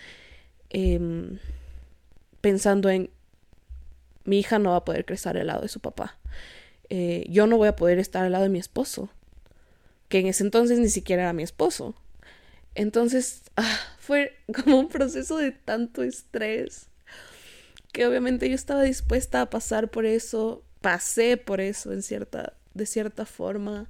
Em, 0.71 1.39
pensando 2.41 2.91
en 2.91 3.11
mi 4.25 4.39
hija 4.39 4.59
no 4.59 4.71
va 4.71 4.77
a 4.77 4.85
poder 4.85 5.05
crecer 5.05 5.37
al 5.37 5.47
lado 5.47 5.63
de 5.63 5.69
su 5.69 5.81
papá. 5.81 6.19
Eh, 6.89 7.27
yo 7.29 7.47
no 7.47 7.57
voy 7.57 7.69
a 7.69 7.77
poder 7.77 7.99
estar 7.99 8.25
al 8.25 8.33
lado 8.33 8.45
de 8.45 8.51
mi 8.51 8.59
esposo, 8.59 9.11
que 10.09 10.19
en 10.19 10.27
ese 10.27 10.45
entonces 10.45 10.79
ni 10.79 10.89
siquiera 10.89 11.23
era 11.23 11.33
mi 11.33 11.43
esposo. 11.43 11.95
Entonces, 12.75 13.43
ah, 13.57 13.79
fue 13.99 14.37
como 14.65 14.79
un 14.79 14.89
proceso 14.89 15.37
de 15.37 15.53
tanto 15.53 16.03
estrés, 16.03 16.89
que 17.93 18.07
obviamente 18.07 18.49
yo 18.49 18.55
estaba 18.55 18.83
dispuesta 18.83 19.41
a 19.41 19.51
pasar 19.51 19.91
por 19.91 20.05
eso, 20.07 20.65
pasé 20.81 21.37
por 21.37 21.61
eso 21.61 21.93
en 21.93 22.03
cierta, 22.03 22.55
de 22.75 22.87
cierta 22.87 23.25
forma, 23.25 23.89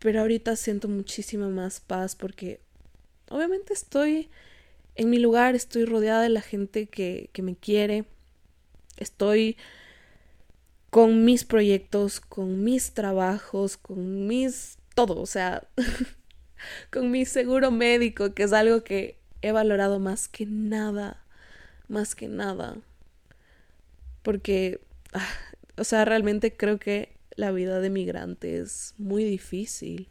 pero 0.00 0.20
ahorita 0.20 0.56
siento 0.56 0.88
muchísima 0.88 1.48
más 1.48 1.78
paz 1.80 2.16
porque 2.16 2.60
obviamente 3.28 3.72
estoy 3.72 4.28
en 4.96 5.08
mi 5.08 5.18
lugar, 5.18 5.54
estoy 5.54 5.84
rodeada 5.84 6.22
de 6.22 6.30
la 6.30 6.40
gente 6.40 6.88
que, 6.88 7.30
que 7.32 7.42
me 7.42 7.54
quiere, 7.54 8.04
Estoy 9.00 9.56
con 10.90 11.24
mis 11.24 11.44
proyectos, 11.44 12.20
con 12.20 12.62
mis 12.62 12.92
trabajos, 12.92 13.78
con 13.78 14.26
mis 14.26 14.76
todo, 14.94 15.20
o 15.20 15.26
sea, 15.26 15.66
con 16.92 17.10
mi 17.10 17.24
seguro 17.24 17.70
médico, 17.70 18.34
que 18.34 18.42
es 18.42 18.52
algo 18.52 18.84
que 18.84 19.18
he 19.40 19.52
valorado 19.52 19.98
más 19.98 20.28
que 20.28 20.44
nada, 20.44 21.24
más 21.88 22.14
que 22.14 22.28
nada. 22.28 22.76
Porque, 24.22 24.80
ah, 25.14 25.26
o 25.78 25.84
sea, 25.84 26.04
realmente 26.04 26.54
creo 26.54 26.78
que 26.78 27.16
la 27.40 27.50
vida 27.52 27.80
de 27.80 27.88
migrante 27.88 28.58
es 28.58 28.94
muy 28.98 29.24
difícil, 29.24 30.10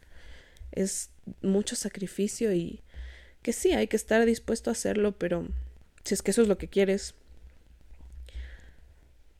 es 0.71 1.11
mucho 1.41 1.75
sacrificio 1.75 2.51
y 2.53 2.81
que 3.43 3.53
sí, 3.53 3.71
hay 3.71 3.87
que 3.87 3.95
estar 3.95 4.25
dispuesto 4.25 4.69
a 4.69 4.73
hacerlo, 4.73 5.17
pero 5.17 5.47
si 6.03 6.15
es 6.15 6.23
que 6.23 6.31
eso 6.31 6.41
es 6.41 6.47
lo 6.47 6.57
que 6.57 6.67
quieres, 6.67 7.13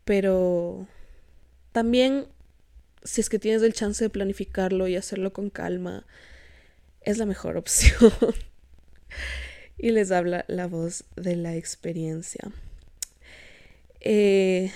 pero 0.05 0.87
también, 1.71 2.27
si 3.03 3.21
es 3.21 3.29
que 3.29 3.39
tienes 3.39 3.63
el 3.63 3.73
chance 3.73 4.03
de 4.03 4.09
planificarlo 4.09 4.87
y 4.87 4.95
hacerlo 4.95 5.33
con 5.33 5.49
calma, 5.49 6.05
es 7.01 7.17
la 7.17 7.25
mejor 7.25 7.57
opción. 7.63 8.13
y 9.79 9.89
les 9.89 10.11
habla 10.11 10.45
la 10.47 10.67
voz 10.67 11.05
de 11.15 11.35
la 11.35 11.55
experiencia. 11.55 12.51
Eh, 13.99 14.71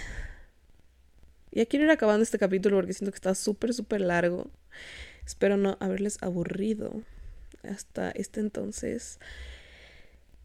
ya 1.54 1.66
quiero 1.66 1.86
ir 1.86 1.92
acabando 1.92 2.24
este 2.24 2.40
capítulo 2.40 2.78
porque 2.78 2.94
siento 2.94 3.12
que 3.12 3.18
está 3.18 3.36
súper, 3.36 3.74
súper 3.74 4.02
largo. 4.02 4.50
Espero 5.26 5.58
no 5.58 5.78
haberles 5.80 6.18
aburrido 6.22 7.02
hasta 7.64 8.12
este 8.12 8.40
entonces. 8.40 9.20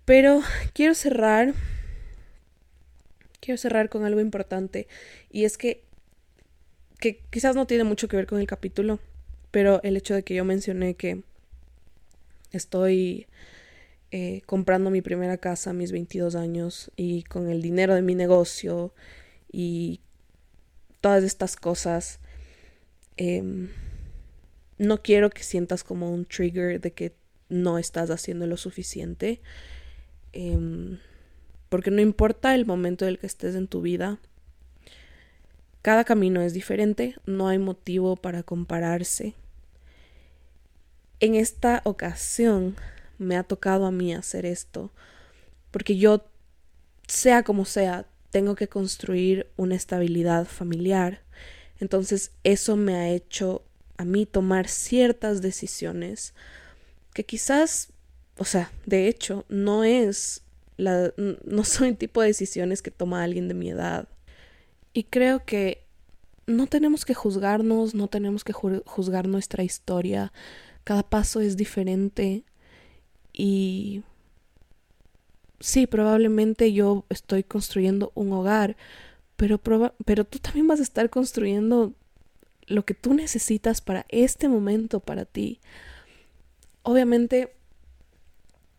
Pero 0.04 0.42
quiero 0.72 0.94
cerrar 0.94 1.54
quiero 3.40 3.58
cerrar 3.58 3.88
con 3.88 4.04
algo 4.04 4.20
importante 4.20 4.88
y 5.30 5.44
es 5.44 5.56
que, 5.56 5.82
que 7.00 7.20
quizás 7.30 7.56
no 7.56 7.66
tiene 7.66 7.84
mucho 7.84 8.08
que 8.08 8.16
ver 8.16 8.26
con 8.26 8.40
el 8.40 8.46
capítulo, 8.46 8.98
pero 9.50 9.82
el 9.82 9.96
hecho 9.96 10.14
de 10.14 10.22
que 10.22 10.34
yo 10.34 10.44
mencioné 10.44 10.94
que 10.94 11.22
estoy 12.52 13.26
eh, 14.10 14.42
comprando 14.46 14.90
mi 14.90 15.02
primera 15.02 15.38
casa 15.38 15.70
a 15.70 15.72
mis 15.72 15.92
22 15.92 16.34
años 16.34 16.90
y 16.96 17.22
con 17.24 17.48
el 17.48 17.62
dinero 17.62 17.94
de 17.94 18.02
mi 18.02 18.14
negocio 18.14 18.92
y 19.50 20.00
todas 21.00 21.24
estas 21.24 21.56
cosas, 21.56 22.20
em, 23.16 23.68
no 24.78 25.02
quiero 25.02 25.30
que 25.30 25.42
sientas 25.42 25.84
como 25.84 26.10
un 26.10 26.24
trigger 26.24 26.80
de 26.80 26.92
que 26.92 27.14
no 27.48 27.78
estás 27.78 28.10
haciendo 28.10 28.46
lo 28.46 28.56
suficiente. 28.56 29.40
Em, 30.32 30.98
porque 31.68 31.90
no 31.90 32.00
importa 32.00 32.54
el 32.54 32.66
momento 32.66 33.04
en 33.04 33.10
el 33.10 33.18
que 33.18 33.26
estés 33.26 33.54
en 33.54 33.68
tu 33.68 33.82
vida, 33.82 34.18
cada 35.82 36.04
camino 36.04 36.42
es 36.42 36.52
diferente, 36.54 37.16
no 37.26 37.48
hay 37.48 37.58
motivo 37.58 38.16
para 38.16 38.42
compararse. 38.42 39.34
En 41.20 41.34
esta 41.34 41.82
ocasión 41.84 42.76
me 43.18 43.36
ha 43.36 43.42
tocado 43.42 43.86
a 43.86 43.90
mí 43.90 44.14
hacer 44.14 44.46
esto, 44.46 44.90
porque 45.70 45.96
yo, 45.96 46.24
sea 47.06 47.42
como 47.42 47.64
sea, 47.64 48.06
tengo 48.38 48.54
que 48.54 48.68
construir 48.68 49.48
una 49.56 49.74
estabilidad 49.74 50.46
familiar. 50.46 51.22
Entonces 51.80 52.30
eso 52.44 52.76
me 52.76 52.94
ha 52.94 53.08
hecho 53.08 53.64
a 53.96 54.04
mí 54.04 54.26
tomar 54.26 54.68
ciertas 54.68 55.42
decisiones 55.42 56.34
que 57.14 57.24
quizás, 57.24 57.88
o 58.36 58.44
sea, 58.44 58.70
de 58.86 59.08
hecho, 59.08 59.44
no 59.48 59.82
es 59.82 60.42
la, 60.76 61.12
no 61.16 61.64
son 61.64 61.88
el 61.88 61.96
tipo 61.96 62.20
de 62.20 62.28
decisiones 62.28 62.80
que 62.80 62.92
toma 62.92 63.24
alguien 63.24 63.48
de 63.48 63.54
mi 63.54 63.70
edad. 63.70 64.06
Y 64.92 65.02
creo 65.02 65.44
que 65.44 65.82
no 66.46 66.68
tenemos 66.68 67.04
que 67.04 67.14
juzgarnos, 67.14 67.96
no 67.96 68.06
tenemos 68.06 68.44
que 68.44 68.52
juzgar 68.52 69.26
nuestra 69.26 69.64
historia. 69.64 70.32
Cada 70.84 71.02
paso 71.02 71.40
es 71.40 71.56
diferente 71.56 72.44
y 73.32 74.04
sí, 75.60 75.86
probablemente 75.86 76.72
yo 76.72 77.04
estoy 77.08 77.42
construyendo 77.44 78.12
un 78.14 78.32
hogar, 78.32 78.76
pero, 79.36 79.58
pero 79.58 80.24
tú 80.24 80.38
también 80.38 80.66
vas 80.66 80.80
a 80.80 80.84
estar 80.84 81.10
construyendo 81.10 81.94
lo 82.66 82.84
que 82.84 82.94
tú 82.94 83.14
necesitas 83.14 83.80
para 83.80 84.04
este 84.08 84.48
momento, 84.48 85.00
para 85.00 85.24
ti. 85.24 85.60
Obviamente, 86.82 87.54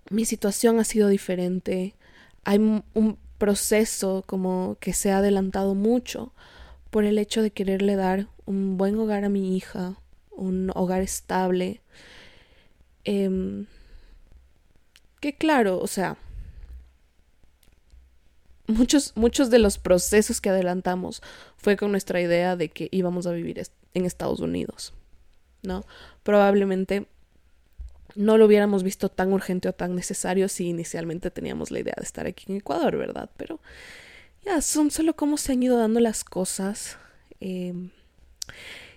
mi 0.10 0.26
situación 0.26 0.80
ha 0.80 0.84
sido 0.84 1.08
diferente. 1.08 1.96
Hay 2.44 2.58
un 2.58 3.18
proceso 3.38 4.24
como 4.28 4.78
que 4.80 4.94
se 4.94 5.12
ha 5.12 5.18
adelantado 5.18 5.74
mucho 5.74 6.34
por 6.92 7.04
el 7.06 7.18
hecho 7.18 7.42
de 7.42 7.52
quererle 7.52 7.96
dar 7.96 8.28
un 8.46 8.78
buen 8.78 8.98
hogar 8.98 9.24
a 9.24 9.30
mi 9.30 9.56
hija, 9.56 9.96
un 10.32 10.72
hogar 10.76 11.02
estable. 11.02 11.82
Em, 13.04 13.66
que 15.20 15.36
claro, 15.36 15.80
o 15.80 15.88
sea, 15.88 16.18
muchos, 18.70 19.13
muchos 19.15 19.49
de 19.49 19.59
los 19.59 19.78
procesos 19.78 20.39
que 20.41 20.49
adelantamos 20.49 21.22
fue 21.57 21.76
con 21.76 21.91
nuestra 21.91 22.22
idea 22.22 22.55
de 22.55 22.70
que 22.70 22.88
íbamos 22.91 23.28
a 23.28 23.32
vivir 23.32 23.61
en 23.93 24.05
Estados 24.05 24.39
Unidos, 24.39 24.93
¿no? 25.63 25.84
Probablemente 26.24 27.07
no 28.15 28.38
lo 28.38 28.45
hubiéramos 28.45 28.84
visto 28.84 29.09
tan 29.09 29.34
urgente 29.34 29.70
o 29.70 29.74
tan 29.74 29.95
necesario 29.95 30.47
si 30.49 30.67
inicialmente 30.67 31.32
teníamos 31.32 31.72
la 31.72 31.80
idea 31.80 31.95
de 31.97 32.03
estar 32.03 32.28
aquí 32.28 32.45
en 32.51 32.57
Ecuador, 32.57 32.97
¿verdad? 32.97 33.30
Pero 33.38 33.59
ya, 34.45 34.61
son 34.61 34.91
solo 34.91 35.15
cómo 35.15 35.38
se 35.38 35.53
han 35.53 35.63
ido 35.63 35.78
dando 35.78 35.99
las 35.99 36.24
cosas. 36.24 36.97
Em, 37.39 37.89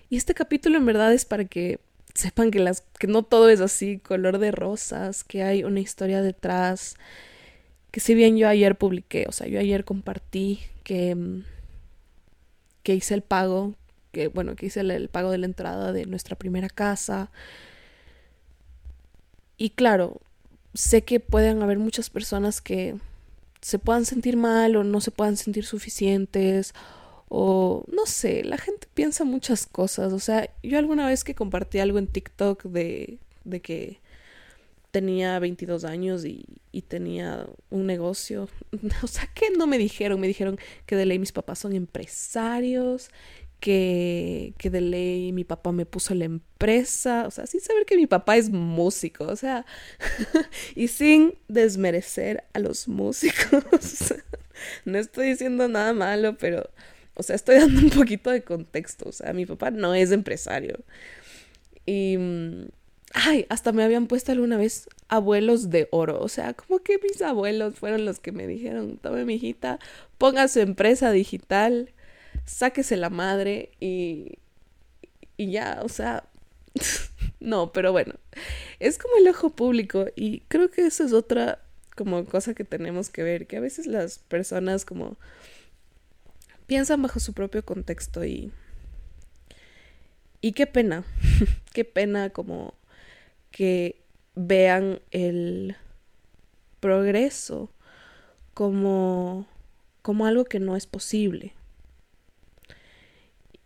y 0.09 0.17
este 0.17 0.33
capítulo 0.33 0.77
en 0.77 0.85
verdad 0.85 1.13
es 1.13 1.25
para 1.25 1.45
que 1.45 1.79
sepan 2.13 2.51
que, 2.51 2.59
las, 2.59 2.81
que 2.99 3.07
no 3.07 3.23
todo 3.23 3.49
es 3.49 3.61
así, 3.61 3.97
color 3.97 4.37
de 4.37 4.51
rosas, 4.51 5.23
que 5.23 5.43
hay 5.43 5.63
una 5.63 5.79
historia 5.79 6.21
detrás. 6.21 6.95
Que 7.93 7.99
si 7.99 8.15
bien 8.15 8.37
yo 8.37 8.49
ayer 8.49 8.75
publiqué, 8.75 9.27
o 9.29 9.31
sea, 9.31 9.45
yo 9.47 9.59
ayer 9.59 9.85
compartí 9.85 10.59
que, 10.83 11.11
em, 11.11 11.43
que 12.81 12.95
hice 12.95 13.13
el 13.13 13.21
pago, 13.21 13.75
que 14.11 14.29
bueno, 14.29 14.55
que 14.55 14.65
hice 14.65 14.79
el 14.79 15.09
pago 15.09 15.29
de 15.29 15.37
la 15.37 15.45
entrada 15.45 15.93
de 15.93 16.07
nuestra 16.07 16.35
primera 16.35 16.69
casa 16.69 17.29
y 19.57 19.69
claro, 19.69 20.21
sé 20.73 21.03
que 21.03 21.19
pueden 21.19 21.61
haber 21.61 21.77
muchas 21.79 22.09
personas 22.09 22.61
que 22.61 22.95
se 23.61 23.79
puedan 23.79 24.05
sentir 24.05 24.37
mal 24.37 24.75
o 24.75 24.83
no 24.83 24.99
se 24.99 25.11
puedan 25.11 25.37
sentir 25.37 25.65
suficientes 25.65 26.73
o 27.29 27.85
no 27.91 28.07
sé, 28.07 28.43
la 28.43 28.57
gente 28.57 28.87
piensa 28.93 29.23
muchas 29.23 29.67
cosas. 29.67 30.13
O 30.13 30.19
sea, 30.19 30.49
yo 30.63 30.79
alguna 30.79 31.07
vez 31.07 31.23
que 31.23 31.35
compartí 31.35 31.79
algo 31.79 31.99
en 31.99 32.07
TikTok 32.07 32.63
de, 32.63 33.19
de 33.45 33.61
que 33.61 33.99
tenía 34.93 35.39
22 35.39 35.85
años 35.85 36.23
y, 36.23 36.45
tenía 36.87 37.47
un 37.71 37.87
negocio. 37.87 38.47
O 39.03 39.07
sea, 39.07 39.27
que 39.33 39.49
no 39.49 39.65
me 39.67 39.77
dijeron? 39.77 40.19
Me 40.19 40.27
dijeron 40.27 40.57
que 40.85 40.95
de 40.95 41.05
ley 41.05 41.17
mis 41.17 41.31
papás 41.31 41.59
son 41.59 41.73
empresarios, 41.73 43.09
que, 43.59 44.53
que 44.57 44.69
de 44.69 44.81
ley 44.81 45.31
mi 45.31 45.45
papá 45.45 45.71
me 45.71 45.87
puso 45.87 46.13
la 46.13 46.25
empresa, 46.25 47.25
o 47.27 47.31
sea, 47.31 47.47
sin 47.47 47.61
saber 47.61 47.85
que 47.85 47.97
mi 47.97 48.05
papá 48.05 48.37
es 48.37 48.51
músico, 48.51 49.25
o 49.25 49.35
sea, 49.35 49.65
y 50.75 50.87
sin 50.89 51.33
desmerecer 51.47 52.43
a 52.53 52.59
los 52.59 52.87
músicos. 52.87 53.63
no 54.85 54.99
estoy 54.99 55.29
diciendo 55.29 55.67
nada 55.67 55.93
malo, 55.93 56.37
pero, 56.37 56.69
o 57.15 57.23
sea, 57.23 57.35
estoy 57.35 57.55
dando 57.57 57.81
un 57.81 57.89
poquito 57.89 58.29
de 58.29 58.43
contexto, 58.43 59.09
o 59.09 59.11
sea, 59.11 59.33
mi 59.33 59.47
papá 59.47 59.71
no 59.71 59.95
es 59.95 60.11
empresario. 60.11 60.77
Y... 61.87 62.17
Ay, 63.13 63.45
hasta 63.49 63.71
me 63.71 63.83
habían 63.83 64.07
puesto 64.07 64.31
alguna 64.31 64.57
vez 64.57 64.89
abuelos 65.07 65.69
de 65.69 65.87
oro. 65.91 66.19
O 66.21 66.29
sea, 66.29 66.53
como 66.53 66.79
que 66.79 66.97
mis 66.99 67.21
abuelos 67.21 67.75
fueron 67.75 68.05
los 68.05 68.19
que 68.19 68.31
me 68.31 68.47
dijeron, 68.47 68.97
tome 68.97 69.23
mi 69.25 69.35
hijita, 69.35 69.79
ponga 70.17 70.47
su 70.47 70.59
empresa 70.59 71.11
digital 71.11 71.93
sáquese 72.45 72.97
la 72.97 73.09
madre 73.09 73.71
y, 73.79 74.39
y 75.37 75.51
ya, 75.51 75.79
o 75.83 75.89
sea, 75.89 76.25
no, 77.39 77.71
pero 77.71 77.91
bueno, 77.91 78.15
es 78.79 78.97
como 78.97 79.15
el 79.17 79.27
ojo 79.27 79.51
público 79.51 80.07
y 80.15 80.41
creo 80.47 80.69
que 80.69 80.85
eso 80.85 81.03
es 81.03 81.13
otra 81.13 81.59
como 81.95 82.25
cosa 82.25 82.53
que 82.53 82.63
tenemos 82.63 83.09
que 83.09 83.23
ver, 83.23 83.47
que 83.47 83.57
a 83.57 83.61
veces 83.61 83.87
las 83.87 84.19
personas 84.19 84.85
como 84.85 85.17
piensan 86.65 87.01
bajo 87.01 87.19
su 87.19 87.33
propio 87.33 87.63
contexto 87.63 88.25
y 88.25 88.51
y 90.41 90.51
qué 90.51 90.67
pena, 90.67 91.05
qué 91.73 91.85
pena 91.85 92.31
como 92.31 92.73
que 93.53 94.01
vean 94.35 94.99
el 95.11 95.77
progreso 96.79 97.69
como 98.53 99.47
como 100.01 100.25
algo 100.25 100.43
que 100.43 100.59
no 100.59 100.75
es 100.75 100.85
posible. 100.85 101.53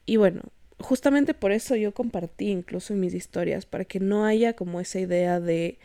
Y 0.06 0.18
bueno, 0.18 0.44
justamente 0.80 1.34
por 1.34 1.52
eso 1.52 1.76
yo 1.76 1.94
compartí 1.94 2.50
incluso 2.52 2.94
en 2.94 3.00
mis 3.00 3.16
historias, 3.16 3.66
para 3.66 3.86
que 3.86 4.00
no 4.00 4.24
haya 4.24 4.54
como 4.54 4.80
esa 4.80 5.00
idea 5.00 5.40
de 5.40 5.80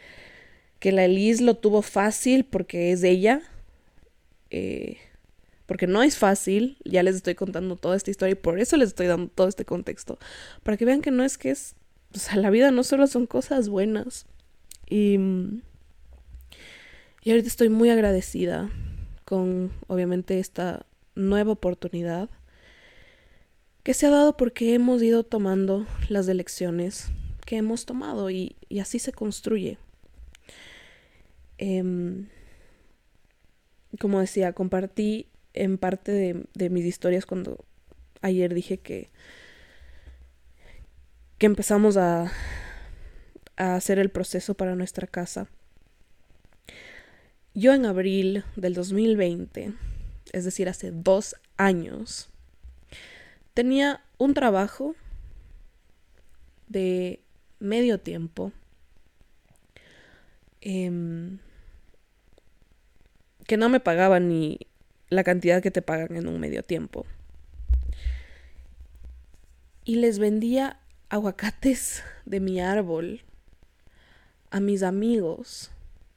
que 0.78 0.92
la 0.92 1.06
Elise 1.06 1.42
lo 1.42 1.54
tuvo 1.56 1.80
fácil 1.80 2.44
porque 2.44 2.92
es 2.92 3.02
ella. 3.02 3.40
Eh, 4.50 4.98
porque 5.64 5.86
no 5.86 6.02
es 6.02 6.18
fácil, 6.18 6.76
ya 6.84 7.02
les 7.02 7.16
estoy 7.16 7.34
contando 7.34 7.76
toda 7.76 7.96
esta 7.96 8.10
historia 8.10 8.32
y 8.32 8.34
por 8.34 8.58
eso 8.58 8.76
les 8.76 8.90
estoy 8.90 9.06
dando 9.06 9.28
todo 9.28 9.48
este 9.48 9.64
contexto, 9.64 10.18
para 10.62 10.76
que 10.76 10.84
vean 10.84 11.00
que 11.00 11.10
no 11.10 11.24
es 11.24 11.38
que 11.38 11.50
es, 11.50 11.76
o 12.14 12.18
sea, 12.18 12.36
la 12.36 12.50
vida 12.50 12.70
no 12.70 12.84
solo 12.84 13.06
son 13.06 13.26
cosas 13.26 13.68
buenas. 13.68 14.26
Y, 14.88 15.18
y 17.22 17.30
ahorita 17.30 17.48
estoy 17.48 17.68
muy 17.68 17.90
agradecida 17.90 18.70
con, 19.24 19.72
obviamente, 19.86 20.38
esta 20.38 20.84
nueva 21.14 21.52
oportunidad 21.52 22.28
que 23.82 23.94
se 23.94 24.06
ha 24.06 24.10
dado 24.10 24.36
porque 24.36 24.74
hemos 24.74 25.02
ido 25.02 25.24
tomando 25.24 25.86
las 26.08 26.28
elecciones 26.28 27.08
que 27.44 27.56
hemos 27.56 27.84
tomado 27.84 28.30
y, 28.30 28.56
así 28.80 28.98
se 28.98 29.12
construye. 29.12 29.78
Em, 31.58 32.28
como 33.98 34.20
decía, 34.20 34.52
compartí 34.52 35.26
en 35.52 35.78
parte 35.78 36.12
de, 36.54 36.70
mis 36.70 36.84
historias 36.84 37.26
cuando 37.26 37.64
ayer 38.20 38.54
dije 38.54 38.78
que, 38.78 39.10
que 41.42 41.46
empezamos 41.46 41.96
a, 41.96 42.30
a 43.56 43.74
hacer 43.74 43.98
el 43.98 44.10
proceso 44.10 44.54
para 44.54 44.76
nuestra 44.76 45.08
casa. 45.08 45.48
Yo 47.52 47.74
en 47.74 47.84
abril 47.84 48.44
del 48.54 48.74
2020, 48.74 49.74
es 50.32 50.44
decir, 50.44 50.68
hace 50.68 50.92
dos 50.92 51.34
años, 51.56 52.32
Tenía 53.54 54.00
un 54.16 54.32
trabajo 54.32 54.94
de 56.68 57.20
medio 57.60 58.00
tiempo 58.00 58.50
em, 60.62 61.38
que 63.46 63.58
no 63.58 63.68
me 63.68 63.78
pagaban 63.78 64.28
ni 64.28 64.58
la 65.10 65.22
cantidad 65.22 65.62
que 65.62 65.70
te 65.70 65.82
pagan 65.82 66.16
en 66.16 66.28
un 66.28 66.40
medio 66.40 66.62
tiempo. 66.62 67.04
Y 69.84 69.96
les 69.96 70.18
vendía 70.18 70.78
aguacates 71.12 72.02
de 72.24 72.40
mi 72.40 72.62
árbol 72.62 73.20
a 74.50 74.60
mis 74.60 74.82
amigos 74.82 75.70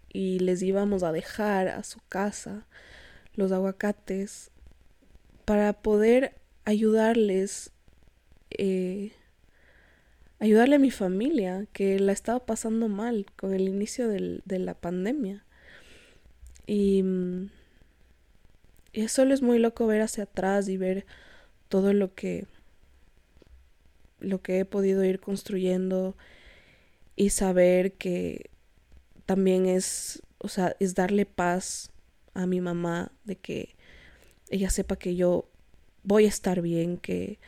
y 0.07 0.39
les 0.39 0.61
íbamos 0.63 1.03
a 1.03 1.11
dejar 1.11 1.67
a 1.67 1.83
su 1.83 1.99
casa 2.07 2.65
los 3.33 3.51
aguacates 3.51 4.51
para 5.43 5.73
poder 5.73 6.35
ayudarles, 6.63 7.73
eh, 8.51 9.11
ayudarle 10.39 10.75
a 10.77 10.79
mi 10.79 10.91
familia 10.91 11.67
que 11.73 11.99
la 11.99 12.13
estaba 12.13 12.45
pasando 12.45 12.87
mal 12.87 13.25
con 13.35 13.53
el 13.53 13.67
inicio 13.67 14.07
del, 14.07 14.43
de 14.45 14.59
la 14.59 14.75
pandemia. 14.75 15.43
Y, 16.67 17.03
y 18.93 19.01
es 19.01 19.11
solo 19.11 19.33
es 19.33 19.41
muy 19.41 19.59
loco 19.59 19.87
ver 19.87 20.01
hacia 20.01 20.23
atrás 20.23 20.69
y 20.69 20.77
ver 20.77 21.05
todo 21.67 21.91
lo 21.91 22.15
que 22.15 22.47
lo 24.25 24.41
que 24.41 24.59
he 24.59 24.65
podido 24.65 25.03
ir 25.03 25.19
construyendo 25.19 26.15
y 27.15 27.29
saber 27.29 27.93
que 27.93 28.49
también 29.25 29.65
es, 29.65 30.21
o 30.39 30.49
sea, 30.49 30.75
es 30.79 30.95
darle 30.95 31.25
paz 31.25 31.91
a 32.33 32.45
mi 32.47 32.61
mamá 32.61 33.11
de 33.23 33.37
que 33.37 33.75
ella 34.49 34.69
sepa 34.69 34.97
que 34.97 35.15
yo 35.15 35.49
voy 36.03 36.25
a 36.25 36.29
estar 36.29 36.61
bien, 36.61 36.97
que 36.97 37.39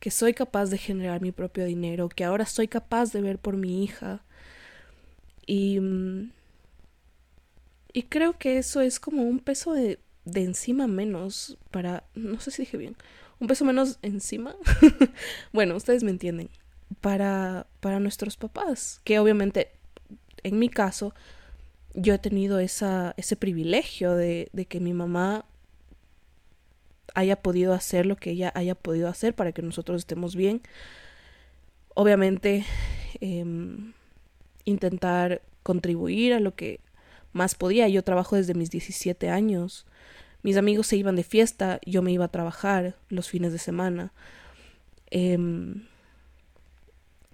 que 0.00 0.10
soy 0.10 0.34
capaz 0.34 0.66
de 0.70 0.78
generar 0.78 1.20
mi 1.20 1.32
propio 1.32 1.64
dinero, 1.64 2.08
que 2.08 2.24
ahora 2.24 2.46
soy 2.46 2.68
capaz 2.68 3.12
de 3.12 3.20
ver 3.20 3.38
por 3.38 3.56
mi 3.56 3.82
hija. 3.82 4.22
Y, 5.46 5.80
mm, 5.80 6.30
y 7.92 8.02
creo 8.04 8.38
que 8.38 8.58
eso 8.58 8.80
es 8.80 9.00
como 9.00 9.22
un 9.22 9.40
peso 9.40 9.72
de, 9.72 9.98
de 10.24 10.44
encima 10.44 10.86
menos 10.86 11.58
para, 11.70 12.04
no 12.14 12.38
sé 12.40 12.50
si 12.50 12.62
dije 12.62 12.76
bien, 12.76 12.96
un 13.40 13.46
peso 13.46 13.64
menos 13.64 13.98
encima. 14.02 14.56
bueno, 15.52 15.76
ustedes 15.76 16.02
me 16.02 16.10
entienden. 16.10 16.50
Para, 17.00 17.66
para 17.80 18.00
nuestros 18.00 18.36
papás, 18.36 19.00
que 19.04 19.18
obviamente, 19.18 19.70
en 20.42 20.58
mi 20.58 20.68
caso, 20.70 21.14
yo 21.94 22.14
he 22.14 22.18
tenido 22.18 22.58
esa, 22.58 23.14
ese 23.16 23.36
privilegio 23.36 24.14
de, 24.14 24.48
de 24.52 24.64
que 24.64 24.80
mi 24.80 24.94
mamá 24.94 25.44
haya 27.14 27.36
podido 27.36 27.74
hacer 27.74 28.06
lo 28.06 28.16
que 28.16 28.30
ella 28.30 28.52
haya 28.54 28.74
podido 28.74 29.08
hacer 29.08 29.34
para 29.34 29.52
que 29.52 29.62
nosotros 29.62 29.98
estemos 29.98 30.36
bien. 30.36 30.62
Obviamente, 31.94 32.64
em, 33.20 33.92
intentar 34.64 35.42
contribuir 35.64 36.32
a 36.34 36.40
lo 36.40 36.54
que 36.54 36.80
más 37.32 37.54
podía. 37.54 37.88
Yo 37.88 38.04
trabajo 38.04 38.36
desde 38.36 38.54
mis 38.54 38.70
17 38.70 39.30
años. 39.30 39.86
Mis 40.42 40.56
amigos 40.56 40.86
se 40.86 40.96
iban 40.96 41.16
de 41.16 41.24
fiesta, 41.24 41.80
yo 41.84 42.02
me 42.02 42.12
iba 42.12 42.26
a 42.26 42.30
trabajar 42.30 42.96
los 43.08 43.28
fines 43.28 43.52
de 43.52 43.58
semana. 43.58 44.12
Em, 45.10 45.86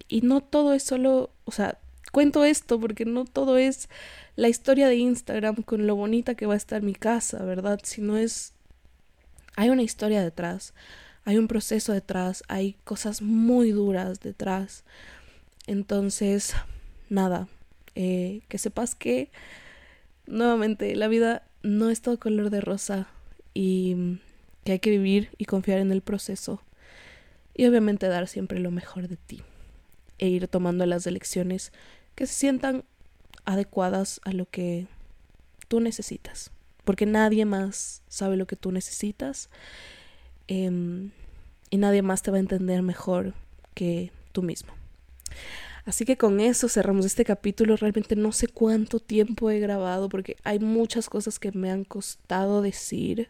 y 0.07 0.21
no 0.21 0.41
todo 0.41 0.73
es 0.73 0.83
solo, 0.83 1.31
o 1.45 1.51
sea, 1.51 1.77
cuento 2.11 2.45
esto 2.45 2.79
porque 2.79 3.05
no 3.05 3.25
todo 3.25 3.57
es 3.57 3.89
la 4.35 4.49
historia 4.49 4.87
de 4.87 4.95
Instagram 4.95 5.63
con 5.63 5.87
lo 5.87 5.95
bonita 5.95 6.35
que 6.35 6.45
va 6.45 6.53
a 6.53 6.57
estar 6.57 6.81
mi 6.81 6.93
casa, 6.93 7.43
¿verdad? 7.43 7.79
Sino 7.83 8.17
es 8.17 8.53
hay 9.55 9.69
una 9.69 9.83
historia 9.83 10.21
detrás, 10.21 10.73
hay 11.23 11.37
un 11.37 11.47
proceso 11.47 11.93
detrás, 11.93 12.43
hay 12.47 12.75
cosas 12.83 13.21
muy 13.21 13.71
duras 13.71 14.19
detrás. 14.19 14.83
Entonces, 15.65 16.53
nada, 17.09 17.47
eh, 17.95 18.41
que 18.49 18.57
sepas 18.57 18.95
que 18.95 19.31
nuevamente 20.27 20.95
la 20.95 21.07
vida 21.07 21.43
no 21.65 21.89
es 21.89 22.01
todo 22.01 22.19
color 22.19 22.49
de 22.49 22.61
rosa 22.61 23.07
y 23.53 24.19
que 24.63 24.73
hay 24.73 24.79
que 24.79 24.91
vivir 24.91 25.29
y 25.37 25.45
confiar 25.45 25.79
en 25.79 25.91
el 25.91 26.01
proceso 26.01 26.61
y 27.55 27.65
obviamente 27.65 28.07
dar 28.07 28.27
siempre 28.27 28.59
lo 28.59 28.71
mejor 28.71 29.07
de 29.07 29.17
ti 29.17 29.41
e 30.19 30.27
ir 30.27 30.47
tomando 30.47 30.85
las 30.85 31.07
elecciones 31.07 31.71
que 32.15 32.27
se 32.27 32.33
sientan 32.33 32.83
adecuadas 33.45 34.21
a 34.23 34.31
lo 34.31 34.45
que 34.45 34.87
tú 35.67 35.79
necesitas 35.79 36.51
porque 36.85 37.05
nadie 37.05 37.45
más 37.45 38.03
sabe 38.07 38.37
lo 38.37 38.45
que 38.45 38.55
tú 38.55 38.71
necesitas 38.71 39.49
em, 40.47 41.09
y 41.71 41.77
nadie 41.77 42.03
más 42.03 42.21
te 42.21 42.31
va 42.31 42.37
a 42.37 42.39
entender 42.39 42.81
mejor 42.83 43.33
que 43.73 44.11
tú 44.31 44.43
mismo. 44.43 44.71
Así 45.85 46.03
que 46.03 46.17
con 46.17 46.39
eso 46.39 46.67
cerramos 46.67 47.05
este 47.05 47.25
capítulo. 47.25 47.77
Realmente 47.77 48.15
no 48.15 48.31
sé 48.31 48.47
cuánto 48.47 48.99
tiempo 48.99 49.51
he 49.51 49.59
grabado 49.59 50.09
porque 50.09 50.35
hay 50.43 50.59
muchas 50.59 51.09
cosas 51.09 51.39
que 51.39 51.51
me 51.51 51.71
han 51.71 51.83
costado 51.83 52.61
decir. 52.61 53.29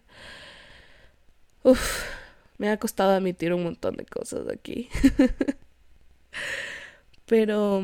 Uf, 1.64 2.06
me 2.58 2.70
ha 2.70 2.78
costado 2.78 3.12
admitir 3.12 3.54
un 3.54 3.64
montón 3.64 3.98
de 3.98 4.06
cosas 4.06 4.48
aquí. 4.50 4.90
Pero 7.26 7.84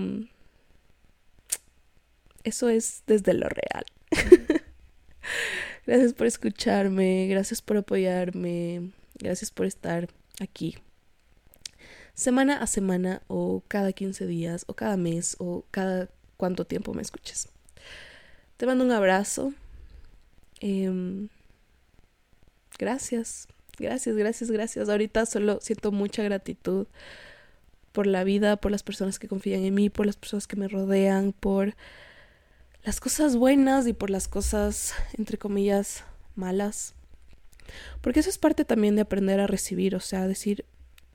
eso 2.44 2.70
es 2.70 3.04
desde 3.08 3.34
lo 3.34 3.50
real. 3.50 3.86
Gracias 5.86 6.14
por 6.14 6.28
escucharme, 6.28 7.28
gracias 7.28 7.62
por 7.62 7.78
apoyarme, 7.78 8.92
gracias 9.16 9.50
por 9.50 9.66
estar 9.66 10.10
aquí. 10.40 10.78
Semana 12.22 12.58
a 12.58 12.68
semana 12.68 13.24
o 13.28 13.64
cada 13.68 13.94
15 13.94 14.28
días 14.28 14.64
o 14.68 14.76
cada 14.76 14.96
mes 14.96 15.36
o 15.40 15.66
cada 15.72 16.08
cuánto 16.38 16.66
tiempo 16.66 16.94
me 16.94 17.02
escuches. 17.02 17.50
Te 18.58 18.68
mando 18.68 18.84
un 18.84 18.92
abrazo. 18.92 19.56
Em, 20.60 21.30
gracias, 22.78 23.48
gracias, 23.80 24.16
gracias, 24.16 24.52
gracias. 24.52 24.88
Ahorita 24.88 25.26
solo 25.26 25.58
siento 25.62 25.92
mucha 25.92 26.22
gratitud 26.22 26.86
por 27.92 28.06
la 28.06 28.24
vida, 28.24 28.56
por 28.58 28.70
las 28.70 28.84
personas 28.84 29.18
que 29.18 29.28
confían 29.28 29.64
en 29.64 29.74
mí, 29.74 29.90
por 29.90 30.06
las 30.06 30.16
personas 30.16 30.46
que 30.46 30.58
me 30.58 30.68
rodean, 30.68 31.34
por 31.34 31.76
las 32.84 33.00
cosas 33.00 33.36
buenas 33.36 33.88
y 33.88 33.94
por 33.94 34.12
las 34.12 34.28
cosas, 34.28 34.94
entre 35.18 35.40
comillas, 35.40 36.04
malas. 36.36 36.94
Porque 38.02 38.20
eso 38.20 38.30
es 38.30 38.38
parte 38.38 38.64
también 38.64 38.96
de 38.96 39.02
aprender 39.02 39.40
a 39.40 39.48
recibir, 39.48 39.96
o 39.96 40.00
sea, 40.00 40.28
decir, 40.28 40.66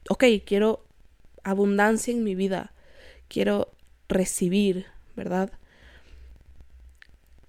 ok, 0.08 0.24
quiero 0.44 0.85
abundancia 1.46 2.12
en 2.12 2.24
mi 2.24 2.34
vida, 2.34 2.72
quiero 3.28 3.72
recibir, 4.08 4.86
¿verdad? 5.14 5.52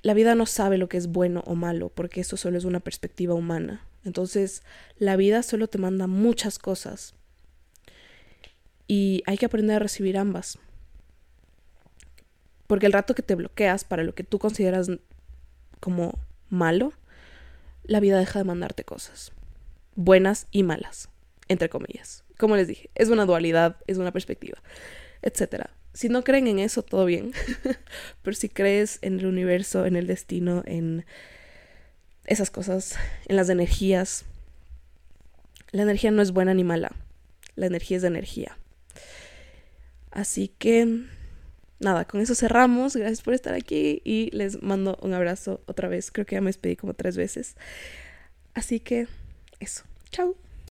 La 0.04 0.14
vida 0.14 0.36
no 0.36 0.45
sabe 0.45 0.78
lo 0.78 0.88
que 0.88 0.98
es 0.98 1.08
bueno 1.08 1.43
o 1.48 1.56
malo, 1.56 1.89
porque 1.89 2.22
eso 2.22 2.38
solo 2.38 2.60
es 2.60 2.64
una 2.64 2.80
perspectiva 2.80 3.34
humana. 3.34 3.82
Entonces, 4.06 4.62
la 5.00 5.16
vida 5.16 5.41
solo 5.41 5.68
te 5.68 5.80
manda 5.80 6.06
muchas 6.06 6.60
cosas. 6.60 7.16
Y 8.88 9.24
hay 9.26 9.38
que 9.38 9.48
aprender 9.48 9.78
a 9.78 9.80
recibir 9.80 10.18
ambas. 10.18 10.60
Porque 12.68 12.86
el 12.86 12.93
rato 12.93 13.16
que 13.16 13.24
te 13.24 13.36
bloqueas 13.36 13.84
para 13.84 14.04
lo 14.04 14.14
que 14.14 14.24
tú 14.24 14.38
consideras 14.38 14.89
como 15.80 16.20
malo, 16.50 16.93
la 17.84 18.00
vida 18.00 18.20
deja 18.20 18.39
de 18.39 18.45
mandarte 18.45 18.84
cosas. 18.84 19.32
Buenas 19.95 20.45
y 20.52 20.62
malas, 20.62 21.10
entre 21.48 21.70
comillas. 21.70 22.26
Como 22.38 22.56
les 22.56 22.68
dije, 22.68 22.90
es 22.96 23.10
una 23.10 23.26
dualidad, 23.26 23.78
es 23.88 23.98
una 23.98 24.12
perspectiva, 24.12 24.62
etc. 25.22 25.66
Si 25.94 26.10
no 26.10 26.24
creen 26.24 26.48
en 26.48 26.60
eso, 26.60 26.84
todo 26.84 27.06
bien. 27.06 27.34
Pero 28.22 28.36
si 28.36 28.50
crees 28.50 29.00
en 29.02 29.20
el 29.20 29.26
universo, 29.26 29.86
en 29.86 29.96
el 29.96 30.08
destino, 30.08 30.64
en 30.66 31.06
esas 32.26 32.52
cosas, 32.52 32.96
en 33.28 33.36
las 33.36 33.50
energías, 33.50 34.26
la 35.72 35.82
energía 35.82 36.12
no 36.12 36.22
es 36.22 36.32
buena 36.32 36.54
ni 36.54 36.64
mala. 36.64 36.92
La 37.56 37.66
energía 37.66 37.98
es 37.98 38.04
de 38.04 38.10
energía. 38.10 38.58
Así 40.12 40.48
que 40.58 41.06
nada, 41.80 42.06
con 42.06 42.22
eso 42.22 42.36
cerramos. 42.36 42.96
Gracias 42.96 43.22
por 43.22 43.34
estar 43.34 43.54
aquí 43.54 44.02
y 44.04 44.30
les 44.32 44.62
mando 44.62 44.98
un 45.02 45.14
abrazo 45.14 45.62
otra 45.66 45.88
vez. 45.88 46.12
Creo 46.12 46.26
que 46.26 46.36
ya 46.36 46.42
me 46.42 46.50
despedí 46.50 46.76
como 46.76 46.94
tres 46.94 47.18
veces. 47.18 47.56
Así 48.54 48.80
que 48.80 49.08
eso. 49.60 49.84
Chao. 50.12 50.36